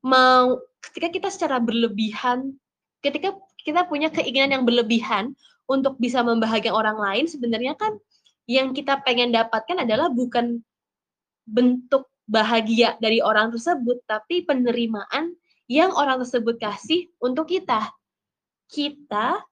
mau 0.00 0.56
ketika 0.80 1.08
kita 1.12 1.28
secara 1.28 1.60
berlebihan 1.60 2.56
ketika 3.04 3.36
kita 3.60 3.84
punya 3.84 4.08
keinginan 4.08 4.60
yang 4.60 4.64
berlebihan 4.64 5.36
untuk 5.64 5.96
bisa 5.96 6.20
membahagiakan 6.20 6.76
orang 6.76 6.98
lain 7.00 7.24
sebenarnya 7.24 7.74
kan 7.74 7.96
yang 8.44 8.76
kita 8.76 9.00
pengen 9.00 9.32
dapatkan 9.32 9.88
adalah 9.88 10.12
bukan 10.12 10.60
bentuk 11.48 12.08
bahagia 12.24 12.96
dari 13.00 13.20
orang 13.20 13.52
tersebut, 13.52 14.00
tapi 14.08 14.44
penerimaan 14.44 15.36
yang 15.68 15.92
orang 15.92 16.20
tersebut 16.24 16.56
kasih 16.60 17.08
untuk 17.20 17.48
kita. 17.48 17.88
Kita 18.68 19.44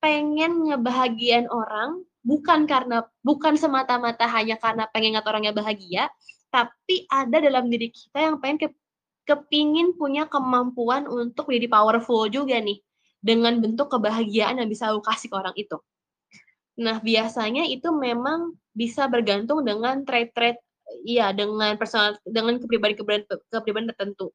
pengen 0.00 0.68
ngebahagian 0.68 1.48
orang 1.48 2.04
bukan 2.24 2.68
karena 2.68 3.04
bukan 3.24 3.56
semata-mata 3.56 4.28
hanya 4.28 4.56
karena 4.60 4.88
pengen 4.88 5.16
ngat 5.16 5.28
orangnya 5.28 5.52
bahagia, 5.52 6.08
tapi 6.52 7.08
ada 7.08 7.40
dalam 7.40 7.68
diri 7.68 7.88
kita 7.88 8.20
yang 8.20 8.36
pengen 8.40 8.68
ke, 8.68 8.68
kepingin 9.24 9.96
punya 9.96 10.28
kemampuan 10.28 11.08
untuk 11.08 11.48
menjadi 11.48 11.68
powerful 11.72 12.28
juga 12.28 12.56
nih 12.60 12.80
dengan 13.22 13.62
bentuk 13.62 13.88
kebahagiaan 13.88 14.58
yang 14.58 14.68
bisa 14.68 14.90
aku 14.90 15.00
kasih 15.06 15.30
ke 15.30 15.36
orang 15.38 15.54
itu. 15.54 15.78
Nah, 16.82 16.98
biasanya 16.98 17.64
itu 17.70 17.88
memang 17.94 18.58
bisa 18.74 19.06
bergantung 19.06 19.62
dengan 19.62 20.02
trait-trait 20.02 20.58
iya 21.04 21.32
dengan 21.32 21.76
personal 21.80 22.18
dengan 22.26 22.60
kepribadian 22.60 23.24
kepribadian 23.48 23.88
tertentu 23.92 24.32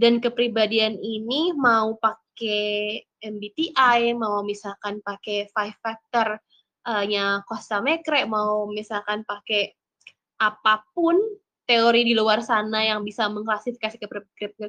dan 0.00 0.18
kepribadian 0.20 0.96
ini 1.00 1.52
mau 1.52 1.96
pakai 2.00 3.02
MBTI 3.20 4.16
mau 4.16 4.40
misalkan 4.44 5.04
pakai 5.04 5.52
five 5.52 5.76
factor 5.80 6.40
uh, 6.88 7.04
nya 7.04 7.44
Costa 7.44 7.84
Mekre 7.84 8.24
mau 8.24 8.68
misalkan 8.68 9.24
pakai 9.28 9.72
apa 10.40 10.82
pun 10.96 11.16
teori 11.68 12.02
di 12.02 12.12
luar 12.18 12.42
sana 12.42 12.82
yang 12.82 13.06
bisa 13.06 13.30
mengklasifikasi 13.30 13.96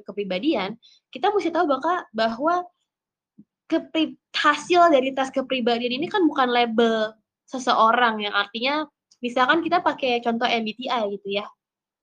kepribadian 0.06 0.78
kita 1.10 1.34
mesti 1.34 1.50
tahu 1.50 1.66
bahwa 1.66 2.06
bahwa 2.14 2.56
kepri 3.68 4.16
hasil 4.34 4.92
dari 4.92 5.16
tes 5.16 5.32
kepribadian 5.32 5.98
ini 6.02 6.08
kan 6.12 6.26
bukan 6.28 6.52
label 6.52 7.14
seseorang 7.48 8.24
yang 8.24 8.34
artinya 8.36 8.88
misalkan 9.24 9.64
kita 9.64 9.80
pakai 9.80 10.20
contoh 10.20 10.48
MBTI 10.48 11.04
gitu 11.20 11.40
ya. 11.40 11.46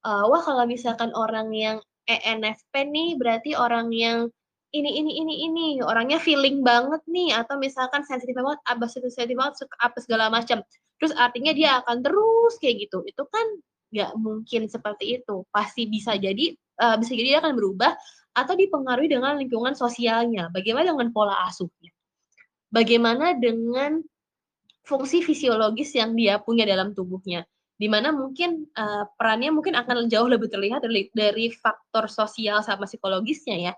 Uh, 0.01 0.25
wah 0.33 0.41
kalau 0.41 0.65
misalkan 0.65 1.13
orang 1.13 1.53
yang 1.53 1.77
ENFP 2.09 2.73
nih 2.89 3.21
berarti 3.21 3.53
orang 3.53 3.93
yang 3.93 4.33
ini 4.71 5.03
ini 5.03 5.13
ini 5.21 5.35
ini 5.51 5.67
orangnya 5.83 6.23
feeling 6.23 6.63
banget 6.63 7.03
nih 7.11 7.35
atau 7.35 7.59
misalkan 7.59 8.07
sensitif 8.07 8.39
banget 8.39 8.63
apa 8.65 8.87
sensitif 8.87 9.35
banget 9.35 9.67
apa 9.83 9.99
segala 10.01 10.31
macam. 10.31 10.63
Terus 10.97 11.13
artinya 11.19 11.53
dia 11.53 11.83
akan 11.83 12.01
terus 12.01 12.55
kayak 12.63 12.89
gitu. 12.89 13.03
Itu 13.05 13.27
kan 13.29 13.47
nggak 13.91 14.13
mungkin 14.17 14.71
seperti 14.71 15.21
itu. 15.21 15.43
Pasti 15.51 15.91
bisa 15.91 16.15
jadi 16.15 16.55
uh, 16.81 16.97
bisa 16.97 17.13
jadi 17.13 17.37
dia 17.37 17.39
akan 17.43 17.55
berubah 17.59 17.93
atau 18.37 18.55
dipengaruhi 18.55 19.11
dengan 19.11 19.37
lingkungan 19.37 19.75
sosialnya 19.75 20.49
bagaimana 20.55 20.95
dengan 20.95 21.11
pola 21.11 21.47
asuhnya 21.47 21.91
bagaimana 22.71 23.35
dengan 23.37 24.01
fungsi 24.87 25.23
fisiologis 25.23 25.95
yang 25.95 26.15
dia 26.15 26.39
punya 26.39 26.67
dalam 26.67 26.95
tubuhnya 26.95 27.45
di 27.81 27.89
mana 27.89 28.13
mungkin 28.13 28.69
uh, 28.77 29.09
perannya 29.17 29.49
mungkin 29.57 29.73
akan 29.73 30.13
jauh 30.13 30.29
lebih 30.29 30.53
terlihat 30.53 30.85
dari, 30.85 31.09
dari 31.17 31.49
faktor 31.49 32.13
sosial 32.13 32.61
sama 32.61 32.85
psikologisnya 32.85 33.57
ya. 33.57 33.75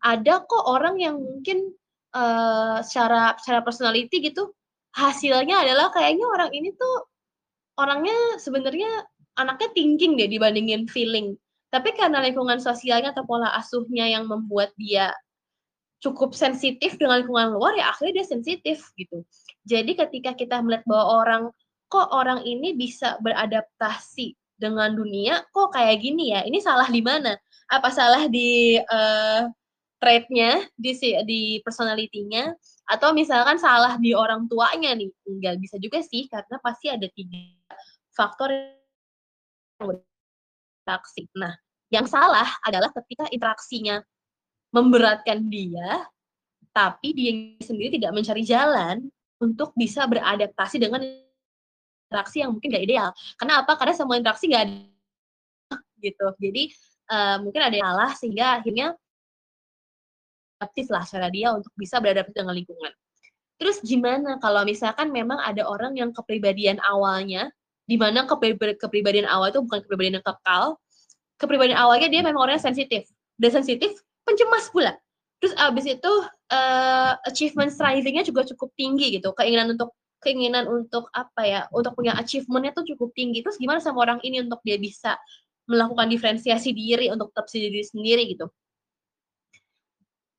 Ada 0.00 0.40
kok 0.48 0.64
orang 0.72 0.96
yang 0.96 1.20
mungkin 1.20 1.68
uh, 2.16 2.80
secara 2.80 3.36
secara 3.36 3.60
personality 3.60 4.32
gitu 4.32 4.56
hasilnya 4.96 5.68
adalah 5.68 5.92
kayaknya 5.92 6.24
orang 6.32 6.48
ini 6.56 6.72
tuh 6.72 7.12
orangnya 7.76 8.40
sebenarnya 8.40 8.88
anaknya 9.36 9.68
thinking 9.76 10.16
deh 10.16 10.32
dibandingin 10.32 10.88
feeling. 10.88 11.36
Tapi 11.72 11.96
karena 11.96 12.20
lingkungan 12.20 12.60
sosialnya 12.60 13.16
atau 13.16 13.24
pola 13.24 13.48
asuhnya 13.56 14.04
yang 14.04 14.28
membuat 14.28 14.76
dia 14.76 15.08
cukup 16.04 16.36
sensitif 16.36 17.00
dengan 17.00 17.24
lingkungan 17.24 17.56
luar 17.56 17.72
ya 17.78 17.94
akhirnya 17.94 18.20
dia 18.20 18.26
sensitif 18.28 18.92
gitu. 18.98 19.24
Jadi 19.64 19.96
ketika 19.96 20.36
kita 20.36 20.60
melihat 20.60 20.84
bahwa 20.84 21.04
orang 21.24 21.42
kok 21.88 22.12
orang 22.12 22.44
ini 22.44 22.76
bisa 22.76 23.16
beradaptasi 23.24 24.36
dengan 24.58 24.92
dunia, 24.92 25.42
kok 25.50 25.72
kayak 25.72 26.02
gini 26.02 26.36
ya? 26.36 26.44
Ini 26.44 26.58
salah 26.60 26.86
di 26.92 27.00
mana? 27.00 27.38
Apa 27.72 27.88
salah 27.88 28.28
di 28.28 28.76
uh, 28.78 29.48
trait-nya, 29.96 30.66
di 30.76 30.92
di 31.24 31.40
personality-nya 31.64 32.52
atau 32.90 33.14
misalkan 33.16 33.56
salah 33.56 33.96
di 33.96 34.12
orang 34.12 34.44
tuanya 34.50 34.92
nih? 34.92 35.08
Enggak 35.24 35.56
bisa 35.62 35.76
juga 35.80 36.04
sih 36.04 36.28
karena 36.28 36.56
pasti 36.60 36.92
ada 36.92 37.06
tiga 37.08 37.40
faktor 38.12 38.50
yang 39.80 40.11
berinteraksi. 40.82 41.30
Nah, 41.38 41.54
yang 41.94 42.10
salah 42.10 42.50
adalah 42.66 42.90
ketika 42.90 43.30
interaksinya 43.30 44.02
memberatkan 44.74 45.46
dia, 45.46 46.10
tapi 46.74 47.14
dia 47.14 47.32
sendiri 47.62 47.94
tidak 47.94 48.10
mencari 48.10 48.42
jalan 48.42 49.06
untuk 49.38 49.70
bisa 49.78 50.02
beradaptasi 50.10 50.82
dengan 50.82 51.06
interaksi 52.10 52.42
yang 52.42 52.50
mungkin 52.50 52.74
gak 52.74 52.84
ideal. 52.84 53.10
Kenapa? 53.38 53.78
Karena 53.78 53.94
semua 53.94 54.18
interaksi 54.18 54.50
gak 54.50 54.66
ada 54.66 55.78
gitu. 56.02 56.26
Jadi 56.42 56.62
uh, 57.14 57.36
mungkin 57.38 57.62
ada 57.62 57.74
yang 57.78 57.86
salah 57.86 58.10
sehingga 58.18 58.46
akhirnya 58.58 58.98
aktif 60.58 60.90
lah 60.90 61.06
cara 61.06 61.30
dia 61.30 61.54
untuk 61.54 61.70
bisa 61.78 62.02
beradaptasi 62.02 62.42
dengan 62.42 62.58
lingkungan. 62.58 62.92
Terus 63.60 63.78
gimana 63.84 64.42
kalau 64.42 64.66
misalkan 64.66 65.14
memang 65.14 65.38
ada 65.38 65.62
orang 65.68 65.94
yang 65.94 66.10
kepribadian 66.10 66.82
awalnya, 66.82 67.52
di 67.86 67.96
mana 67.98 68.24
kepribadian 68.28 69.26
awal 69.26 69.50
itu 69.50 69.60
bukan 69.62 69.82
kepribadian 69.82 70.22
yang 70.22 70.26
kekal, 70.26 70.78
kepribadian 71.36 71.78
awalnya 71.78 72.08
dia 72.08 72.22
memang 72.22 72.46
orang 72.46 72.54
yang 72.58 72.66
sensitif. 72.70 73.10
Dan 73.34 73.50
sensitif, 73.50 73.90
pencemas 74.22 74.70
pula. 74.70 74.94
Terus 75.42 75.58
abis 75.58 75.98
itu 75.98 76.12
uh, 76.54 77.12
achievement 77.26 77.74
strivingnya 77.74 78.22
juga 78.22 78.46
cukup 78.46 78.70
tinggi 78.78 79.18
gitu. 79.18 79.34
Keinginan 79.34 79.74
untuk 79.74 79.90
keinginan 80.22 80.70
untuk 80.70 81.10
apa 81.10 81.42
ya, 81.42 81.60
untuk 81.74 81.98
punya 81.98 82.14
achievementnya 82.14 82.70
tuh 82.78 82.86
cukup 82.94 83.10
tinggi. 83.10 83.42
Terus 83.42 83.58
gimana 83.58 83.82
sama 83.82 84.06
orang 84.06 84.22
ini 84.22 84.38
untuk 84.46 84.62
dia 84.62 84.78
bisa 84.78 85.18
melakukan 85.66 86.06
diferensiasi 86.06 86.70
diri 86.70 87.10
untuk 87.10 87.34
tetap 87.34 87.50
diri 87.50 87.82
sendiri 87.82 88.22
gitu. 88.30 88.46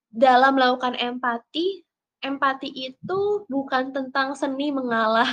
Dalam 0.08 0.56
melakukan 0.56 0.96
empati, 0.96 1.84
empati 2.24 2.70
itu 2.72 3.44
bukan 3.52 3.92
tentang 3.92 4.40
seni 4.40 4.72
mengalah 4.72 5.28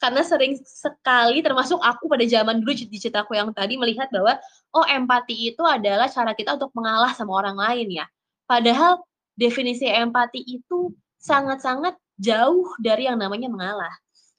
karena 0.00 0.24
sering 0.24 0.56
sekali 0.64 1.44
termasuk 1.44 1.76
aku 1.76 2.08
pada 2.08 2.24
zaman 2.24 2.64
dulu 2.64 2.72
di 2.72 2.96
ceritaku 2.96 3.36
yang 3.36 3.52
tadi 3.52 3.76
melihat 3.76 4.08
bahwa 4.08 4.40
oh 4.72 4.86
empati 4.88 5.52
itu 5.52 5.60
adalah 5.60 6.08
cara 6.08 6.32
kita 6.32 6.56
untuk 6.56 6.72
mengalah 6.72 7.12
sama 7.12 7.36
orang 7.36 7.54
lain 7.60 8.00
ya. 8.00 8.06
Padahal 8.48 9.04
definisi 9.36 9.84
empati 9.84 10.40
itu 10.40 10.96
sangat-sangat 11.20 12.00
jauh 12.16 12.72
dari 12.80 13.06
yang 13.12 13.20
namanya 13.20 13.52
mengalah. 13.52 13.92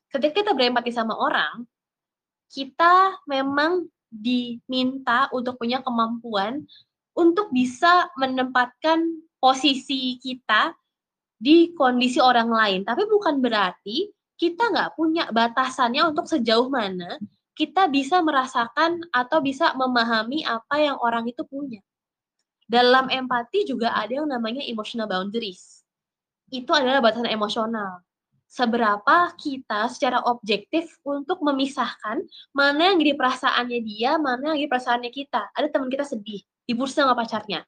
Ketika 0.09 0.41
kita 0.43 0.51
berempati 0.57 0.89
sama 0.89 1.13
orang, 1.13 1.63
kita 2.49 3.21
memang 3.29 3.85
diminta 4.11 5.31
untuk 5.31 5.55
punya 5.55 5.79
kemampuan 5.79 6.65
untuk 7.15 7.53
bisa 7.53 8.11
menempatkan 8.19 9.07
posisi 9.39 10.19
kita 10.19 10.75
di 11.39 11.71
kondisi 11.77 12.19
orang 12.19 12.51
lain. 12.51 12.81
Tapi 12.83 13.07
bukan 13.07 13.39
berarti 13.39 14.11
kita 14.41 14.73
nggak 14.73 14.97
punya 14.97 15.29
batasannya 15.29 16.01
untuk 16.09 16.25
sejauh 16.25 16.65
mana 16.65 17.21
kita 17.53 17.85
bisa 17.85 18.25
merasakan 18.25 19.05
atau 19.13 19.37
bisa 19.37 19.77
memahami 19.77 20.41
apa 20.41 20.81
yang 20.81 20.97
orang 20.97 21.29
itu 21.29 21.45
punya. 21.45 21.77
Dalam 22.65 23.05
empati 23.11 23.69
juga 23.69 23.93
ada 23.93 24.09
yang 24.09 24.25
namanya 24.25 24.65
emotional 24.65 25.05
boundaries. 25.05 25.85
Itu 26.49 26.73
adalah 26.73 27.05
batasan 27.05 27.29
emosional. 27.29 28.01
Seberapa 28.49 29.31
kita 29.37 29.87
secara 29.93 30.25
objektif 30.25 30.89
untuk 31.05 31.39
memisahkan 31.45 32.25
mana 32.51 32.91
yang 32.91 32.97
jadi 32.97 33.13
perasaannya 33.13 33.79
dia, 33.85 34.17
mana 34.17 34.51
yang 34.51 34.65
jadi 34.65 34.71
perasaannya 34.71 35.11
kita. 35.13 35.53
Ada 35.53 35.69
teman 35.69 35.87
kita 35.93 36.03
sedih, 36.03 36.41
diputus 36.65 36.97
sama 36.97 37.13
pacarnya. 37.13 37.61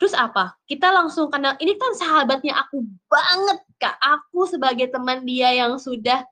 Terus 0.00 0.16
apa? 0.16 0.56
Kita 0.64 0.88
langsung 0.88 1.28
karena 1.28 1.52
ini 1.60 1.76
kan 1.76 1.92
sahabatnya 1.92 2.56
aku 2.56 2.80
banget, 3.04 3.60
Kak. 3.76 4.00
Aku 4.00 4.48
sebagai 4.48 4.88
teman 4.88 5.28
dia 5.28 5.52
yang 5.52 5.76
sudah 5.76 6.24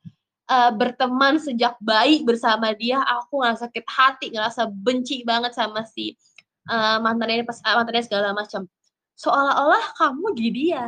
uh, 0.49 0.73
berteman 0.73 1.37
sejak 1.37 1.77
bayi 1.85 2.25
bersama 2.25 2.73
dia, 2.73 3.05
aku 3.05 3.45
ngerasa 3.45 3.69
sakit 3.69 3.85
hati, 3.85 4.27
ngerasa 4.33 4.73
benci 4.73 5.21
banget 5.21 5.53
sama 5.53 5.85
si 5.85 6.17
uh, 6.73 6.97
mantannya 7.05 7.45
pas 7.45 7.61
uh, 7.61 7.77
mantannya 7.77 8.09
segala 8.09 8.33
macam. 8.33 8.65
Seolah-olah 9.21 9.85
kamu 10.01 10.25
jadi 10.33 10.51
dia. 10.57 10.85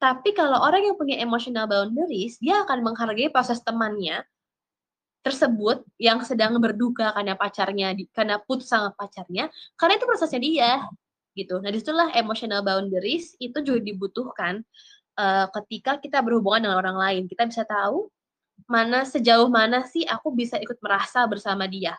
Tapi 0.00 0.32
kalau 0.32 0.64
orang 0.64 0.88
yang 0.88 0.96
punya 0.96 1.20
emotional 1.20 1.68
boundaries, 1.68 2.40
dia 2.40 2.64
akan 2.64 2.82
menghargai 2.82 3.28
proses 3.28 3.60
temannya 3.60 4.24
tersebut 5.22 5.86
yang 6.02 6.18
sedang 6.26 6.58
berduka 6.58 7.14
karena 7.14 7.38
pacarnya 7.38 7.94
karena 8.10 8.42
putus 8.42 8.66
sama 8.66 8.90
pacarnya 8.90 9.46
karena 9.78 9.94
itu 9.94 10.04
prosesnya 10.10 10.42
dia 10.42 10.82
gitu. 11.32 11.58
Nah 11.60 11.72
di 11.72 11.78
situlah 11.80 12.12
emotional 12.12 12.60
boundaries 12.64 13.36
itu 13.40 13.58
juga 13.64 13.80
dibutuhkan 13.80 14.60
uh, 15.16 15.46
ketika 15.60 15.98
kita 16.00 16.20
berhubungan 16.20 16.68
dengan 16.68 16.78
orang 16.78 16.96
lain. 16.98 17.22
Kita 17.28 17.48
bisa 17.48 17.64
tahu 17.64 18.08
mana 18.68 19.02
sejauh 19.02 19.50
mana 19.50 19.82
sih 19.88 20.06
aku 20.06 20.32
bisa 20.32 20.56
ikut 20.60 20.78
merasa 20.80 21.24
bersama 21.26 21.66
dia. 21.66 21.96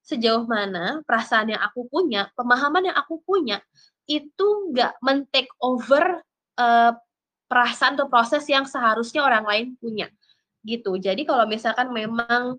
Sejauh 0.00 0.48
mana 0.48 1.04
perasaan 1.04 1.52
yang 1.54 1.62
aku 1.62 1.86
punya 1.86 2.32
pemahaman 2.34 2.90
yang 2.90 2.96
aku 2.96 3.20
punya 3.22 3.60
itu 4.10 4.74
nggak 4.74 4.98
men-take 5.04 5.52
over 5.62 6.18
uh, 6.58 6.92
perasaan 7.46 7.94
atau 7.98 8.10
proses 8.10 8.42
yang 8.50 8.66
seharusnya 8.66 9.22
orang 9.22 9.44
lain 9.46 9.66
punya. 9.78 10.08
Gitu. 10.66 10.98
Jadi 10.98 11.22
kalau 11.24 11.46
misalkan 11.46 11.92
memang 11.94 12.58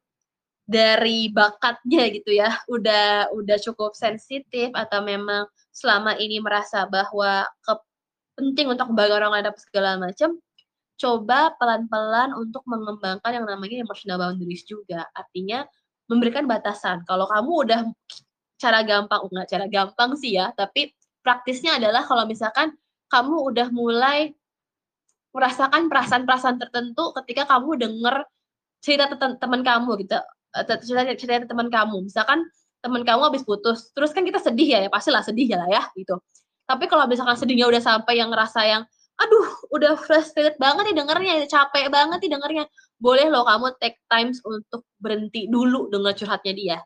dari 0.66 1.28
bakatnya 1.34 2.08
gitu 2.14 2.32
ya, 2.32 2.54
udah 2.70 3.34
udah 3.36 3.58
cukup 3.60 3.98
sensitif 3.98 4.72
atau 4.72 5.04
memang 5.04 5.50
selama 5.74 6.16
ini 6.20 6.40
merasa 6.40 6.86
bahwa 6.88 7.48
ke, 7.64 7.74
penting 8.40 8.72
untuk 8.72 8.92
bagi 8.96 9.14
orang 9.14 9.32
lain 9.36 9.52
segala 9.60 10.00
macam, 10.00 10.38
coba 10.96 11.56
pelan-pelan 11.58 12.38
untuk 12.38 12.62
mengembangkan 12.70 13.42
yang 13.42 13.46
namanya 13.50 13.82
emotional 13.82 14.22
boundaries 14.22 14.64
juga. 14.64 15.10
Artinya 15.18 15.66
memberikan 16.06 16.46
batasan. 16.46 17.02
Kalau 17.08 17.26
kamu 17.26 17.52
udah 17.68 17.80
cara 18.62 18.86
gampang, 18.86 19.26
enggak 19.32 19.48
cara 19.50 19.66
gampang 19.66 20.12
sih 20.20 20.38
ya, 20.38 20.54
tapi 20.54 20.94
praktisnya 21.26 21.82
adalah 21.82 22.06
kalau 22.06 22.30
misalkan 22.30 22.78
kamu 23.10 23.36
udah 23.50 23.68
mulai 23.74 24.34
merasakan 25.32 25.88
perasaan-perasaan 25.88 26.60
tertentu 26.60 27.16
ketika 27.24 27.48
kamu 27.48 27.80
denger 27.80 28.28
cerita 28.84 29.08
teman 29.16 29.64
kamu 29.64 30.04
gitu 30.04 30.20
cerita 30.84 31.02
cerita 31.16 31.48
teman 31.48 31.72
kamu. 31.72 32.08
Misalkan 32.08 32.44
teman 32.82 33.06
kamu 33.06 33.30
habis 33.30 33.46
putus 33.46 33.94
terus 33.94 34.10
kan 34.10 34.26
kita 34.26 34.42
sedih 34.42 34.78
ya 34.78 34.80
ya 34.82 34.90
pastilah 34.90 35.22
sedih 35.22 35.46
ya 35.46 35.58
lah 35.62 35.70
ya 35.70 35.84
gitu. 35.94 36.18
Tapi 36.66 36.88
kalau 36.88 37.06
misalkan 37.06 37.38
sedihnya 37.38 37.68
udah 37.70 37.82
sampai 37.84 38.20
yang 38.20 38.32
ngerasa 38.34 38.62
yang 38.66 38.84
aduh 39.22 39.48
udah 39.70 39.94
frustrated 40.02 40.58
banget 40.58 40.90
nih 40.92 40.96
dengernya 40.98 41.34
capek 41.46 41.94
banget 41.94 42.20
nih 42.26 42.32
dengernya. 42.34 42.66
Boleh 42.98 43.30
loh 43.30 43.46
kamu 43.46 43.78
take 43.82 44.02
times 44.10 44.42
untuk 44.46 44.86
berhenti 44.98 45.46
dulu 45.50 45.90
dengan 45.94 46.14
curhatnya 46.14 46.54
dia. 46.54 46.80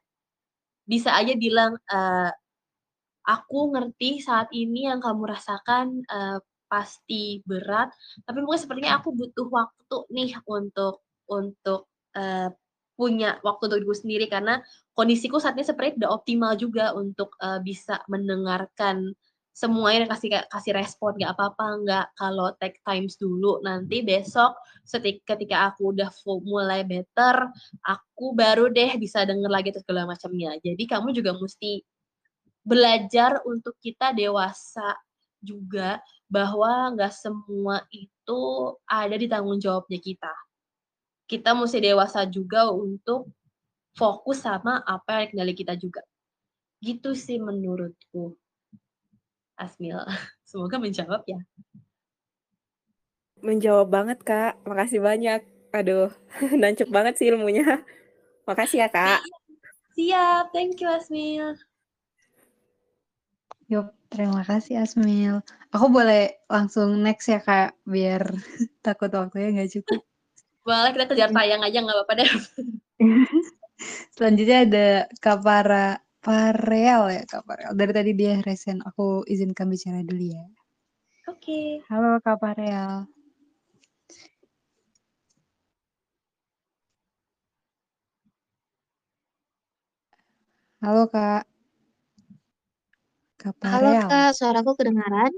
Bisa 0.86 1.16
aja 1.16 1.34
bilang 1.36 1.80
uh, 1.92 2.32
aku 3.26 3.74
ngerti 3.74 4.22
saat 4.22 4.52
ini 4.54 4.86
yang 4.88 5.02
kamu 5.02 5.32
rasakan 5.32 6.06
uh, 6.08 6.38
pasti 6.66 7.46
berat, 7.46 7.94
tapi 8.26 8.42
mungkin 8.42 8.58
sepertinya 8.58 8.98
aku 9.00 9.14
butuh 9.14 9.48
waktu 9.50 9.98
nih 10.12 10.34
untuk 10.50 11.06
untuk 11.30 11.90
uh, 12.18 12.50
punya 12.96 13.38
waktu 13.44 13.68
untuk 13.70 13.78
diriku 13.84 13.96
sendiri 13.96 14.26
karena 14.32 14.64
kondisiku 14.96 15.38
saat 15.38 15.60
ini 15.60 15.68
seperti 15.68 16.00
tidak 16.00 16.16
optimal 16.16 16.56
juga 16.56 16.96
untuk 16.96 17.36
uh, 17.44 17.60
bisa 17.60 18.00
mendengarkan 18.08 19.12
semuanya 19.56 20.04
dan 20.04 20.10
kasih 20.12 20.30
kasih 20.52 20.74
respon. 20.76 21.16
Nggak 21.16 21.32
apa-apa 21.36 21.66
nggak. 21.84 22.06
Kalau 22.20 22.48
take 22.60 22.80
times 22.84 23.16
dulu 23.16 23.64
nanti 23.64 24.04
besok 24.04 24.60
ketika 24.84 25.36
ketika 25.36 25.72
aku 25.72 25.96
udah 25.96 26.12
mulai 26.44 26.84
better 26.84 27.50
aku 27.88 28.36
baru 28.36 28.68
deh 28.68 29.00
bisa 29.00 29.24
denger 29.24 29.48
lagi 29.48 29.72
terus 29.72 29.88
segala 29.88 30.12
macamnya. 30.12 30.60
Jadi 30.60 30.84
kamu 30.84 31.16
juga 31.16 31.32
mesti 31.40 31.80
belajar 32.66 33.40
untuk 33.48 33.80
kita 33.80 34.12
dewasa 34.12 35.00
juga 35.40 36.04
bahwa 36.28 36.92
nggak 36.98 37.14
semua 37.14 37.80
itu 37.94 38.42
ada 38.90 39.16
di 39.16 39.28
tanggung 39.30 39.62
jawabnya 39.62 40.02
kita. 40.02 40.34
Kita 41.26 41.58
mesti 41.58 41.82
dewasa 41.82 42.30
juga 42.30 42.70
untuk 42.70 43.34
fokus 43.98 44.46
sama 44.46 44.84
apa 44.86 45.26
yang 45.26 45.30
kendali 45.34 45.54
kita 45.58 45.74
juga. 45.74 46.06
Gitu 46.84 47.18
sih 47.18 47.42
menurutku. 47.42 48.38
Asmil, 49.56 49.98
semoga 50.50 50.78
menjawab 50.78 51.24
ya. 51.26 51.40
Menjawab 53.40 53.88
banget, 53.90 54.20
Kak. 54.22 54.60
Makasih 54.68 55.00
banyak. 55.00 55.42
Aduh, 55.76 56.12
nancep 56.62 56.88
banget 56.92 57.20
sih 57.20 57.32
ilmunya. 57.32 57.84
Makasih 58.46 58.86
ya, 58.86 58.90
Kak. 58.92 59.26
Siap, 59.96 60.52
thank 60.52 60.84
you 60.84 60.92
Asmil. 60.92 61.56
Yuk, 63.66 63.90
terima 64.14 64.46
kasih 64.46 64.86
Asmil. 64.86 65.42
Aku 65.74 65.90
boleh 65.90 66.38
langsung 66.46 67.02
next 67.02 67.32
ya 67.32 67.42
Kak, 67.42 67.74
biar 67.88 68.22
takut 68.86 69.10
waktunya 69.10 69.56
nggak 69.56 69.72
cukup. 69.82 70.06
Boleh, 70.66 70.98
kita 70.98 71.06
kejar 71.06 71.30
tayang 71.30 71.62
aja 71.62 71.78
nggak 71.78 71.94
apa-apa 71.94 72.14
deh. 72.18 72.30
Selanjutnya 74.18 74.58
ada 74.66 74.88
Kak 75.22 75.46
Para, 75.46 76.02
Parel 76.26 77.02
ya 77.14 77.24
Kak 77.30 77.46
Parel. 77.46 77.70
Dari 77.78 77.94
tadi 77.94 78.12
dia 78.18 78.42
resen, 78.42 78.82
aku 78.82 79.22
izinkan 79.30 79.70
bicara 79.70 80.02
dulu 80.02 80.34
ya. 80.34 80.42
Oke. 81.30 81.38
Okay. 81.38 81.86
Halo 81.86 82.18
Kak 82.18 82.42
Parel. 82.42 83.06
Halo 90.82 91.06
Kak. 91.14 91.46
Halo 93.70 93.92
Kak, 94.10 94.34
suaraku 94.34 94.74
kedengaran? 94.74 95.30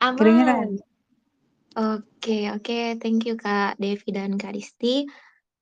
Aman. 0.00 0.16
Kedengaran. 0.16 0.68
Oke, 1.76 2.48
oke. 2.56 2.96
Thank 2.96 3.28
you 3.28 3.36
Kak 3.36 3.76
Devi 3.76 4.08
dan 4.08 4.40
Kak 4.40 4.56
Risti. 4.56 5.04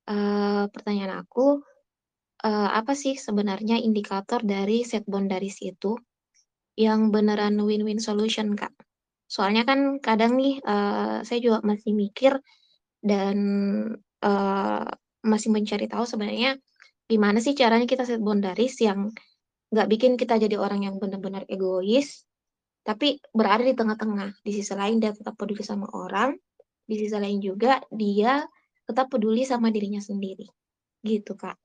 Uh, 0.07 0.71
pertanyaan 0.71 1.27
aku, 1.27 1.59
uh, 2.47 2.71
apa 2.71 2.95
sih 2.95 3.19
sebenarnya 3.19 3.83
indikator 3.83 4.39
dari 4.47 4.87
set 4.87 5.03
boundaries 5.11 5.59
itu 5.59 5.99
yang 6.79 7.11
beneran 7.11 7.59
win-win 7.59 7.99
solution 7.99 8.55
Kak? 8.55 8.71
Soalnya 9.27 9.67
kan 9.67 9.99
kadang 9.99 10.39
nih 10.39 10.62
uh, 10.62 11.27
saya 11.27 11.43
juga 11.43 11.67
masih 11.67 11.91
mikir 11.99 12.39
dan 13.03 13.37
uh, 14.23 14.87
masih 15.27 15.51
mencari 15.51 15.91
tahu 15.91 16.07
sebenarnya 16.07 16.62
gimana 17.11 17.43
sih 17.43 17.59
caranya 17.59 17.91
kita 17.91 18.07
set 18.07 18.23
boundaries 18.23 18.79
yang 18.79 19.11
nggak 19.75 19.91
bikin 19.91 20.15
kita 20.15 20.39
jadi 20.39 20.62
orang 20.62 20.87
yang 20.87 21.03
benar-benar 21.03 21.43
egois, 21.51 22.23
tapi 22.85 23.18
berada 23.32 23.64
di 23.64 23.72
tengah-tengah. 23.72 24.45
Di 24.45 24.53
sisi 24.53 24.76
lain 24.76 25.01
dia 25.01 25.11
tetap 25.11 25.35
peduli 25.35 25.64
sama 25.64 25.89
orang, 25.91 26.37
di 26.85 26.95
sisi 27.01 27.16
lain 27.16 27.41
juga 27.41 27.80
dia 27.89 28.45
tetap 28.85 29.09
peduli 29.09 29.43
sama 29.49 29.72
dirinya 29.72 29.99
sendiri. 29.99 30.45
Gitu, 31.01 31.32
Kak. 31.35 31.57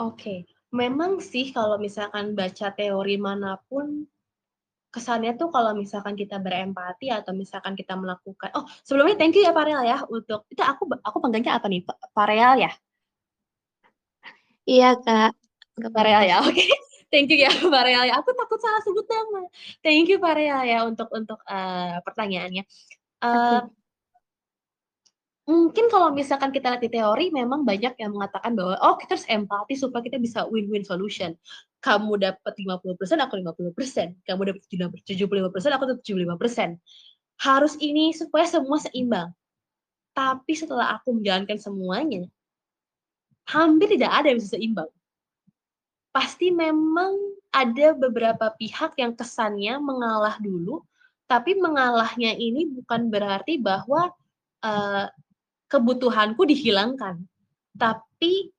Oke, 0.00 0.44
memang 0.72 1.24
sih 1.24 1.52
kalau 1.52 1.80
misalkan 1.80 2.36
baca 2.36 2.68
teori 2.72 3.16
mana 3.16 3.56
pun 3.68 4.04
kesannya 4.92 5.40
tuh 5.40 5.48
kalau 5.48 5.72
misalkan 5.72 6.12
kita 6.12 6.36
berempati 6.36 7.08
atau 7.08 7.32
misalkan 7.32 7.72
kita 7.72 7.96
melakukan 7.96 8.52
oh 8.52 8.68
sebelumnya 8.84 9.16
thank 9.16 9.32
you 9.32 9.40
ya 9.40 9.48
Parel 9.48 9.80
ya 9.88 10.04
untuk 10.04 10.44
itu 10.52 10.60
aku 10.60 10.84
aku 11.00 11.16
panggilnya 11.16 11.56
apa 11.56 11.64
nih 11.64 11.80
Parel 12.12 12.60
ya 12.60 12.72
iya 14.68 14.92
kak 15.00 15.32
Pak 15.80 16.04
Real 16.04 16.22
ya, 16.28 16.36
oke. 16.44 16.52
Okay. 16.52 16.68
Thank 17.12 17.28
you 17.28 17.44
ya 17.44 17.52
Pak 17.76 17.82
Real 17.84 18.08
ya. 18.08 18.16
Aku 18.24 18.32
takut 18.32 18.56
salah 18.56 18.80
sebut 18.80 19.04
nama. 19.04 19.44
Thank 19.84 20.08
you 20.08 20.16
Pak 20.16 20.32
Real 20.32 20.64
ya 20.64 20.88
untuk 20.88 21.12
untuk 21.12 21.36
uh, 21.44 22.00
pertanyaannya. 22.08 22.64
Uh, 23.20 23.68
mungkin 25.44 25.92
kalau 25.92 26.08
misalkan 26.16 26.48
kita 26.56 26.72
lihat 26.72 26.80
di 26.80 26.88
teori 26.88 27.28
memang 27.28 27.68
banyak 27.68 28.00
yang 28.00 28.16
mengatakan 28.16 28.56
bahwa 28.56 28.80
oh 28.80 28.96
kita 28.96 29.20
harus 29.20 29.28
empati 29.28 29.76
supaya 29.76 30.00
kita 30.00 30.16
bisa 30.16 30.48
win-win 30.48 30.88
solution. 30.88 31.36
Kamu 31.84 32.16
dapat 32.16 32.56
50%, 32.56 32.96
aku 32.96 33.34
50%. 33.76 34.24
Kamu 34.24 34.40
dapat 34.48 34.62
75%, 34.72 35.76
aku 35.76 35.84
dapat 35.92 36.00
75%. 36.00 36.80
Harus 37.44 37.74
ini 37.76 38.16
supaya 38.16 38.48
semua 38.48 38.80
seimbang. 38.80 39.28
Tapi 40.16 40.52
setelah 40.56 40.96
aku 40.96 41.12
menjalankan 41.20 41.58
semuanya, 41.60 42.24
hampir 43.50 43.98
tidak 43.98 44.14
ada 44.14 44.32
yang 44.32 44.38
bisa 44.38 44.56
seimbang 44.56 44.88
pasti 46.12 46.52
memang 46.52 47.16
ada 47.52 47.96
beberapa 47.96 48.52
pihak 48.56 48.96
yang 49.00 49.16
kesannya 49.16 49.80
mengalah 49.80 50.36
dulu, 50.40 50.84
tapi 51.24 51.56
mengalahnya 51.56 52.36
ini 52.36 52.68
bukan 52.68 53.08
berarti 53.08 53.56
bahwa 53.56 54.12
uh, 54.60 55.08
kebutuhanku 55.72 56.44
dihilangkan, 56.44 57.24
tapi 57.76 58.52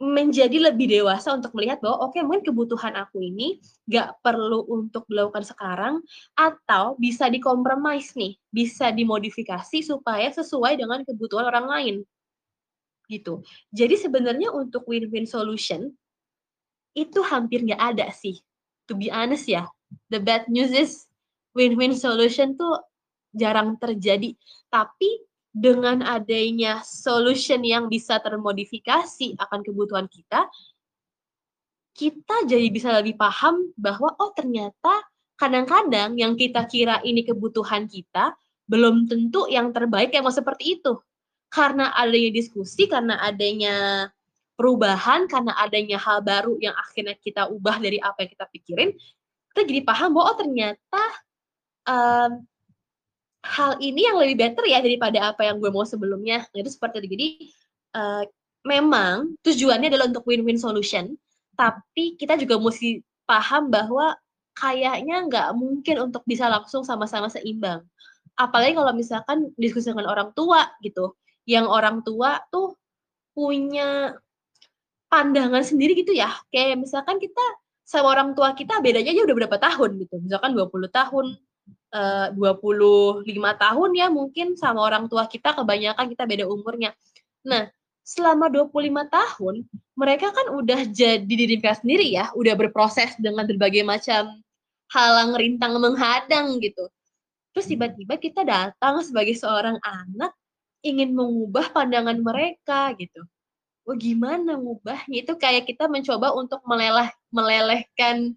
menjadi 0.00 0.72
lebih 0.72 0.88
dewasa 0.88 1.36
untuk 1.36 1.52
melihat 1.52 1.76
bahwa 1.84 2.08
oke 2.08 2.16
okay, 2.16 2.24
mungkin 2.24 2.40
kebutuhan 2.40 2.96
aku 2.96 3.20
ini 3.20 3.60
gak 3.84 4.16
perlu 4.24 4.64
untuk 4.64 5.04
dilakukan 5.12 5.44
sekarang 5.44 6.00
atau 6.32 6.96
bisa 6.96 7.28
dikompromis 7.28 8.16
nih, 8.16 8.32
bisa 8.48 8.88
dimodifikasi 8.96 9.84
supaya 9.84 10.32
sesuai 10.32 10.80
dengan 10.80 11.04
kebutuhan 11.04 11.44
orang 11.52 11.68
lain. 11.68 11.96
Gitu. 13.12 13.44
Jadi 13.68 14.00
sebenarnya 14.00 14.48
untuk 14.56 14.88
win-win 14.88 15.28
solution 15.28 15.92
itu 16.94 17.20
hampir 17.22 17.62
nggak 17.64 17.80
ada 17.80 18.10
sih. 18.10 18.40
To 18.90 18.98
be 18.98 19.10
honest 19.10 19.46
ya, 19.46 19.70
the 20.10 20.18
bad 20.18 20.50
news 20.50 20.74
is 20.74 21.06
win-win 21.54 21.94
solution 21.94 22.58
tuh 22.58 22.82
jarang 23.34 23.78
terjadi. 23.78 24.34
Tapi 24.70 25.22
dengan 25.50 26.02
adanya 26.06 26.82
solution 26.86 27.62
yang 27.66 27.90
bisa 27.90 28.22
termodifikasi 28.22 29.34
akan 29.38 29.60
kebutuhan 29.66 30.06
kita, 30.06 30.46
kita 31.94 32.36
jadi 32.46 32.66
bisa 32.70 32.94
lebih 32.94 33.18
paham 33.18 33.74
bahwa 33.74 34.14
oh 34.18 34.30
ternyata 34.32 35.02
kadang-kadang 35.34 36.14
yang 36.14 36.38
kita 36.38 36.64
kira 36.70 37.02
ini 37.02 37.26
kebutuhan 37.26 37.90
kita 37.90 38.34
belum 38.70 39.10
tentu 39.10 39.50
yang 39.50 39.74
terbaik 39.74 40.14
emang 40.14 40.30
seperti 40.30 40.78
itu. 40.78 40.94
Karena 41.50 41.90
adanya 41.98 42.30
diskusi, 42.30 42.86
karena 42.86 43.18
adanya 43.18 44.06
perubahan, 44.60 45.24
karena 45.24 45.56
adanya 45.56 45.96
hal 45.96 46.20
baru 46.20 46.60
yang 46.60 46.76
akhirnya 46.76 47.16
kita 47.16 47.48
ubah 47.48 47.80
dari 47.80 47.96
apa 47.96 48.28
yang 48.28 48.30
kita 48.36 48.44
pikirin, 48.52 48.92
kita 49.56 49.60
jadi 49.64 49.80
paham 49.88 50.12
bahwa 50.12 50.24
oh 50.28 50.36
ternyata 50.36 51.02
um, 51.88 52.32
hal 53.40 53.80
ini 53.80 54.04
yang 54.04 54.20
lebih 54.20 54.36
better 54.36 54.68
ya 54.68 54.84
daripada 54.84 55.32
apa 55.32 55.48
yang 55.48 55.56
gue 55.56 55.72
mau 55.72 55.88
sebelumnya. 55.88 56.44
Nah, 56.52 56.58
itu 56.60 56.76
seperti 56.76 57.00
itu. 57.00 57.08
Jadi 57.16 57.28
uh, 57.96 58.22
memang 58.68 59.32
tujuannya 59.40 59.88
adalah 59.88 60.12
untuk 60.12 60.28
win-win 60.28 60.60
solution, 60.60 61.16
tapi 61.56 62.20
kita 62.20 62.36
juga 62.36 62.60
mesti 62.60 63.00
paham 63.24 63.72
bahwa 63.72 64.12
kayaknya 64.52 65.24
nggak 65.24 65.48
mungkin 65.56 65.96
untuk 66.04 66.20
bisa 66.28 66.52
langsung 66.52 66.84
sama-sama 66.84 67.32
seimbang. 67.32 67.80
Apalagi 68.36 68.76
kalau 68.76 68.92
misalkan 68.92 69.48
diskusi 69.56 69.88
dengan 69.88 70.12
orang 70.12 70.36
tua 70.36 70.68
gitu, 70.84 71.16
yang 71.48 71.64
orang 71.64 72.04
tua 72.04 72.44
tuh 72.52 72.76
punya 73.32 74.12
pandangan 75.10 75.66
sendiri 75.66 75.98
gitu 75.98 76.14
ya. 76.14 76.30
Kayak 76.54 76.80
misalkan 76.86 77.18
kita 77.18 77.42
sama 77.84 78.14
orang 78.14 78.38
tua 78.38 78.54
kita 78.54 78.78
bedanya 78.78 79.10
aja 79.10 79.22
udah 79.26 79.36
berapa 79.36 79.58
tahun 79.58 79.90
gitu. 80.06 80.22
Misalkan 80.22 80.54
20 80.54 80.88
tahun, 80.88 81.26
Eh, 81.90 82.28
uh, 82.30 82.30
25 82.38 83.26
tahun 83.58 83.90
ya 83.98 84.06
mungkin 84.14 84.54
sama 84.54 84.78
orang 84.86 85.10
tua 85.10 85.26
kita 85.26 85.58
kebanyakan 85.58 86.06
kita 86.06 86.22
beda 86.22 86.46
umurnya. 86.46 86.94
Nah, 87.42 87.66
selama 88.06 88.46
25 88.46 89.10
tahun 89.10 89.66
mereka 89.98 90.30
kan 90.30 90.54
udah 90.54 90.86
jadi 90.86 91.26
diri 91.26 91.58
mereka 91.58 91.82
sendiri 91.82 92.06
ya, 92.14 92.30
udah 92.38 92.54
berproses 92.54 93.18
dengan 93.18 93.42
berbagai 93.42 93.82
macam 93.82 94.38
halang 94.94 95.34
rintang 95.34 95.74
menghadang 95.82 96.62
gitu. 96.62 96.86
Terus 97.50 97.66
tiba-tiba 97.66 98.14
kita 98.22 98.46
datang 98.46 99.02
sebagai 99.02 99.34
seorang 99.34 99.74
anak 99.82 100.30
ingin 100.86 101.10
mengubah 101.10 101.74
pandangan 101.74 102.22
mereka 102.22 102.94
gitu. 102.94 103.26
Wah 103.88 103.96
gimana 103.96 104.60
ngubahnya? 104.60 105.24
Itu 105.24 105.34
kayak 105.40 105.66
kita 105.66 105.88
mencoba 105.88 106.36
untuk 106.36 106.60
meleleh 106.68 107.10
melelehkan 107.32 108.36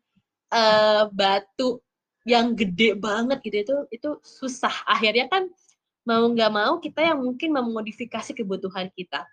uh, 0.54 1.12
batu 1.12 1.84
yang 2.24 2.56
gede 2.56 2.96
banget 2.96 3.44
gitu. 3.44 3.58
Itu 3.64 3.76
itu 3.92 4.10
susah. 4.24 4.74
Akhirnya 4.88 5.28
kan 5.28 5.52
mau 6.08 6.24
nggak 6.28 6.52
mau 6.52 6.80
kita 6.80 7.04
yang 7.04 7.20
mungkin 7.20 7.56
memodifikasi 7.56 8.32
kebutuhan 8.36 8.92
kita. 8.96 9.28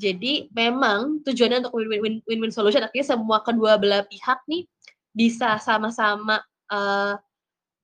Jadi 0.00 0.48
memang 0.56 1.20
tujuannya 1.24 1.60
untuk 1.68 1.76
win-win 1.76 2.52
solution 2.52 2.80
artinya 2.80 3.16
semua 3.16 3.44
kedua 3.44 3.76
belah 3.76 4.00
pihak 4.08 4.40
nih 4.48 4.64
bisa 5.12 5.60
sama-sama 5.60 6.40
uh, 6.72 7.20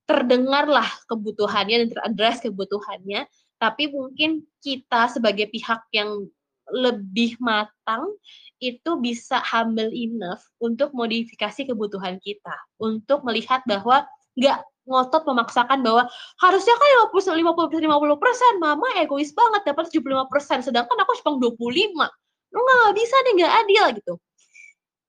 terdengarlah 0.09 0.87
kebutuhannya 1.05 1.85
dan 1.85 1.89
teraddress 1.93 2.41
kebutuhannya. 2.41 3.29
Tapi 3.61 3.89
mungkin 3.93 4.45
kita 4.61 5.13
sebagai 5.13 5.49
pihak 5.49 5.85
yang 5.93 6.25
lebih 6.73 7.39
matang 7.39 8.11
itu 8.57 8.97
bisa 8.99 9.39
humble 9.45 9.93
enough 9.93 10.41
untuk 10.57 10.91
modifikasi 10.91 11.67
kebutuhan 11.69 12.17
kita. 12.19 12.55
Untuk 12.81 13.21
melihat 13.23 13.61
bahwa 13.69 14.03
nggak 14.37 14.59
ngotot 14.87 15.23
memaksakan 15.27 15.83
bahwa 15.83 16.07
harusnya 16.41 16.75
kan 16.75 16.89
50 17.11 17.37
50 17.37 17.83
50 17.85 18.17
persen. 18.23 18.53
Mama 18.59 18.87
egois 18.97 19.31
banget 19.35 19.61
dapat 19.67 19.91
75 19.91 20.31
persen 20.31 20.59
sedangkan 20.63 20.97
aku 21.03 21.11
cuma 21.21 21.37
25 21.39 22.07
lu 22.47 22.59
nggak 22.63 22.95
bisa 22.95 23.15
deh 23.27 23.33
nggak 23.43 23.53
adil 23.65 23.85
gitu. 23.99 24.13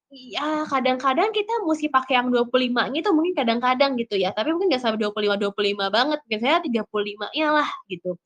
Ya 0.09 0.65
kadang-kadang 0.65 1.31
kita 1.37 1.53
mesti 1.69 1.93
pakai 1.93 2.17
yang 2.17 2.33
25 2.33 2.97
itu 2.97 3.09
mungkin 3.13 3.35
kadang-kadang 3.37 3.93
gitu 4.01 4.17
ya. 4.17 4.33
Tapi 4.33 4.53
mungkin 4.57 4.73
nggak 4.73 4.83
sampai 4.83 4.99
25 5.01 5.37
25 5.37 5.89
banget. 5.93 6.21
Biasanya 6.29 6.59
35 6.65 7.29
nya 7.37 7.49
lah 7.53 7.69
gitu 7.93 8.17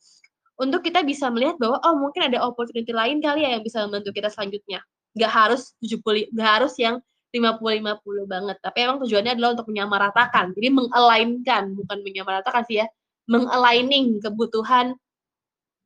untuk 0.61 0.81
kita 0.85 1.01
bisa 1.03 1.33
melihat 1.33 1.57
bahwa 1.57 1.81
oh 1.81 1.97
mungkin 1.97 2.29
ada 2.29 2.45
opportunity 2.45 2.93
lain 2.93 3.21
kali 3.25 3.47
ya 3.47 3.57
yang 3.57 3.65
bisa 3.65 3.85
membantu 3.85 4.13
kita 4.13 4.29
selanjutnya 4.29 4.85
nggak 5.13 5.33
harus 5.33 5.77
70 5.81 6.33
nggak 6.33 6.51
harus 6.61 6.75
yang 6.81 7.01
50-50 7.33 8.29
banget. 8.29 8.57
Tapi 8.61 8.79
emang 8.85 9.01
tujuannya 9.01 9.33
adalah 9.33 9.57
untuk 9.57 9.73
menyamaratakan. 9.73 10.53
Jadi 10.53 10.69
mengelainkan, 10.69 11.73
bukan 11.73 11.99
menyamaratakan 12.05 12.63
sih 12.69 12.85
ya. 12.85 12.87
Mengaligning 13.25 14.21
kebutuhan 14.21 14.93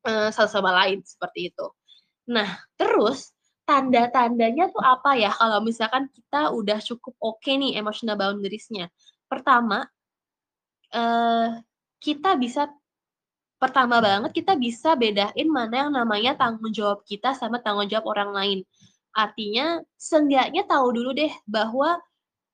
uh, 0.03 0.29
satu 0.29 0.59
sama 0.59 0.75
lain 0.83 0.99
seperti 1.07 1.55
itu. 1.55 1.65
Nah, 2.27 2.59
terus 2.75 3.31
tanda-tandanya 3.63 4.71
tuh 4.71 4.83
apa 4.83 5.19
ya 5.19 5.31
kalau 5.31 5.59
misalkan 5.59 6.07
kita 6.11 6.55
udah 6.55 6.79
cukup 6.83 7.15
oke 7.19 7.39
okay 7.39 7.55
nih 7.55 7.79
emotional 7.79 8.19
boundariesnya. 8.19 8.91
Pertama, 9.31 9.87
uh, 10.91 11.49
kita 12.03 12.35
bisa 12.35 12.67
pertama 13.57 13.97
banget 14.01 14.31
kita 14.37 14.53
bisa 14.53 14.93
bedain 14.93 15.49
mana 15.49 15.85
yang 15.85 15.91
namanya 15.93 16.37
tanggung 16.37 16.69
jawab 16.69 17.01
kita 17.05 17.33
sama 17.33 17.57
tanggung 17.61 17.89
jawab 17.89 18.05
orang 18.13 18.31
lain. 18.33 18.59
Artinya 19.17 19.81
seenggaknya 19.97 20.65
tahu 20.69 20.93
dulu 20.93 21.09
deh 21.17 21.33
bahwa 21.49 21.97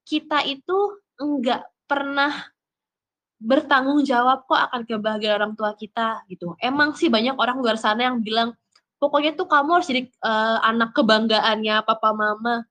kita 0.08 0.48
itu 0.48 0.78
enggak 1.20 1.68
pernah 1.84 2.32
bertanggung 3.44 4.08
jawab 4.08 4.48
kok 4.48 4.56
akan 4.72 4.88
kebahagiaan 4.88 5.36
orang 5.44 5.54
tua 5.60 5.76
kita 5.76 6.24
gitu. 6.32 6.56
Emang 6.64 6.96
sih 6.96 7.12
banyak 7.12 7.36
orang 7.36 7.60
luar 7.60 7.76
sana 7.76 8.08
yang 8.08 8.24
bilang 8.24 8.56
pokoknya 9.04 9.36
tuh 9.36 9.52
kamu 9.52 9.70
harus 9.76 9.88
jadi 9.92 10.08
uh, 10.24 10.64
anak 10.64 10.96
kebanggaannya 10.96 11.84
papa 11.84 12.16
mama. 12.16 12.64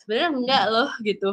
Sebenarnya 0.00 0.28
enggak 0.32 0.64
loh 0.72 0.90
gitu. 1.04 1.30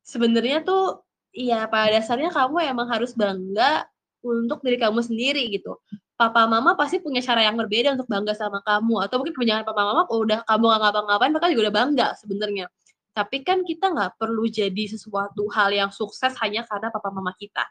Sebenarnya 0.00 0.64
tuh 0.64 1.04
ya 1.36 1.68
pada 1.68 2.00
dasarnya 2.00 2.32
kamu 2.32 2.72
emang 2.72 2.88
harus 2.88 3.12
bangga 3.12 3.84
untuk 4.22 4.58
diri 4.64 4.78
kamu 4.80 5.00
sendiri 5.02 5.46
gitu. 5.52 5.78
Papa 6.18 6.50
mama 6.50 6.74
pasti 6.74 6.98
punya 6.98 7.22
cara 7.22 7.46
yang 7.46 7.54
berbeda 7.54 7.94
untuk 7.94 8.10
bangga 8.10 8.34
sama 8.34 8.58
kamu 8.66 9.06
atau 9.06 9.22
mungkin 9.22 9.34
kebanyakan 9.38 9.62
papa 9.62 9.82
mama 9.86 10.02
oh, 10.10 10.26
udah 10.26 10.42
kamu 10.42 10.64
nggak 10.66 10.80
ngapa-ngapain 10.82 11.30
mereka 11.30 11.48
juga 11.54 11.62
udah 11.70 11.76
bangga 11.78 12.08
sebenarnya. 12.18 12.66
Tapi 13.14 13.36
kan 13.46 13.62
kita 13.62 13.86
nggak 13.94 14.12
perlu 14.18 14.46
jadi 14.50 14.84
sesuatu 14.90 15.46
hal 15.54 15.70
yang 15.70 15.90
sukses 15.94 16.34
hanya 16.42 16.66
karena 16.66 16.90
papa 16.90 17.10
mama 17.14 17.30
kita. 17.38 17.62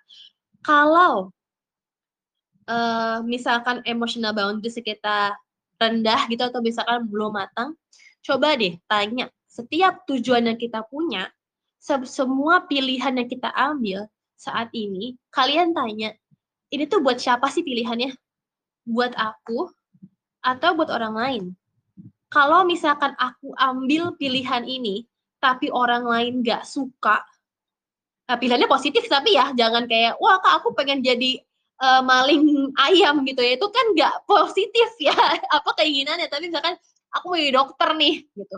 Kalau 0.64 1.32
uh, 2.68 3.20
misalkan 3.24 3.84
emotional 3.88 4.36
boundaries 4.36 4.80
kita 4.80 5.36
rendah 5.78 6.28
gitu 6.28 6.44
atau 6.44 6.60
misalkan 6.60 7.06
belum 7.08 7.32
matang 7.34 7.78
coba 8.26 8.58
deh 8.58 8.76
tanya 8.90 9.30
setiap 9.48 10.04
tujuan 10.10 10.52
yang 10.52 10.60
kita 10.60 10.84
punya 10.90 11.30
semua 12.04 12.66
pilihan 12.68 13.14
yang 13.16 13.30
kita 13.30 13.48
ambil 13.54 14.10
saat 14.36 14.68
ini 14.76 15.16
kalian 15.32 15.72
tanya 15.72 16.14
ini 16.74 16.84
tuh 16.88 17.00
buat 17.00 17.18
siapa 17.20 17.48
sih 17.52 17.64
pilihannya? 17.64 18.12
Buat 18.88 19.16
aku 19.16 19.72
atau 20.44 20.70
buat 20.76 20.90
orang 20.92 21.16
lain. 21.16 21.44
Kalau 22.28 22.68
misalkan 22.68 23.16
aku 23.16 23.56
ambil 23.56 24.16
pilihan 24.20 24.68
ini, 24.68 25.08
tapi 25.40 25.72
orang 25.72 26.04
lain 26.04 26.44
gak 26.44 26.68
suka, 26.68 27.24
nah 28.28 28.36
pilihannya 28.36 28.68
positif 28.68 29.08
tapi 29.08 29.38
ya 29.38 29.56
jangan 29.56 29.88
kayak 29.88 30.20
wah 30.20 30.42
kak 30.44 30.60
aku 30.60 30.76
pengen 30.76 31.00
jadi 31.00 31.40
uh, 31.80 32.04
maling 32.04 32.72
ayam 32.84 33.24
gitu 33.24 33.40
ya. 33.40 33.56
Itu 33.56 33.72
kan 33.72 33.96
gak 33.96 34.28
positif 34.28 34.90
ya 35.00 35.16
apa 35.58 35.70
keinginannya? 35.80 36.28
Tapi 36.28 36.52
misalkan 36.52 36.76
aku 37.16 37.32
mau 37.32 37.40
jadi 37.40 37.54
dokter 37.56 37.90
nih 37.96 38.16
gitu. 38.36 38.58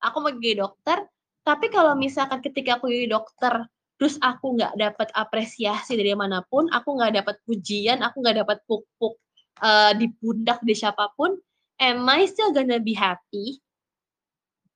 Aku 0.00 0.16
mau 0.22 0.30
jadi 0.30 0.62
dokter 0.62 1.02
tapi 1.40 1.72
kalau 1.72 1.96
misalkan 1.96 2.44
ketika 2.44 2.78
aku 2.78 2.92
jadi 2.92 3.16
dokter 3.16 3.64
terus 4.00 4.16
aku 4.24 4.56
nggak 4.56 4.80
dapat 4.80 5.12
apresiasi 5.12 5.92
dari 5.92 6.16
mana 6.16 6.40
pun 6.40 6.72
aku 6.72 6.96
nggak 6.96 7.20
dapat 7.20 7.36
pujian 7.44 8.00
aku 8.00 8.24
nggak 8.24 8.40
dapat 8.40 8.58
puk-puk 8.64 9.20
uh, 9.60 9.92
di 9.94 10.10
pundak 10.18 10.64
di 10.64 10.74
siapa 10.74 11.12
pun, 11.14 11.36
am 11.78 12.08
I 12.08 12.26
still 12.26 12.50
gonna 12.50 12.80
be 12.80 12.96
happy 12.96 13.60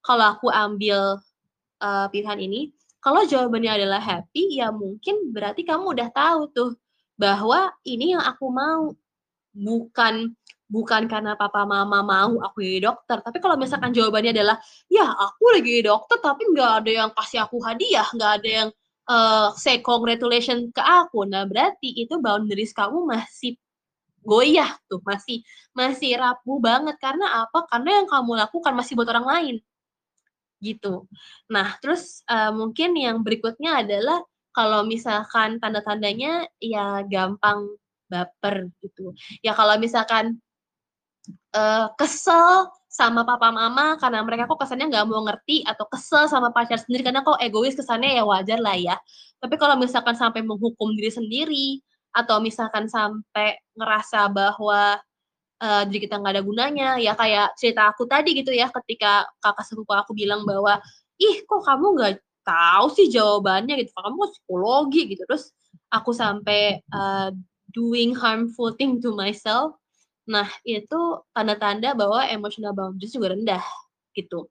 kalau 0.04 0.36
aku 0.36 0.52
ambil 0.52 1.18
uh, 1.80 2.06
pilihan 2.12 2.38
ini? 2.40 2.60
Kalau 3.00 3.24
jawabannya 3.28 3.84
adalah 3.84 4.00
happy, 4.00 4.60
ya 4.60 4.72
mungkin 4.72 5.32
berarti 5.32 5.64
kamu 5.64 5.92
udah 5.92 6.08
tahu 6.08 6.40
tuh 6.52 6.70
bahwa 7.20 7.72
ini 7.84 8.16
yang 8.16 8.24
aku 8.24 8.48
mau, 8.48 8.96
bukan 9.52 10.32
bukan 10.64 11.04
karena 11.06 11.36
papa 11.36 11.68
mama 11.68 12.00
mau 12.00 12.40
aku 12.40 12.64
jadi 12.64 12.88
dokter. 12.88 13.20
Tapi 13.20 13.44
kalau 13.44 13.60
misalkan 13.60 13.92
jawabannya 13.92 14.32
adalah, 14.32 14.56
ya 14.88 15.04
aku 15.04 15.52
lagi 15.52 15.84
dokter 15.84 16.16
tapi 16.24 16.48
nggak 16.48 16.72
ada 16.84 16.90
yang 17.04 17.10
kasih 17.12 17.44
aku 17.44 17.60
hadiah, 17.60 18.08
nggak 18.08 18.32
ada 18.40 18.48
yang 18.48 18.68
uh, 19.08 19.52
say 19.56 19.80
congratulation 19.80 20.70
ke 20.72 20.82
aku. 20.82 21.24
Nah 21.28 21.44
berarti 21.48 21.92
itu 21.94 22.18
boundaries 22.20 22.72
kamu 22.76 23.04
masih 23.08 23.56
goyah 24.24 24.72
tuh, 24.88 25.04
masih 25.04 25.44
masih 25.76 26.16
rapuh 26.16 26.58
banget. 26.60 26.96
Karena 27.00 27.44
apa? 27.44 27.68
Karena 27.68 28.02
yang 28.02 28.08
kamu 28.08 28.32
lakukan 28.40 28.72
masih 28.76 28.96
buat 28.96 29.10
orang 29.12 29.28
lain 29.28 29.56
gitu. 30.64 31.04
Nah, 31.52 31.76
terus 31.84 32.24
uh, 32.24 32.48
mungkin 32.56 32.96
yang 32.96 33.20
berikutnya 33.20 33.84
adalah 33.84 34.24
kalau 34.56 34.86
misalkan 34.88 35.60
tanda-tandanya 35.60 36.48
ya 36.56 37.04
gampang 37.04 37.76
baper 38.08 38.72
gitu. 38.80 39.12
Ya 39.44 39.52
kalau 39.52 39.76
misalkan 39.76 40.40
uh, 41.52 41.92
kesel 42.00 42.72
sama 42.94 43.26
papa 43.26 43.50
mama 43.50 43.98
karena 43.98 44.22
mereka 44.22 44.46
kok 44.46 44.62
kesannya 44.62 44.86
nggak 44.86 45.06
mau 45.10 45.26
ngerti 45.26 45.66
atau 45.66 45.82
kesel 45.90 46.30
sama 46.30 46.54
pacar 46.54 46.78
sendiri 46.78 47.02
karena 47.02 47.26
kok 47.26 47.42
egois 47.42 47.74
kesannya 47.74 48.14
ya 48.14 48.22
wajar 48.22 48.62
lah 48.62 48.78
ya. 48.78 48.94
Tapi 49.42 49.58
kalau 49.58 49.74
misalkan 49.74 50.14
sampai 50.14 50.46
menghukum 50.46 50.94
diri 50.94 51.10
sendiri 51.10 51.82
atau 52.14 52.38
misalkan 52.38 52.86
sampai 52.86 53.58
ngerasa 53.74 54.30
bahwa 54.30 55.02
uh, 55.58 55.82
diri 55.90 56.06
kita 56.06 56.22
nggak 56.22 56.38
ada 56.38 56.42
gunanya 56.46 56.88
ya 57.02 57.18
kayak 57.18 57.58
cerita 57.58 57.90
aku 57.90 58.06
tadi 58.06 58.30
gitu 58.38 58.54
ya 58.54 58.70
ketika 58.70 59.26
kakak 59.42 59.66
sepupu 59.66 59.90
aku 59.90 60.14
bilang 60.14 60.46
bahwa 60.46 60.78
ih 61.18 61.42
kok 61.42 61.66
kamu 61.66 61.98
nggak 61.98 62.14
tahu 62.46 62.86
sih 62.94 63.10
jawabannya 63.10 63.74
gitu 63.82 63.90
kamu 63.90 64.14
kok 64.22 64.30
psikologi 64.38 65.00
gitu 65.10 65.22
terus 65.26 65.50
aku 65.90 66.14
sampai 66.14 66.78
uh, 66.94 67.34
doing 67.74 68.14
harmful 68.14 68.70
thing 68.78 69.02
to 69.02 69.10
myself 69.18 69.74
Nah, 70.24 70.48
itu 70.64 71.20
tanda-tanda 71.36 71.92
bahwa 71.92 72.24
emotional 72.24 72.72
boundaries 72.72 73.12
juga 73.12 73.36
rendah 73.36 73.64
gitu. 74.16 74.48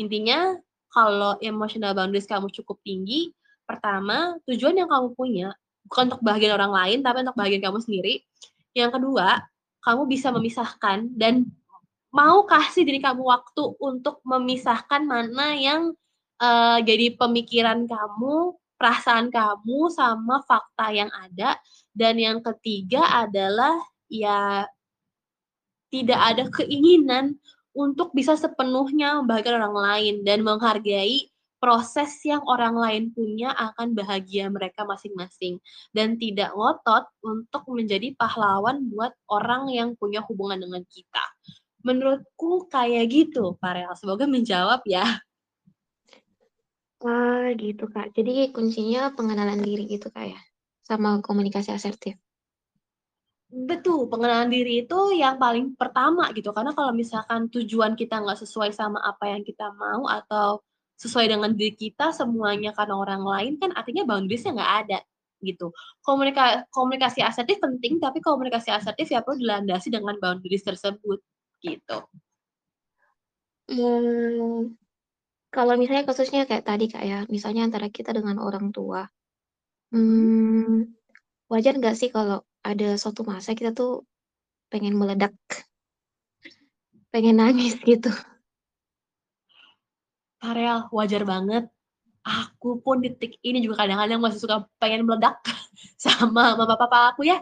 Intinya 0.00 0.56
kalau 0.90 1.36
emotional 1.44 1.92
boundaries 1.92 2.24
kamu 2.24 2.48
cukup 2.50 2.80
tinggi, 2.80 3.30
pertama, 3.68 4.40
tujuan 4.48 4.74
yang 4.80 4.88
kamu 4.90 5.12
punya 5.14 5.48
bukan 5.86 6.10
untuk 6.10 6.22
bahagian 6.24 6.56
orang 6.56 6.72
lain, 6.72 6.98
tapi 7.04 7.22
untuk 7.22 7.36
bahagian 7.36 7.62
kamu 7.62 7.78
sendiri. 7.84 8.14
Yang 8.72 8.98
kedua, 8.98 9.44
kamu 9.84 10.02
bisa 10.08 10.28
memisahkan 10.32 11.12
dan 11.14 11.48
mau 12.10 12.42
kasih 12.46 12.82
diri 12.82 12.98
kamu 12.98 13.22
waktu 13.22 13.64
untuk 13.78 14.18
memisahkan 14.26 15.06
mana 15.06 15.54
yang 15.54 15.94
uh, 16.42 16.78
jadi 16.82 17.14
pemikiran 17.14 17.86
kamu, 17.86 18.58
perasaan 18.80 19.30
kamu 19.30 19.90
sama 19.94 20.42
fakta 20.48 20.90
yang 20.90 21.10
ada. 21.12 21.60
Dan 21.90 22.18
yang 22.18 22.38
ketiga 22.42 23.02
adalah 23.26 23.78
ya 24.10 24.66
tidak 25.90 26.20
ada 26.22 26.44
keinginan 26.48 27.36
untuk 27.74 28.10
bisa 28.14 28.34
sepenuhnya 28.34 29.22
membahagiakan 29.22 29.58
orang 29.62 29.76
lain 29.78 30.14
dan 30.26 30.42
menghargai 30.42 31.30
proses 31.60 32.16
yang 32.24 32.40
orang 32.48 32.72
lain 32.72 33.04
punya 33.12 33.52
akan 33.52 33.92
bahagia 33.92 34.48
mereka 34.48 34.88
masing-masing 34.88 35.60
dan 35.92 36.16
tidak 36.16 36.56
ngotot 36.56 37.04
untuk 37.20 37.68
menjadi 37.68 38.16
pahlawan 38.16 38.88
buat 38.88 39.12
orang 39.28 39.68
yang 39.68 39.92
punya 40.00 40.24
hubungan 40.24 40.56
dengan 40.56 40.82
kita. 40.88 41.24
Menurutku 41.84 42.64
kayak 42.72 43.12
gitu, 43.12 43.60
Parel. 43.60 43.92
Semoga 43.92 44.24
menjawab 44.24 44.80
ya. 44.88 45.20
Wah, 47.00 47.52
gitu 47.56 47.88
Kak. 47.88 48.12
Jadi 48.16 48.52
kuncinya 48.52 49.12
pengenalan 49.12 49.60
diri 49.60 49.88
gitu 49.88 50.12
Kak 50.12 50.32
ya, 50.32 50.40
sama 50.84 51.20
komunikasi 51.24 51.72
asertif. 51.72 52.16
Betul, 53.50 54.06
pengenalan 54.06 54.46
diri 54.46 54.86
itu 54.86 54.98
yang 55.18 55.34
paling 55.34 55.74
pertama 55.74 56.30
gitu, 56.38 56.54
karena 56.54 56.70
kalau 56.70 56.94
misalkan 56.94 57.50
tujuan 57.50 57.98
kita 57.98 58.22
nggak 58.22 58.38
sesuai 58.46 58.70
sama 58.70 59.02
apa 59.02 59.26
yang 59.26 59.42
kita 59.42 59.74
mau 59.74 60.06
atau 60.06 60.62
sesuai 60.94 61.26
dengan 61.34 61.50
diri 61.58 61.74
kita 61.74 62.14
semuanya 62.14 62.70
karena 62.70 62.94
orang 62.94 63.26
lain 63.26 63.58
kan 63.58 63.74
artinya 63.74 64.06
boundaries-nya 64.06 64.54
nggak 64.54 64.74
ada 64.86 64.98
gitu. 65.42 65.74
Komunika 65.98 66.62
komunikasi 66.70 67.26
asertif 67.26 67.58
penting, 67.58 67.98
tapi 67.98 68.22
komunikasi 68.22 68.70
asertif 68.70 69.10
ya 69.10 69.18
perlu 69.26 69.42
dilandasi 69.42 69.90
dengan 69.90 70.14
boundaries 70.22 70.62
tersebut 70.62 71.18
gitu. 71.58 71.98
Hmm, 73.66 74.78
kalau 75.50 75.74
misalnya 75.74 76.06
kasusnya 76.06 76.46
kayak 76.46 76.66
tadi 76.66 76.86
Kak 76.86 77.02
ya, 77.02 77.18
misalnya 77.26 77.66
antara 77.66 77.90
kita 77.90 78.14
dengan 78.14 78.38
orang 78.38 78.70
tua, 78.70 79.10
hmm, 79.94 80.86
wajar 81.50 81.74
nggak 81.78 81.96
sih 81.98 82.10
kalau 82.14 82.46
ada 82.60 82.96
suatu 83.00 83.24
masa 83.24 83.56
kita 83.56 83.72
tuh 83.72 84.04
pengen 84.68 84.94
meledak, 84.96 85.34
pengen 87.10 87.40
nangis 87.40 87.76
gitu. 87.88 88.12
Ariel, 90.40 90.88
wajar 90.92 91.24
banget. 91.28 91.68
Aku 92.20 92.80
pun 92.80 93.00
detik 93.00 93.40
ini 93.40 93.64
juga 93.64 93.84
kadang-kadang 93.84 94.20
masih 94.20 94.40
suka 94.44 94.64
pengen 94.76 95.04
meledak 95.08 95.40
sama 96.00 96.56
mama 96.56 96.76
papa 96.76 97.12
aku 97.12 97.28
ya. 97.28 97.40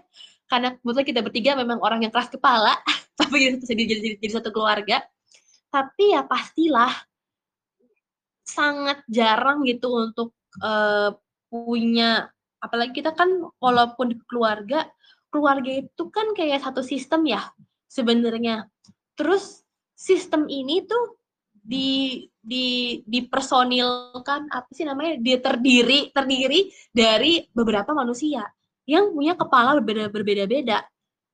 Karena 0.49 0.75
kebetulan 0.75 1.07
kita 1.07 1.21
bertiga 1.21 1.51
memang 1.59 1.79
orang 1.85 2.03
yang 2.03 2.13
keras 2.15 2.33
kepala, 2.33 2.73
tapi 3.19 3.37
jadi, 3.43 3.57
jadi, 3.61 3.83
jadi, 3.85 4.09
jadi 4.19 4.33
satu 4.41 4.51
keluarga. 4.51 5.05
Tapi 5.69 6.17
ya 6.17 6.25
pastilah 6.25 6.91
sangat 8.49 9.05
jarang 9.13 9.61
gitu 9.69 9.93
untuk 9.93 10.33
uh, 10.65 11.13
punya 11.53 12.33
apalagi 12.65 13.05
kita 13.05 13.13
kan 13.13 13.29
walaupun 13.61 14.17
di 14.17 14.17
keluarga 14.25 14.89
keluarga 15.29 15.71
itu 15.85 16.05
kan 16.13 16.33
kayak 16.37 16.65
satu 16.65 16.81
sistem 16.85 17.25
ya 17.29 17.43
sebenarnya. 17.89 18.69
Terus 19.17 19.63
sistem 19.97 20.47
ini 20.47 20.85
tuh 20.85 21.19
di 21.53 22.25
di 22.39 22.99
dipersonilkan 23.05 24.49
apa 24.49 24.71
sih 24.73 24.89
namanya 24.89 25.21
dia 25.21 25.37
terdiri 25.37 26.09
terdiri 26.15 26.73
dari 26.89 27.45
beberapa 27.53 27.93
manusia 27.93 28.47
yang 28.89 29.13
punya 29.13 29.37
kepala 29.37 29.77
berbeda 29.81 30.09
berbeda-beda. 30.09 30.85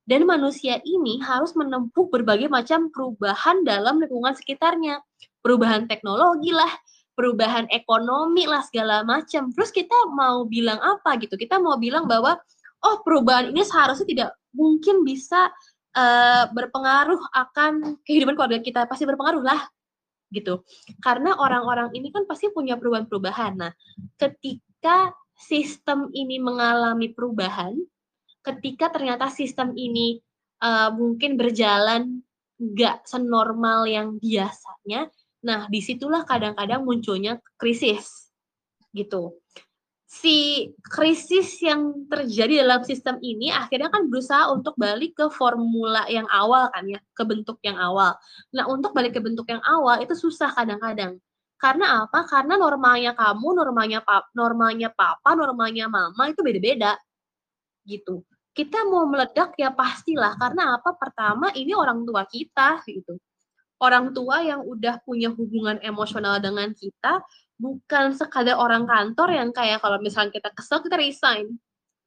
Dan 0.05 0.29
manusia 0.29 0.77
ini 0.85 1.17
harus 1.17 1.57
menempuh 1.57 2.13
berbagai 2.13 2.45
macam 2.45 2.93
perubahan 2.93 3.65
dalam 3.65 3.97
lingkungan 3.97 4.37
sekitarnya. 4.37 5.01
Perubahan 5.41 5.89
teknologi 5.89 6.53
lah 6.53 6.69
perubahan 7.15 7.65
ekonomi 7.71 8.45
lah 8.45 8.61
segala 8.61 9.01
macam. 9.01 9.49
Terus 9.55 9.71
kita 9.71 9.95
mau 10.11 10.43
bilang 10.45 10.77
apa 10.83 11.15
gitu? 11.17 11.39
Kita 11.39 11.57
mau 11.57 11.79
bilang 11.79 12.05
bahwa 12.05 12.37
oh 12.83 12.99
perubahan 13.05 13.53
ini 13.53 13.61
seharusnya 13.63 14.07
tidak 14.07 14.29
mungkin 14.51 15.07
bisa 15.07 15.51
uh, 15.95 16.43
berpengaruh 16.51 17.21
akan 17.31 18.01
kehidupan 18.03 18.35
keluarga 18.35 18.59
kita. 18.59 18.89
Pasti 18.89 19.07
berpengaruh 19.07 19.43
lah 19.43 19.61
gitu. 20.33 20.65
Karena 20.99 21.37
orang-orang 21.37 21.95
ini 21.95 22.11
kan 22.11 22.27
pasti 22.27 22.51
punya 22.51 22.75
perubahan-perubahan. 22.75 23.53
Nah 23.55 23.71
ketika 24.19 25.15
sistem 25.35 26.07
ini 26.15 26.39
mengalami 26.39 27.11
perubahan 27.11 27.75
ketika 28.45 28.93
ternyata 28.93 29.27
sistem 29.27 29.75
ini 29.75 30.23
uh, 30.63 30.93
mungkin 30.95 31.35
berjalan 31.35 32.23
nggak 32.55 33.03
senormal 33.03 33.83
yang 33.83 34.15
biasanya 34.21 35.11
nah 35.43 35.67
di 35.67 35.83
situlah 35.83 36.23
kadang-kadang 36.23 36.87
munculnya 36.87 37.37
krisis 37.59 38.31
gitu 38.95 39.35
si 40.05 40.69
krisis 40.85 41.57
yang 41.65 42.05
terjadi 42.05 42.61
dalam 42.61 42.85
sistem 42.85 43.17
ini 43.25 43.49
akhirnya 43.49 43.89
kan 43.89 44.05
berusaha 44.05 44.53
untuk 44.53 44.77
balik 44.77 45.17
ke 45.17 45.25
formula 45.33 46.05
yang 46.07 46.29
awal 46.29 46.69
kan 46.69 46.85
ya, 46.85 47.01
ke 47.17 47.23
bentuk 47.25 47.57
yang 47.65 47.75
awal. 47.81 48.13
Nah, 48.53 48.69
untuk 48.69 48.93
balik 48.93 49.17
ke 49.17 49.21
bentuk 49.21 49.49
yang 49.49 49.61
awal 49.65 49.99
itu 49.99 50.13
susah 50.13 50.53
kadang-kadang. 50.53 51.17
Karena 51.57 52.05
apa? 52.05 52.27
Karena 52.29 52.59
normalnya 52.59 53.17
kamu, 53.17 53.47
normalnya 53.57 53.99
pap, 54.05 54.29
normalnya 54.37 54.93
papa, 54.93 55.33
normalnya 55.33 55.89
mama 55.89 56.29
itu 56.29 56.45
beda-beda. 56.45 56.99
Gitu. 57.87 58.21
Kita 58.55 58.87
mau 58.87 59.09
meledak 59.09 59.57
ya 59.57 59.73
pastilah 59.73 60.37
karena 60.37 60.77
apa? 60.77 60.95
Pertama 60.95 61.49
ini 61.57 61.73
orang 61.73 62.05
tua 62.05 62.23
kita 62.29 62.79
gitu. 62.85 63.17
Orang 63.81 64.15
tua 64.15 64.39
yang 64.39 64.63
udah 64.63 65.03
punya 65.03 65.27
hubungan 65.33 65.81
emosional 65.83 66.39
dengan 66.39 66.71
kita, 66.71 67.19
bukan 67.55 68.11
sekadar 68.15 68.59
orang 68.59 68.83
kantor 68.83 69.31
yang 69.31 69.49
kayak 69.55 69.79
kalau 69.79 69.99
misalnya 70.03 70.31
kita 70.31 70.51
kesel 70.51 70.83
kita 70.83 70.99
resign. 70.99 71.55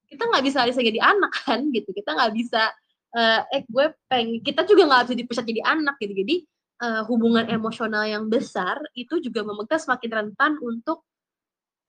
Kita 0.09 0.25
nggak 0.25 0.45
bisa 0.45 0.65
resign 0.65 0.89
jadi 0.89 1.03
anak 1.05 1.33
kan 1.45 1.69
gitu. 1.73 1.91
Kita 1.93 2.17
nggak 2.17 2.33
bisa 2.37 2.73
uh, 3.17 3.41
eh 3.53 3.65
gue 3.65 3.87
peng 4.09 4.41
kita 4.41 4.65
juga 4.69 4.89
nggak 4.89 5.03
bisa 5.09 5.17
dipecat 5.17 5.45
jadi 5.45 5.63
anak 5.65 5.97
gitu. 6.01 6.15
Jadi 6.17 6.37
uh, 6.85 7.03
hubungan 7.09 7.49
emosional 7.49 8.05
yang 8.05 8.29
besar 8.29 8.81
itu 8.93 9.21
juga 9.21 9.45
membuat 9.45 9.81
semakin 9.81 10.11
rentan 10.25 10.57
untuk 10.61 11.05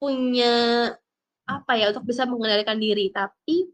punya 0.00 0.88
apa 1.44 1.72
ya 1.76 1.92
untuk 1.92 2.08
bisa 2.08 2.24
mengendalikan 2.24 2.80
diri. 2.80 3.12
Tapi 3.12 3.68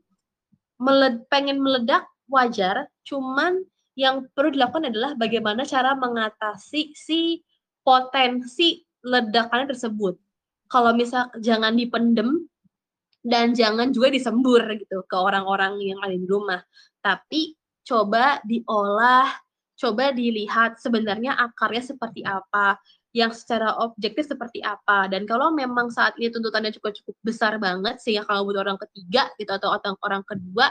meled, 0.82 1.24
pengen 1.30 1.62
meledak 1.62 2.06
wajar 2.26 2.90
cuman 3.06 3.62
yang 3.96 4.28
perlu 4.36 4.52
dilakukan 4.52 4.92
adalah 4.92 5.16
bagaimana 5.16 5.64
cara 5.64 5.96
mengatasi 5.96 6.92
si 6.92 7.40
potensi 7.80 8.85
ledakannya 9.04 9.72
tersebut. 9.72 10.16
Kalau 10.66 10.92
misal 10.96 11.30
jangan 11.38 11.74
dipendem 11.74 12.46
dan 13.26 13.54
jangan 13.54 13.90
juga 13.90 14.14
disembur 14.14 14.62
gitu 14.78 15.02
ke 15.06 15.16
orang-orang 15.18 15.78
yang 15.82 15.98
ada 16.02 16.14
di 16.14 16.26
rumah. 16.26 16.62
Tapi 17.02 17.54
coba 17.86 18.42
diolah, 18.42 19.30
coba 19.78 20.14
dilihat 20.14 20.78
sebenarnya 20.78 21.34
akarnya 21.34 21.82
seperti 21.82 22.22
apa, 22.26 22.78
yang 23.16 23.32
secara 23.32 23.78
objektif 23.80 24.28
seperti 24.28 24.60
apa. 24.60 25.08
Dan 25.08 25.24
kalau 25.24 25.50
memang 25.54 25.88
saat 25.88 26.14
ini 26.20 26.28
tuntutannya 26.28 26.74
cukup-cukup 26.76 27.16
besar 27.24 27.56
banget, 27.56 27.96
sehingga 28.02 28.28
kalau 28.28 28.44
butuh 28.44 28.62
orang 28.62 28.78
ketiga 28.88 29.32
gitu 29.40 29.50
atau 29.54 29.74
orang 30.04 30.22
kedua, 30.26 30.68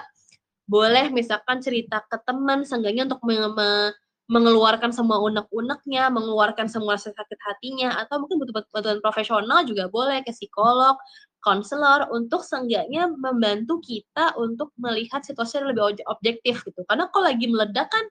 boleh 0.65 1.09
misalkan 1.09 1.61
cerita 1.61 2.05
ke 2.05 2.17
teman, 2.21 2.61
seenggaknya 2.61 3.09
untuk 3.09 3.21
mengeluarkan 4.25 4.89
semua 4.89 5.21
unek-uneknya, 5.21 6.09
mengeluarkan 6.09 6.65
semua 6.65 6.97
sakit 6.97 7.39
hatinya, 7.45 7.93
atau 8.01 8.21
mungkin 8.23 8.41
butuh 8.41 8.65
bantuan 8.73 8.99
profesional 9.03 9.61
juga 9.69 9.85
boleh 9.91 10.25
ke 10.25 10.33
psikolog, 10.33 10.97
konselor, 11.45 12.09
untuk 12.09 12.41
seenggaknya 12.41 13.05
membantu 13.13 13.77
kita 13.85 14.33
untuk 14.41 14.73
melihat 14.81 15.21
situasi 15.21 15.61
lebih 15.61 16.01
objektif 16.09 16.65
gitu. 16.65 16.81
Karena 16.89 17.05
kalau 17.13 17.29
lagi 17.29 17.45
meledak 17.45 17.87
kan 17.93 18.05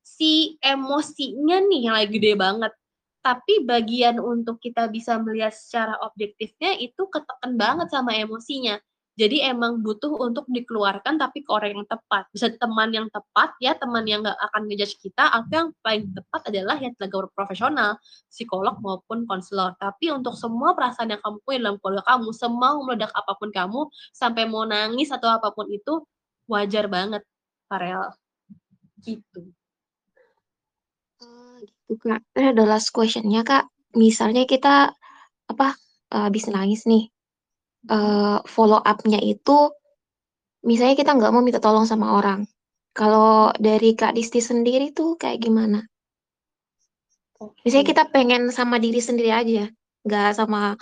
si 0.00 0.56
emosinya 0.64 1.60
nih 1.68 1.80
yang 1.84 1.94
lagi 2.00 2.10
gede 2.16 2.32
banget. 2.40 2.72
Tapi 3.20 3.68
bagian 3.68 4.16
untuk 4.22 4.56
kita 4.62 4.88
bisa 4.88 5.20
melihat 5.20 5.52
secara 5.52 6.00
objektifnya 6.00 6.80
itu 6.80 7.04
ketekan 7.12 7.60
banget 7.60 7.92
sama 7.92 8.16
emosinya. 8.16 8.80
Jadi 9.18 9.42
emang 9.42 9.82
butuh 9.82 10.14
untuk 10.14 10.46
dikeluarkan 10.46 11.18
tapi 11.18 11.42
ke 11.42 11.50
orang 11.50 11.82
yang 11.82 11.88
tepat. 11.90 12.30
Bisa 12.30 12.54
teman 12.54 12.94
yang 12.94 13.10
tepat 13.10 13.50
ya, 13.58 13.74
teman 13.74 14.06
yang 14.06 14.22
nggak 14.22 14.38
akan 14.38 14.70
ngejudge 14.70 15.02
kita, 15.02 15.26
atau 15.34 15.50
yang 15.50 15.68
paling 15.82 16.06
tepat 16.14 16.40
adalah 16.46 16.78
yang 16.78 16.94
tenaga 16.94 17.26
profesional, 17.34 17.98
psikolog 18.30 18.78
maupun 18.78 19.26
konselor. 19.26 19.74
Tapi 19.82 20.14
untuk 20.14 20.38
semua 20.38 20.78
perasaan 20.78 21.18
yang 21.18 21.20
kamu 21.26 21.42
punya 21.42 21.58
dalam 21.66 21.76
keluarga 21.82 22.06
kamu, 22.06 22.30
semau 22.30 22.76
meledak 22.86 23.10
apa 23.10 23.32
pun 23.34 23.50
kamu, 23.50 23.80
sampai 24.14 24.46
mau 24.46 24.62
nangis 24.62 25.10
atau 25.10 25.26
apa 25.34 25.50
pun 25.50 25.66
itu, 25.66 25.98
wajar 26.46 26.86
banget, 26.86 27.26
Farel. 27.66 28.14
Gitu. 29.02 29.50
Uh, 31.18 31.58
gitu 31.66 31.98
kak. 31.98 32.22
Ini 32.38 32.54
ada 32.54 32.62
last 32.62 32.94
questionnya 32.94 33.42
kak. 33.42 33.66
Misalnya 33.98 34.46
kita 34.46 34.94
apa 35.50 35.74
habis 36.06 36.46
nangis 36.46 36.86
nih, 36.86 37.10
uh, 37.90 38.38
follow 38.44 38.80
up-nya 38.80 39.20
itu 39.20 39.72
misalnya 40.64 40.96
kita 40.96 41.16
nggak 41.16 41.32
mau 41.32 41.42
minta 41.44 41.60
tolong 41.60 41.88
sama 41.88 42.16
orang. 42.16 42.44
Kalau 42.96 43.54
dari 43.56 43.94
Kak 43.94 44.16
Disti 44.16 44.42
sendiri 44.42 44.90
tuh 44.90 45.14
kayak 45.20 45.42
gimana? 45.42 45.86
Misalnya 47.62 47.86
kita 47.86 48.04
pengen 48.10 48.50
sama 48.50 48.82
diri 48.82 48.98
sendiri 48.98 49.30
aja, 49.30 49.70
nggak 50.02 50.30
sama 50.34 50.74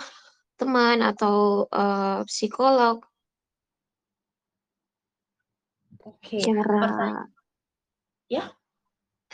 teman 0.57 1.05
atau 1.05 1.69
uh, 1.69 2.25
psikolog. 2.25 3.05
Oke. 6.01 6.41
Cara 6.41 7.29
ya. 8.31 8.49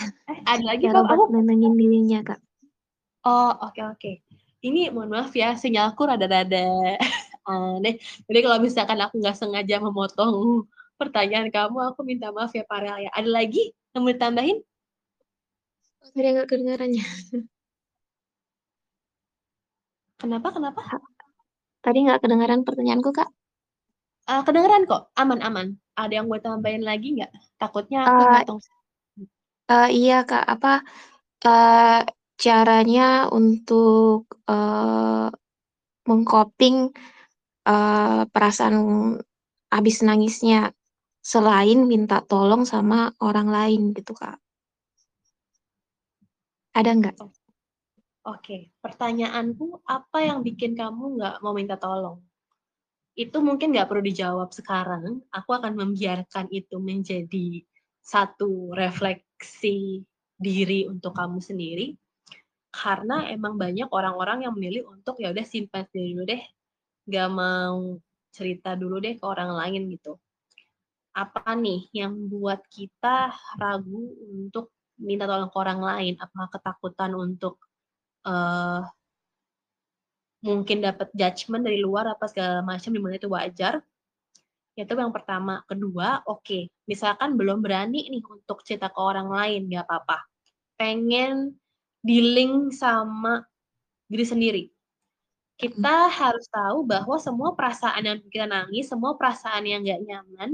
Eh, 0.01 0.37
ada 0.51 0.63
lagi 0.65 0.89
cara 0.89 1.05
kok 1.05 1.15
aku. 1.15 1.23
nenangin 1.31 1.73
dirinya 1.77 2.19
kak. 2.25 2.41
Oh 3.23 3.55
oke 3.55 3.71
okay, 3.71 3.83
oke. 3.87 3.99
Okay. 4.01 4.15
Ini 4.63 4.95
mohon 4.95 5.11
maaf 5.11 5.35
ya 5.35 5.55
sinyalku 5.59 6.07
rada-rada 6.07 6.95
aneh. 7.47 7.99
Jadi 8.27 8.39
kalau 8.43 8.57
misalkan 8.59 8.99
aku 8.99 9.19
nggak 9.19 9.37
sengaja 9.37 9.79
memotong 9.83 10.65
pertanyaan 10.99 11.49
kamu, 11.51 11.93
aku 11.93 12.01
minta 12.07 12.31
maaf 12.31 12.51
ya 12.55 12.63
Parel 12.63 13.07
ya. 13.07 13.11
Ada 13.11 13.29
lagi 13.29 13.71
yang 13.93 14.01
mau 14.07 14.13
ditambahin? 14.13 14.57
Tadi 16.03 16.27
nggak 16.35 16.47
kedengarannya. 16.51 17.05
Kenapa? 20.19 20.47
Kenapa? 20.55 20.81
Tadi 21.83 21.97
nggak 22.07 22.19
kedengaran 22.23 22.63
pertanyaanku 22.63 23.11
kak. 23.11 23.27
Uh, 24.23 24.39
kedengeran 24.47 24.87
kok, 24.87 25.11
aman-aman. 25.19 25.75
Ada 25.99 26.23
yang 26.23 26.31
mau 26.31 26.39
tambahin 26.39 26.79
lagi 26.79 27.19
nggak? 27.19 27.31
Takutnya 27.59 28.07
aku 28.07 28.21
uh, 28.23 28.31
potong. 28.39 28.59
Uh, 29.67 29.89
iya 29.91 30.23
kak, 30.23 30.47
apa 30.47 30.83
uh, 31.43 32.07
caranya 32.39 33.27
untuk 33.31 34.31
uh, 34.47 35.27
mengcoping 36.07 36.91
uh, 37.67 38.23
perasaan 38.29 38.75
habis 39.73 40.03
nangisnya 40.05 40.71
selain 41.23 41.87
minta 41.87 42.19
tolong 42.21 42.67
sama 42.67 43.15
orang 43.23 43.47
lain 43.47 43.81
gitu 43.95 44.13
kak 44.13 44.43
ada 46.73 46.89
nggak? 46.89 47.15
Oke, 48.23 48.73
pertanyaanku 48.81 49.85
apa 49.85 50.25
yang 50.25 50.41
bikin 50.41 50.73
kamu 50.73 51.21
nggak 51.21 51.35
mau 51.45 51.53
minta 51.53 51.77
tolong? 51.77 52.17
Itu 53.13 53.45
mungkin 53.45 53.77
nggak 53.77 53.85
perlu 53.85 54.01
dijawab 54.01 54.49
sekarang. 54.49 55.21
Aku 55.29 55.53
akan 55.53 55.77
membiarkan 55.77 56.49
itu 56.49 56.81
menjadi 56.81 57.61
satu 58.01 58.73
refleksi 58.73 60.01
diri 60.33 60.89
untuk 60.89 61.13
kamu 61.13 61.37
sendiri. 61.37 61.93
Karena 62.73 63.29
emang 63.29 63.53
banyak 63.53 63.93
orang-orang 63.93 64.49
yang 64.49 64.57
memilih 64.57 64.89
untuk 64.89 65.21
ya 65.21 65.29
udah 65.29 65.45
simpan 65.45 65.85
sendiri 65.85 66.17
dulu 66.17 66.25
deh, 66.25 66.41
nggak 67.07 67.29
mau 67.31 67.99
cerita 68.33 68.73
dulu 68.73 68.97
deh 68.97 69.15
ke 69.19 69.25
orang 69.25 69.53
lain 69.53 69.93
gitu. 69.93 70.17
Apa 71.13 71.53
nih 71.53 71.93
yang 71.93 72.17
buat 72.25 72.65
kita 72.73 73.29
ragu 73.61 74.17
untuk 74.25 74.73
minta 74.97 75.29
tolong 75.29 75.53
ke 75.53 75.57
orang 75.61 75.81
lain? 75.83 76.13
Apakah 76.17 76.49
ketakutan 76.49 77.13
untuk 77.13 77.61
uh, 78.25 78.81
mungkin 80.41 80.81
dapat 80.81 81.13
judgement 81.13 81.61
dari 81.61 81.79
luar 81.79 82.09
apa 82.09 82.25
segala 82.25 82.65
macam 82.65 82.89
di 82.89 82.99
mana 82.99 83.21
itu 83.21 83.29
wajar? 83.29 83.77
Itu 84.73 84.97
yang 84.97 85.13
pertama. 85.13 85.61
Kedua, 85.69 86.25
oke, 86.25 86.41
okay, 86.41 86.63
misalkan 86.89 87.37
belum 87.37 87.61
berani 87.61 88.09
nih 88.09 88.25
untuk 88.25 88.65
cerita 88.65 88.89
ke 88.89 88.97
orang 88.97 89.29
lain, 89.29 89.69
nggak 89.69 89.85
apa-apa. 89.85 90.17
Pengen 90.73 91.53
dealing 92.01 92.73
sama 92.73 93.45
diri 94.09 94.25
sendiri 94.25 94.72
kita 95.57 96.09
harus 96.09 96.45
tahu 96.49 96.83
bahwa 96.83 97.15
semua 97.21 97.53
perasaan 97.53 98.03
yang 98.03 98.19
kita 98.27 98.49
nangis, 98.49 98.89
semua 98.89 99.15
perasaan 99.15 99.63
yang 99.63 99.85
nggak 99.85 100.01
nyaman, 100.03 100.49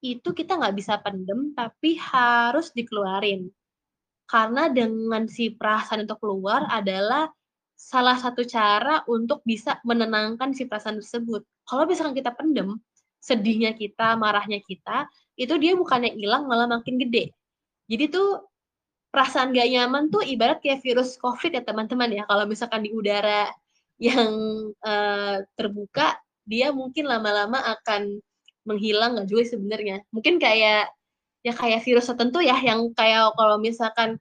itu 0.00 0.28
kita 0.30 0.56
nggak 0.56 0.76
bisa 0.78 0.98
pendem, 1.02 1.52
tapi 1.52 1.98
harus 1.98 2.72
dikeluarin. 2.72 3.50
Karena 4.28 4.68
dengan 4.68 5.24
si 5.28 5.52
perasaan 5.52 6.04
untuk 6.04 6.20
keluar 6.20 6.68
adalah 6.68 7.32
salah 7.78 8.18
satu 8.18 8.42
cara 8.42 9.06
untuk 9.06 9.40
bisa 9.46 9.78
menenangkan 9.86 10.52
si 10.52 10.66
perasaan 10.66 10.98
tersebut. 11.00 11.46
Kalau 11.64 11.86
misalkan 11.86 12.16
kita 12.16 12.34
pendem, 12.34 12.76
sedihnya 13.22 13.72
kita, 13.76 14.18
marahnya 14.18 14.58
kita, 14.64 15.06
itu 15.38 15.54
dia 15.56 15.78
bukannya 15.78 16.12
hilang 16.18 16.50
malah 16.50 16.66
makin 16.66 16.98
gede. 16.98 17.30
Jadi 17.88 18.10
tuh 18.10 18.44
perasaan 19.08 19.54
gak 19.56 19.68
nyaman 19.70 20.12
tuh 20.12 20.20
ibarat 20.26 20.60
kayak 20.60 20.84
virus 20.84 21.16
COVID 21.16 21.54
ya 21.54 21.62
teman-teman 21.64 22.10
ya. 22.12 22.22
Kalau 22.28 22.44
misalkan 22.44 22.84
di 22.84 22.90
udara 22.92 23.48
yang 23.98 24.32
uh, 24.86 25.42
terbuka 25.58 26.16
dia 26.48 26.72
mungkin 26.72 27.04
lama-lama 27.04 27.60
akan 27.60 28.22
menghilang 28.64 29.18
nggak 29.18 29.28
juga 29.28 29.44
sebenarnya. 29.52 30.06
Mungkin 30.14 30.40
kayak 30.40 30.88
ya 31.44 31.52
kayak 31.54 31.84
virus 31.84 32.08
tertentu 32.08 32.40
ya 32.40 32.56
yang 32.62 32.88
kayak 32.94 33.34
kalau 33.36 33.60
misalkan 33.60 34.16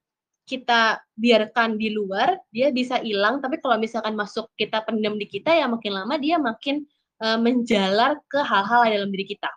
kita 0.48 1.04
biarkan 1.20 1.76
di 1.76 1.94
luar 1.94 2.36
dia 2.52 2.74
bisa 2.74 3.00
hilang. 3.00 3.40
Tapi 3.40 3.62
kalau 3.64 3.80
misalkan 3.80 4.18
masuk 4.18 4.50
kita 4.60 4.84
pendam 4.84 5.16
di 5.16 5.30
kita 5.30 5.56
ya 5.56 5.70
makin 5.70 5.94
lama 5.96 6.16
dia 6.20 6.36
makin 6.42 6.84
uh, 7.24 7.40
menjalar 7.40 8.20
ke 8.28 8.40
hal-hal 8.42 8.88
dalam 8.88 9.10
diri 9.14 9.38
kita. 9.38 9.52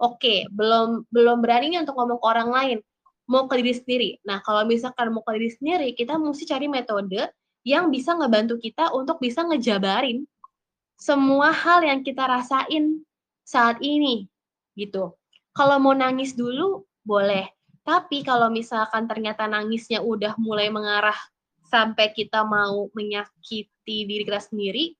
Oke 0.00 0.44
belum 0.52 1.08
belum 1.08 1.40
berani 1.40 1.76
untuk 1.80 1.96
ngomong 1.96 2.20
ke 2.22 2.26
orang 2.28 2.50
lain. 2.52 2.78
Mau 3.26 3.50
ke 3.50 3.58
diri 3.58 3.74
sendiri. 3.74 4.10
Nah 4.22 4.38
kalau 4.44 4.62
misalkan 4.68 5.10
mau 5.10 5.24
ke 5.26 5.34
diri 5.36 5.50
sendiri 5.50 5.88
kita 5.96 6.14
mesti 6.20 6.44
cari 6.46 6.70
metode 6.70 7.28
yang 7.66 7.90
bisa 7.90 8.14
ngebantu 8.14 8.62
kita 8.62 8.94
untuk 8.94 9.18
bisa 9.18 9.42
ngejabarin 9.42 10.22
semua 10.94 11.50
hal 11.50 11.82
yang 11.82 12.06
kita 12.06 12.22
rasain 12.22 13.02
saat 13.42 13.82
ini 13.82 14.30
gitu. 14.78 15.18
Kalau 15.50 15.82
mau 15.82 15.90
nangis 15.90 16.38
dulu 16.38 16.86
boleh, 17.02 17.50
tapi 17.82 18.22
kalau 18.22 18.54
misalkan 18.54 19.10
ternyata 19.10 19.50
nangisnya 19.50 19.98
udah 19.98 20.38
mulai 20.38 20.70
mengarah 20.70 21.16
sampai 21.66 22.14
kita 22.14 22.46
mau 22.46 22.86
menyakiti 22.94 24.06
diri 24.06 24.22
kita 24.22 24.38
sendiri, 24.38 24.94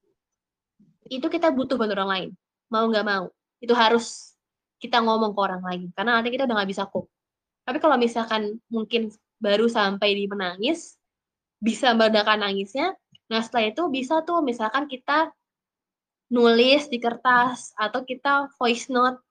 itu 1.06 1.26
kita 1.30 1.54
butuh 1.54 1.78
bantu 1.78 1.94
orang 2.02 2.10
lain. 2.10 2.30
Mau 2.66 2.90
nggak 2.90 3.06
mau, 3.06 3.30
itu 3.62 3.70
harus 3.78 4.34
kita 4.82 4.98
ngomong 5.06 5.38
ke 5.38 5.40
orang 5.40 5.62
lain, 5.62 5.82
karena 5.94 6.18
nanti 6.18 6.34
kita 6.34 6.50
udah 6.50 6.56
nggak 6.58 6.70
bisa 6.72 6.82
kok. 6.88 7.06
Tapi 7.62 7.78
kalau 7.78 7.94
misalkan 7.94 8.58
mungkin 8.66 9.14
baru 9.38 9.70
sampai 9.70 10.18
di 10.18 10.24
menangis, 10.26 10.95
bisa 11.60 11.92
meredakan 11.96 12.44
nangisnya. 12.44 12.94
Nah, 13.26 13.42
setelah 13.42 13.72
itu 13.74 13.82
bisa 13.90 14.22
tuh 14.22 14.40
misalkan 14.44 14.86
kita 14.86 15.34
nulis 16.30 16.90
di 16.90 16.98
kertas 16.98 17.70
atau 17.78 18.02
kita 18.02 18.50
voice 18.58 18.90
note 18.90 19.22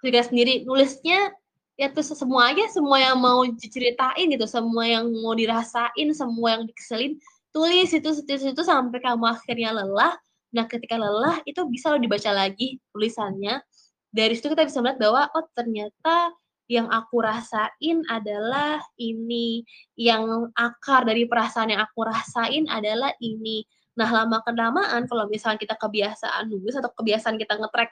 kita 0.00 0.24
sendiri. 0.24 0.64
Nulisnya 0.64 1.32
ya 1.76 1.88
tuh 1.92 2.04
semua 2.04 2.52
aja 2.52 2.68
semua 2.68 3.00
yang 3.00 3.16
mau 3.16 3.40
diceritain 3.44 4.28
gitu 4.28 4.44
semua 4.44 4.84
yang 4.84 5.08
mau 5.08 5.32
dirasain 5.32 6.08
semua 6.12 6.60
yang 6.60 6.68
dikeselin 6.68 7.16
tulis 7.56 7.88
itu 7.88 8.04
tulis 8.04 8.44
itu 8.44 8.62
sampai 8.64 9.00
kamu 9.00 9.24
akhirnya 9.24 9.72
lelah. 9.72 10.12
Nah 10.52 10.64
ketika 10.68 11.00
lelah 11.00 11.40
itu 11.48 11.64
bisa 11.68 11.92
lo 11.92 11.98
dibaca 11.98 12.30
lagi 12.32 12.76
tulisannya. 12.92 13.64
Dari 14.10 14.34
situ 14.34 14.50
kita 14.50 14.66
bisa 14.66 14.82
melihat 14.82 14.98
bahwa 14.98 15.22
oh 15.32 15.46
ternyata 15.54 16.34
yang 16.70 16.86
aku 16.86 17.18
rasain 17.18 18.06
adalah 18.06 18.78
ini, 18.94 19.66
yang 19.98 20.54
akar 20.54 21.02
dari 21.02 21.26
perasaan 21.26 21.74
yang 21.74 21.82
aku 21.82 22.06
rasain 22.06 22.70
adalah 22.70 23.10
ini. 23.18 23.66
Nah, 23.98 24.06
lama-kelamaan 24.06 25.10
kalau 25.10 25.26
misalnya 25.26 25.58
kita 25.58 25.74
kebiasaan 25.74 26.46
nulis 26.46 26.78
atau 26.78 26.94
kebiasaan 26.94 27.34
kita 27.42 27.58
nge-track 27.58 27.90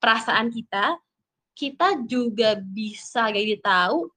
perasaan 0.00 0.48
kita, 0.48 0.96
kita 1.52 2.00
juga 2.08 2.56
bisa 2.56 3.28
jadi 3.28 3.60
tahu 3.60 4.08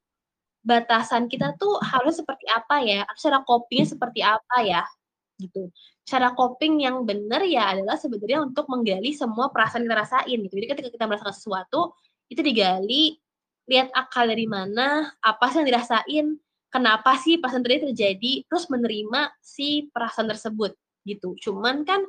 batasan 0.64 1.28
kita 1.28 1.60
tuh 1.60 1.76
harus 1.84 2.16
seperti 2.16 2.48
apa 2.48 2.80
ya, 2.80 3.04
cara 3.20 3.44
coping 3.44 3.84
seperti 3.84 4.24
apa 4.24 4.64
ya, 4.64 4.88
gitu. 5.36 5.68
Cara 6.08 6.32
coping 6.32 6.80
yang 6.80 7.04
benar 7.04 7.44
ya 7.44 7.76
adalah 7.76 8.00
sebenarnya 8.00 8.48
untuk 8.48 8.72
menggali 8.72 9.12
semua 9.12 9.52
perasaan 9.52 9.84
yang 9.84 9.92
kita 9.92 10.00
rasain 10.00 10.38
gitu. 10.48 10.54
Jadi 10.64 10.68
ketika 10.72 10.90
kita 10.96 11.06
merasakan 11.12 11.36
sesuatu, 11.36 11.92
itu 12.32 12.40
digali, 12.44 13.20
lihat 13.68 13.92
akal 13.92 14.28
dari 14.28 14.48
mana, 14.48 15.12
apa 15.20 15.52
sih 15.52 15.60
yang 15.62 15.68
dirasain, 15.68 16.28
kenapa 16.72 17.20
sih 17.20 17.38
perasaan 17.38 17.64
tadi 17.64 17.92
terjadi, 17.92 18.34
terus 18.48 18.72
menerima 18.72 19.36
si 19.44 19.92
perasaan 19.92 20.32
tersebut 20.32 20.74
gitu. 21.04 21.36
Cuman 21.40 21.84
kan 21.84 22.04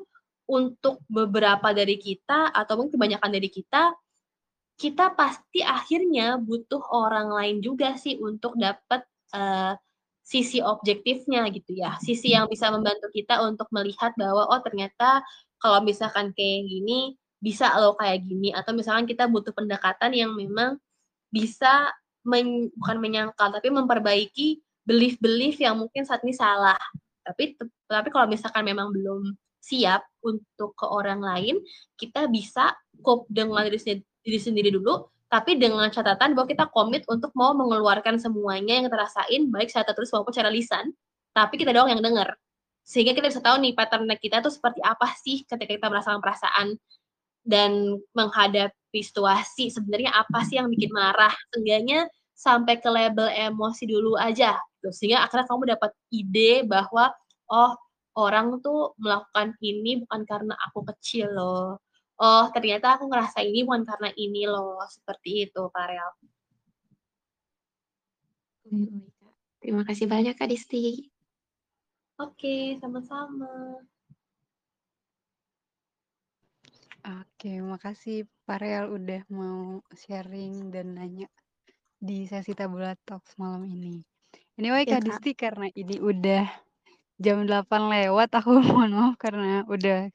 untuk 0.48 1.02
beberapa 1.10 1.76
dari 1.76 2.00
kita 2.00 2.54
atau 2.54 2.80
mungkin 2.80 2.96
kebanyakan 2.96 3.30
dari 3.36 3.50
kita 3.52 3.92
kita 4.78 5.10
pasti 5.18 5.60
akhirnya 5.60 6.38
butuh 6.38 6.78
orang 6.94 7.34
lain 7.34 7.58
juga 7.58 7.98
sih 7.98 8.14
untuk 8.22 8.54
dapat 8.54 9.02
uh, 9.34 9.74
sisi 10.22 10.62
objektifnya 10.62 11.50
gitu 11.50 11.74
ya. 11.74 11.98
Sisi 11.98 12.30
yang 12.30 12.46
bisa 12.46 12.70
membantu 12.70 13.10
kita 13.10 13.42
untuk 13.42 13.66
melihat 13.74 14.14
bahwa 14.14 14.46
oh 14.46 14.62
ternyata 14.62 15.26
kalau 15.58 15.82
misalkan 15.82 16.30
kayak 16.30 16.62
gini 16.70 17.18
bisa 17.42 17.74
lo 17.82 17.98
kayak 17.98 18.22
gini 18.22 18.54
atau 18.54 18.70
misalkan 18.70 19.06
kita 19.10 19.26
butuh 19.26 19.50
pendekatan 19.50 20.14
yang 20.14 20.30
memang 20.38 20.78
bisa 21.28 21.92
men, 22.24 22.68
bukan 22.76 22.96
menyangkal 23.00 23.52
tapi 23.52 23.68
memperbaiki 23.72 24.60
belief-belief 24.88 25.60
yang 25.60 25.76
mungkin 25.76 26.04
saat 26.08 26.24
ini 26.24 26.32
salah. 26.32 26.78
Tapi 27.24 27.60
tapi 27.88 28.08
kalau 28.08 28.24
misalkan 28.24 28.64
memang 28.64 28.88
belum 28.88 29.36
siap 29.60 30.04
untuk 30.24 30.72
ke 30.72 30.86
orang 30.88 31.20
lain, 31.20 31.60
kita 32.00 32.24
bisa 32.32 32.72
cope 33.04 33.28
dengan 33.28 33.68
diri 33.68 33.76
sendiri 33.76 34.02
diri 34.24 34.40
sendiri 34.40 34.70
dulu, 34.72 35.08
tapi 35.28 35.60
dengan 35.60 35.88
catatan 35.92 36.32
bahwa 36.32 36.48
kita 36.48 36.68
komit 36.72 37.04
untuk 37.08 37.32
mau 37.36 37.52
mengeluarkan 37.52 38.16
semuanya 38.16 38.80
yang 38.80 38.84
kita 38.88 38.96
rasain, 38.96 39.48
baik 39.52 39.68
secara 39.68 39.92
tertulis 39.92 40.12
maupun 40.12 40.32
secara 40.32 40.52
lisan, 40.52 40.92
tapi 41.36 41.60
kita 41.60 41.72
doang 41.72 41.92
yang 41.92 42.00
dengar. 42.00 42.36
Sehingga 42.84 43.12
kita 43.12 43.28
bisa 43.28 43.44
tahu 43.44 43.60
nih 43.60 43.76
pattern 43.76 44.08
kita 44.16 44.40
tuh 44.40 44.48
seperti 44.48 44.80
apa 44.80 45.12
sih 45.20 45.44
ketika 45.44 45.68
kita 45.76 45.86
merasakan 45.92 46.24
perasaan 46.24 46.80
dan 47.48 47.96
menghadapi 48.12 49.00
situasi 49.00 49.72
sebenarnya 49.72 50.12
apa 50.12 50.44
sih 50.44 50.60
yang 50.60 50.68
bikin 50.68 50.92
marah. 50.92 51.32
Seenggaknya 51.48 52.04
sampai 52.36 52.76
ke 52.78 52.88
label 52.92 53.32
emosi 53.32 53.88
dulu 53.88 54.20
aja. 54.20 54.60
Gitu. 54.78 54.88
Sehingga 54.92 55.24
akhirnya 55.24 55.48
kamu 55.48 55.64
dapat 55.72 55.90
ide 56.12 56.68
bahwa 56.68 57.08
oh 57.48 57.72
orang 58.20 58.60
tuh 58.60 58.92
melakukan 59.00 59.56
ini 59.64 60.04
bukan 60.04 60.28
karena 60.28 60.54
aku 60.68 60.84
kecil 60.92 61.32
loh 61.32 61.80
oh 62.18 62.44
ternyata 62.50 62.98
aku 62.98 63.06
ngerasa 63.06 63.46
ini 63.46 63.62
bukan 63.62 63.86
karena 63.86 64.10
ini 64.18 64.42
loh, 64.50 64.82
seperti 64.90 65.48
itu 65.48 65.62
Farel. 65.70 66.10
Terima 69.62 69.82
kasih 69.86 70.06
banyak 70.10 70.34
Kak 70.36 70.50
Disti. 70.50 71.08
Oke, 72.18 72.76
sama-sama. 72.82 73.80
Oke, 77.06 77.62
makasih 77.62 78.26
Farel 78.42 78.90
udah 78.90 79.22
mau 79.30 79.78
sharing 79.94 80.74
dan 80.74 80.98
nanya 80.98 81.30
di 81.94 82.26
sesi 82.26 82.58
Tabula 82.58 82.98
Talks 83.06 83.38
malam 83.38 83.62
ini. 83.70 84.02
Anyway, 84.58 84.82
ya, 84.82 84.98
Kak 84.98 85.06
Disti 85.06 85.30
karena 85.38 85.70
ini 85.78 86.02
udah 86.02 86.50
jam 87.22 87.46
8 87.46 87.86
lewat, 87.86 88.34
aku 88.34 88.50
mohon 88.66 88.90
maaf 88.98 89.14
karena 89.14 89.62
udah 89.70 90.10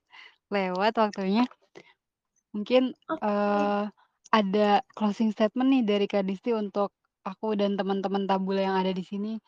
lewat 0.51 0.93
waktunya. 0.99 1.47
Mungkin, 2.51 2.91
uh, 3.23 3.87
ada 4.33 4.83
closing 4.91 5.31
statement 5.31 5.71
nih 5.71 5.83
dari 5.87 6.05
Kak 6.11 6.27
Disti 6.27 6.51
untuk 6.51 6.91
aku 7.23 7.55
dan 7.55 7.79
teman-teman 7.79 8.27
Tabula 8.27 8.59
yang 8.59 8.75
ada 8.75 8.91
di 8.91 9.07
sini, 9.07 9.39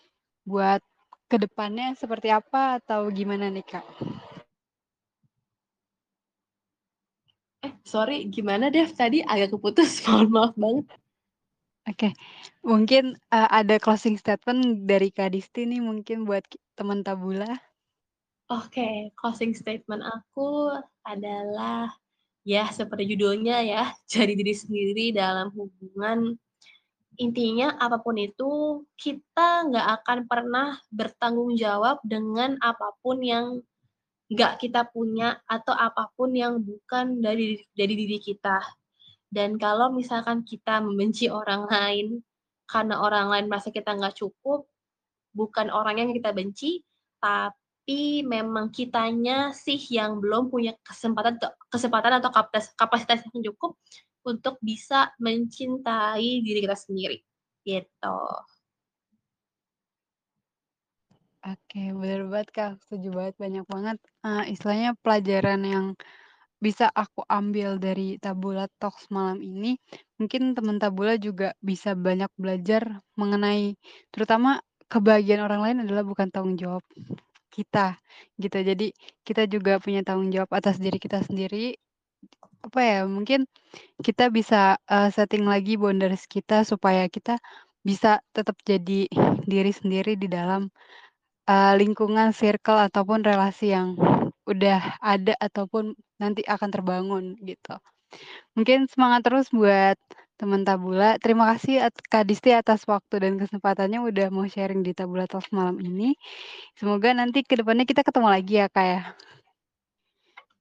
buat 0.47 0.79
ke 1.27 1.35
depannya 1.35 1.99
seperti 1.99 2.31
apa 2.31 2.79
atau 2.79 3.11
gimana 3.11 3.51
nih, 3.51 3.67
Kak? 3.67 3.85
Eh, 7.65 7.73
sorry, 7.81 8.29
gimana 8.29 8.69
Dev? 8.69 8.93
Tadi 8.93 9.25
agak 9.25 9.57
keputus, 9.57 9.97
mohon 10.05 10.29
maaf 10.29 10.53
banget. 10.53 10.85
Oke, 11.89 12.09
mungkin, 12.61 13.17
uh, 13.33 13.49
ada 13.49 13.81
closing 13.81 14.21
statement 14.21 14.85
dari 14.85 15.09
Kak 15.09 15.33
Disti 15.33 15.65
nih 15.65 15.81
mungkin 15.81 16.29
buat 16.29 16.45
teman 16.77 17.01
Tabula? 17.01 17.49
Oke, 18.53 19.09
closing 19.17 19.57
statement 19.57 20.05
aku 20.05 20.77
adalah 21.01 21.89
ya 22.45 22.69
seperti 22.69 23.17
judulnya 23.17 23.65
ya, 23.65 23.89
jadi 24.13 24.37
diri 24.37 24.53
sendiri 24.53 25.05
dalam 25.09 25.49
hubungan. 25.49 26.37
Intinya 27.17 27.73
apa 27.81 27.97
pun 27.97 28.21
itu, 28.21 28.85
kita 28.93 29.73
nggak 29.73 29.87
akan 30.01 30.19
pernah 30.29 30.77
bertanggung 30.93 31.57
jawab 31.57 31.97
dengan 32.05 32.61
apa 32.61 32.93
pun 33.01 33.25
yang 33.25 33.65
nggak 34.25 34.57
kita 34.57 34.89
punya 34.89 35.37
atau 35.45 35.73
apa 35.73 36.09
pun 36.17 36.33
yang 36.33 36.57
bukan 36.61 37.21
dari 37.21 37.61
dari 37.77 37.93
diri 37.93 38.17
kita. 38.17 38.57
Dan 39.29 39.59
kalau 39.61 39.91
misalkan 39.93 40.41
kita 40.47 40.81
membenci 40.81 41.29
orang 41.29 41.67
lain 41.69 42.07
karena 42.65 43.01
orang 43.03 43.29
lain 43.29 43.45
merasa 43.51 43.69
kita 43.69 43.93
nggak 43.93 44.17
cukup, 44.17 44.65
bukan 45.35 45.69
orang 45.69 46.01
yang 46.01 46.09
kita 46.15 46.33
benci, 46.33 46.81
tapi 47.21 48.25
memang 48.25 48.73
kitanya 48.73 49.53
sih 49.53 49.77
yang 49.93 50.17
belum 50.17 50.49
punya 50.49 50.73
kesempatan 50.81 51.37
kesempatan 51.69 52.17
atau 52.23 52.31
kapasitas 52.33 52.73
kapasitas 52.73 53.19
yang 53.29 53.53
cukup 53.53 53.77
untuk 54.25 54.57
bisa 54.63 55.13
mencintai 55.21 56.41
diri 56.41 56.65
kita 56.65 56.73
sendiri 56.73 57.21
gitu. 57.61 58.17
Oke, 61.45 61.93
benar 61.93 62.25
banget 62.25 62.49
Kak, 62.57 62.71
setuju 62.81 63.07
banget, 63.13 63.35
banyak 63.37 63.65
banget, 63.69 63.97
uh, 64.25 64.41
istilahnya 64.49 64.97
pelajaran 65.05 65.61
yang 65.61 65.85
bisa 66.57 66.89
aku 66.89 67.21
ambil 67.29 67.77
dari 67.77 68.17
Tabula 68.17 68.65
Talks 68.81 69.09
malam 69.13 69.45
ini, 69.45 69.77
mungkin 70.17 70.57
teman 70.57 70.81
Tabula 70.81 71.21
juga 71.21 71.53
bisa 71.61 71.93
banyak 71.93 72.33
belajar 72.41 72.97
mengenai 73.13 73.77
terutama 74.09 74.57
kebahagiaan 74.89 75.45
orang 75.45 75.61
lain 75.61 75.77
adalah 75.85 76.01
bukan 76.01 76.33
tanggung 76.33 76.57
jawab 76.57 76.81
kita, 77.53 78.01
gitu. 78.41 78.57
Jadi, 78.65 78.93
kita 79.21 79.45
juga 79.45 79.77
punya 79.77 80.01
tanggung 80.01 80.33
jawab 80.33 80.49
atas 80.57 80.81
diri 80.81 80.97
kita 80.97 81.21
sendiri. 81.25 81.77
Apa 82.65 82.81
ya, 82.81 82.99
mungkin 83.05 83.45
kita 84.01 84.29
bisa, 84.33 84.81
uh, 84.89 85.09
setting 85.13 85.45
lagi 85.45 85.77
boundaries 85.77 86.25
kita 86.25 86.65
supaya 86.65 87.05
kita 87.09 87.37
bisa 87.85 88.21
tetap 88.33 88.57
jadi 88.65 89.05
diri 89.45 89.71
sendiri 89.73 90.17
di 90.17 90.25
dalam, 90.31 90.69
uh, 91.49 91.73
lingkungan, 91.77 92.33
circle, 92.35 92.77
ataupun 92.77 93.25
relasi 93.25 93.73
yang 93.73 93.97
udah 94.45 95.01
ada 95.01 95.33
ataupun 95.41 95.97
nanti 96.21 96.45
akan 96.45 96.69
terbangun, 96.69 97.23
gitu. 97.41 97.75
Mungkin 98.55 98.87
semangat 98.87 99.25
terus 99.27 99.49
buat 99.51 99.97
teman 100.35 100.67
Tabula. 100.67 101.15
Terima 101.19 101.47
kasih 101.55 101.87
Kak 102.11 102.27
Disti 102.27 102.51
atas 102.51 102.83
waktu 102.87 103.23
dan 103.23 103.33
kesempatannya 103.39 104.03
udah 104.03 104.27
mau 104.31 104.43
sharing 104.47 104.83
di 104.83 104.91
Tabula 104.91 105.27
Talks 105.27 105.51
malam 105.55 105.79
ini. 105.79 106.15
Semoga 106.75 107.15
nanti 107.15 107.43
ke 107.43 107.55
depannya 107.59 107.87
kita 107.87 108.03
ketemu 108.03 108.27
lagi 108.27 108.53
ya 108.59 108.67
Kak 108.67 108.85
ya. 108.85 109.01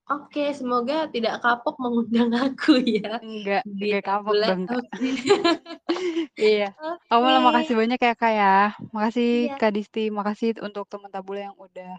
Oke, 0.05 0.53
semoga 0.53 1.09
tidak 1.09 1.41
kapok 1.41 1.81
mengundang 1.81 2.29
aku 2.53 2.77
ya. 2.85 3.25
Enggak, 3.25 3.65
enggak 3.65 4.03
kapok 4.05 4.35
dong 4.37 4.63
Kak. 4.69 4.85
iya. 6.37 6.77
Okay. 6.77 7.09
Kamu 7.09 7.23
malah 7.25 7.43
makasih 7.49 7.75
banyak 7.81 8.01
ya 8.05 8.13
Kak 8.13 8.33
ya. 8.37 8.57
Makasih 8.93 9.31
iya. 9.49 9.57
Kak 9.57 9.73
Disti, 9.73 10.13
makasih 10.13 10.61
untuk 10.61 10.85
teman 10.93 11.09
Tabula 11.09 11.49
yang 11.49 11.57
udah 11.57 11.97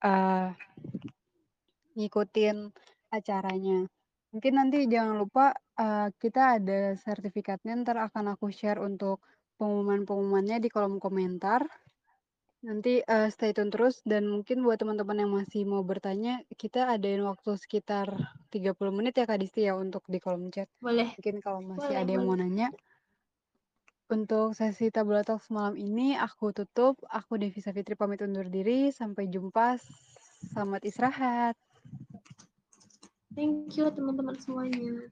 uh, 0.00 0.48
ngikutin 1.92 2.72
acaranya. 3.12 3.84
Mungkin 4.32 4.52
nanti 4.56 4.88
jangan 4.88 5.20
lupa, 5.20 5.52
uh, 5.76 6.08
kita 6.16 6.56
ada 6.56 6.96
sertifikatnya, 6.96 7.76
ntar 7.84 8.00
akan 8.00 8.32
aku 8.32 8.48
share 8.48 8.80
untuk 8.80 9.20
pengumuman-pengumumannya 9.60 10.56
di 10.56 10.68
kolom 10.72 10.96
komentar. 10.96 11.68
Nanti, 12.64 13.04
uh, 13.04 13.28
stay 13.28 13.52
tune 13.52 13.68
terus 13.68 14.00
dan 14.08 14.24
mungkin 14.24 14.64
buat 14.64 14.80
teman-teman 14.80 15.26
yang 15.26 15.32
masih 15.36 15.68
mau 15.68 15.84
bertanya, 15.84 16.40
kita 16.56 16.88
adain 16.88 17.20
waktu 17.20 17.52
sekitar 17.60 18.08
30 18.48 18.72
menit 18.96 19.12
ya, 19.20 19.28
Kak 19.28 19.44
Disti, 19.44 19.68
ya, 19.68 19.76
untuk 19.76 20.08
di 20.08 20.16
kolom 20.16 20.48
chat. 20.48 20.70
Boleh. 20.80 21.12
Mungkin 21.20 21.36
kalau 21.44 21.60
masih 21.60 21.92
Boleh 21.92 22.00
ada 22.00 22.10
yang 22.16 22.24
mau 22.24 22.36
nanya. 22.38 22.72
Untuk 24.06 24.54
sesi 24.54 24.88
Tabula 24.94 25.26
Talks 25.26 25.50
malam 25.50 25.74
ini 25.74 26.14
aku 26.14 26.54
tutup, 26.54 26.94
aku 27.10 27.42
Devisa 27.42 27.74
Fitri 27.74 27.98
pamit 27.98 28.22
undur 28.22 28.46
diri, 28.46 28.94
sampai 28.94 29.26
jumpa, 29.26 29.82
selamat 30.54 30.80
istirahat. 30.86 31.58
Thank 33.34 33.74
you 33.76 33.90
teman-teman 33.90 34.38
semuanya. 34.38 35.10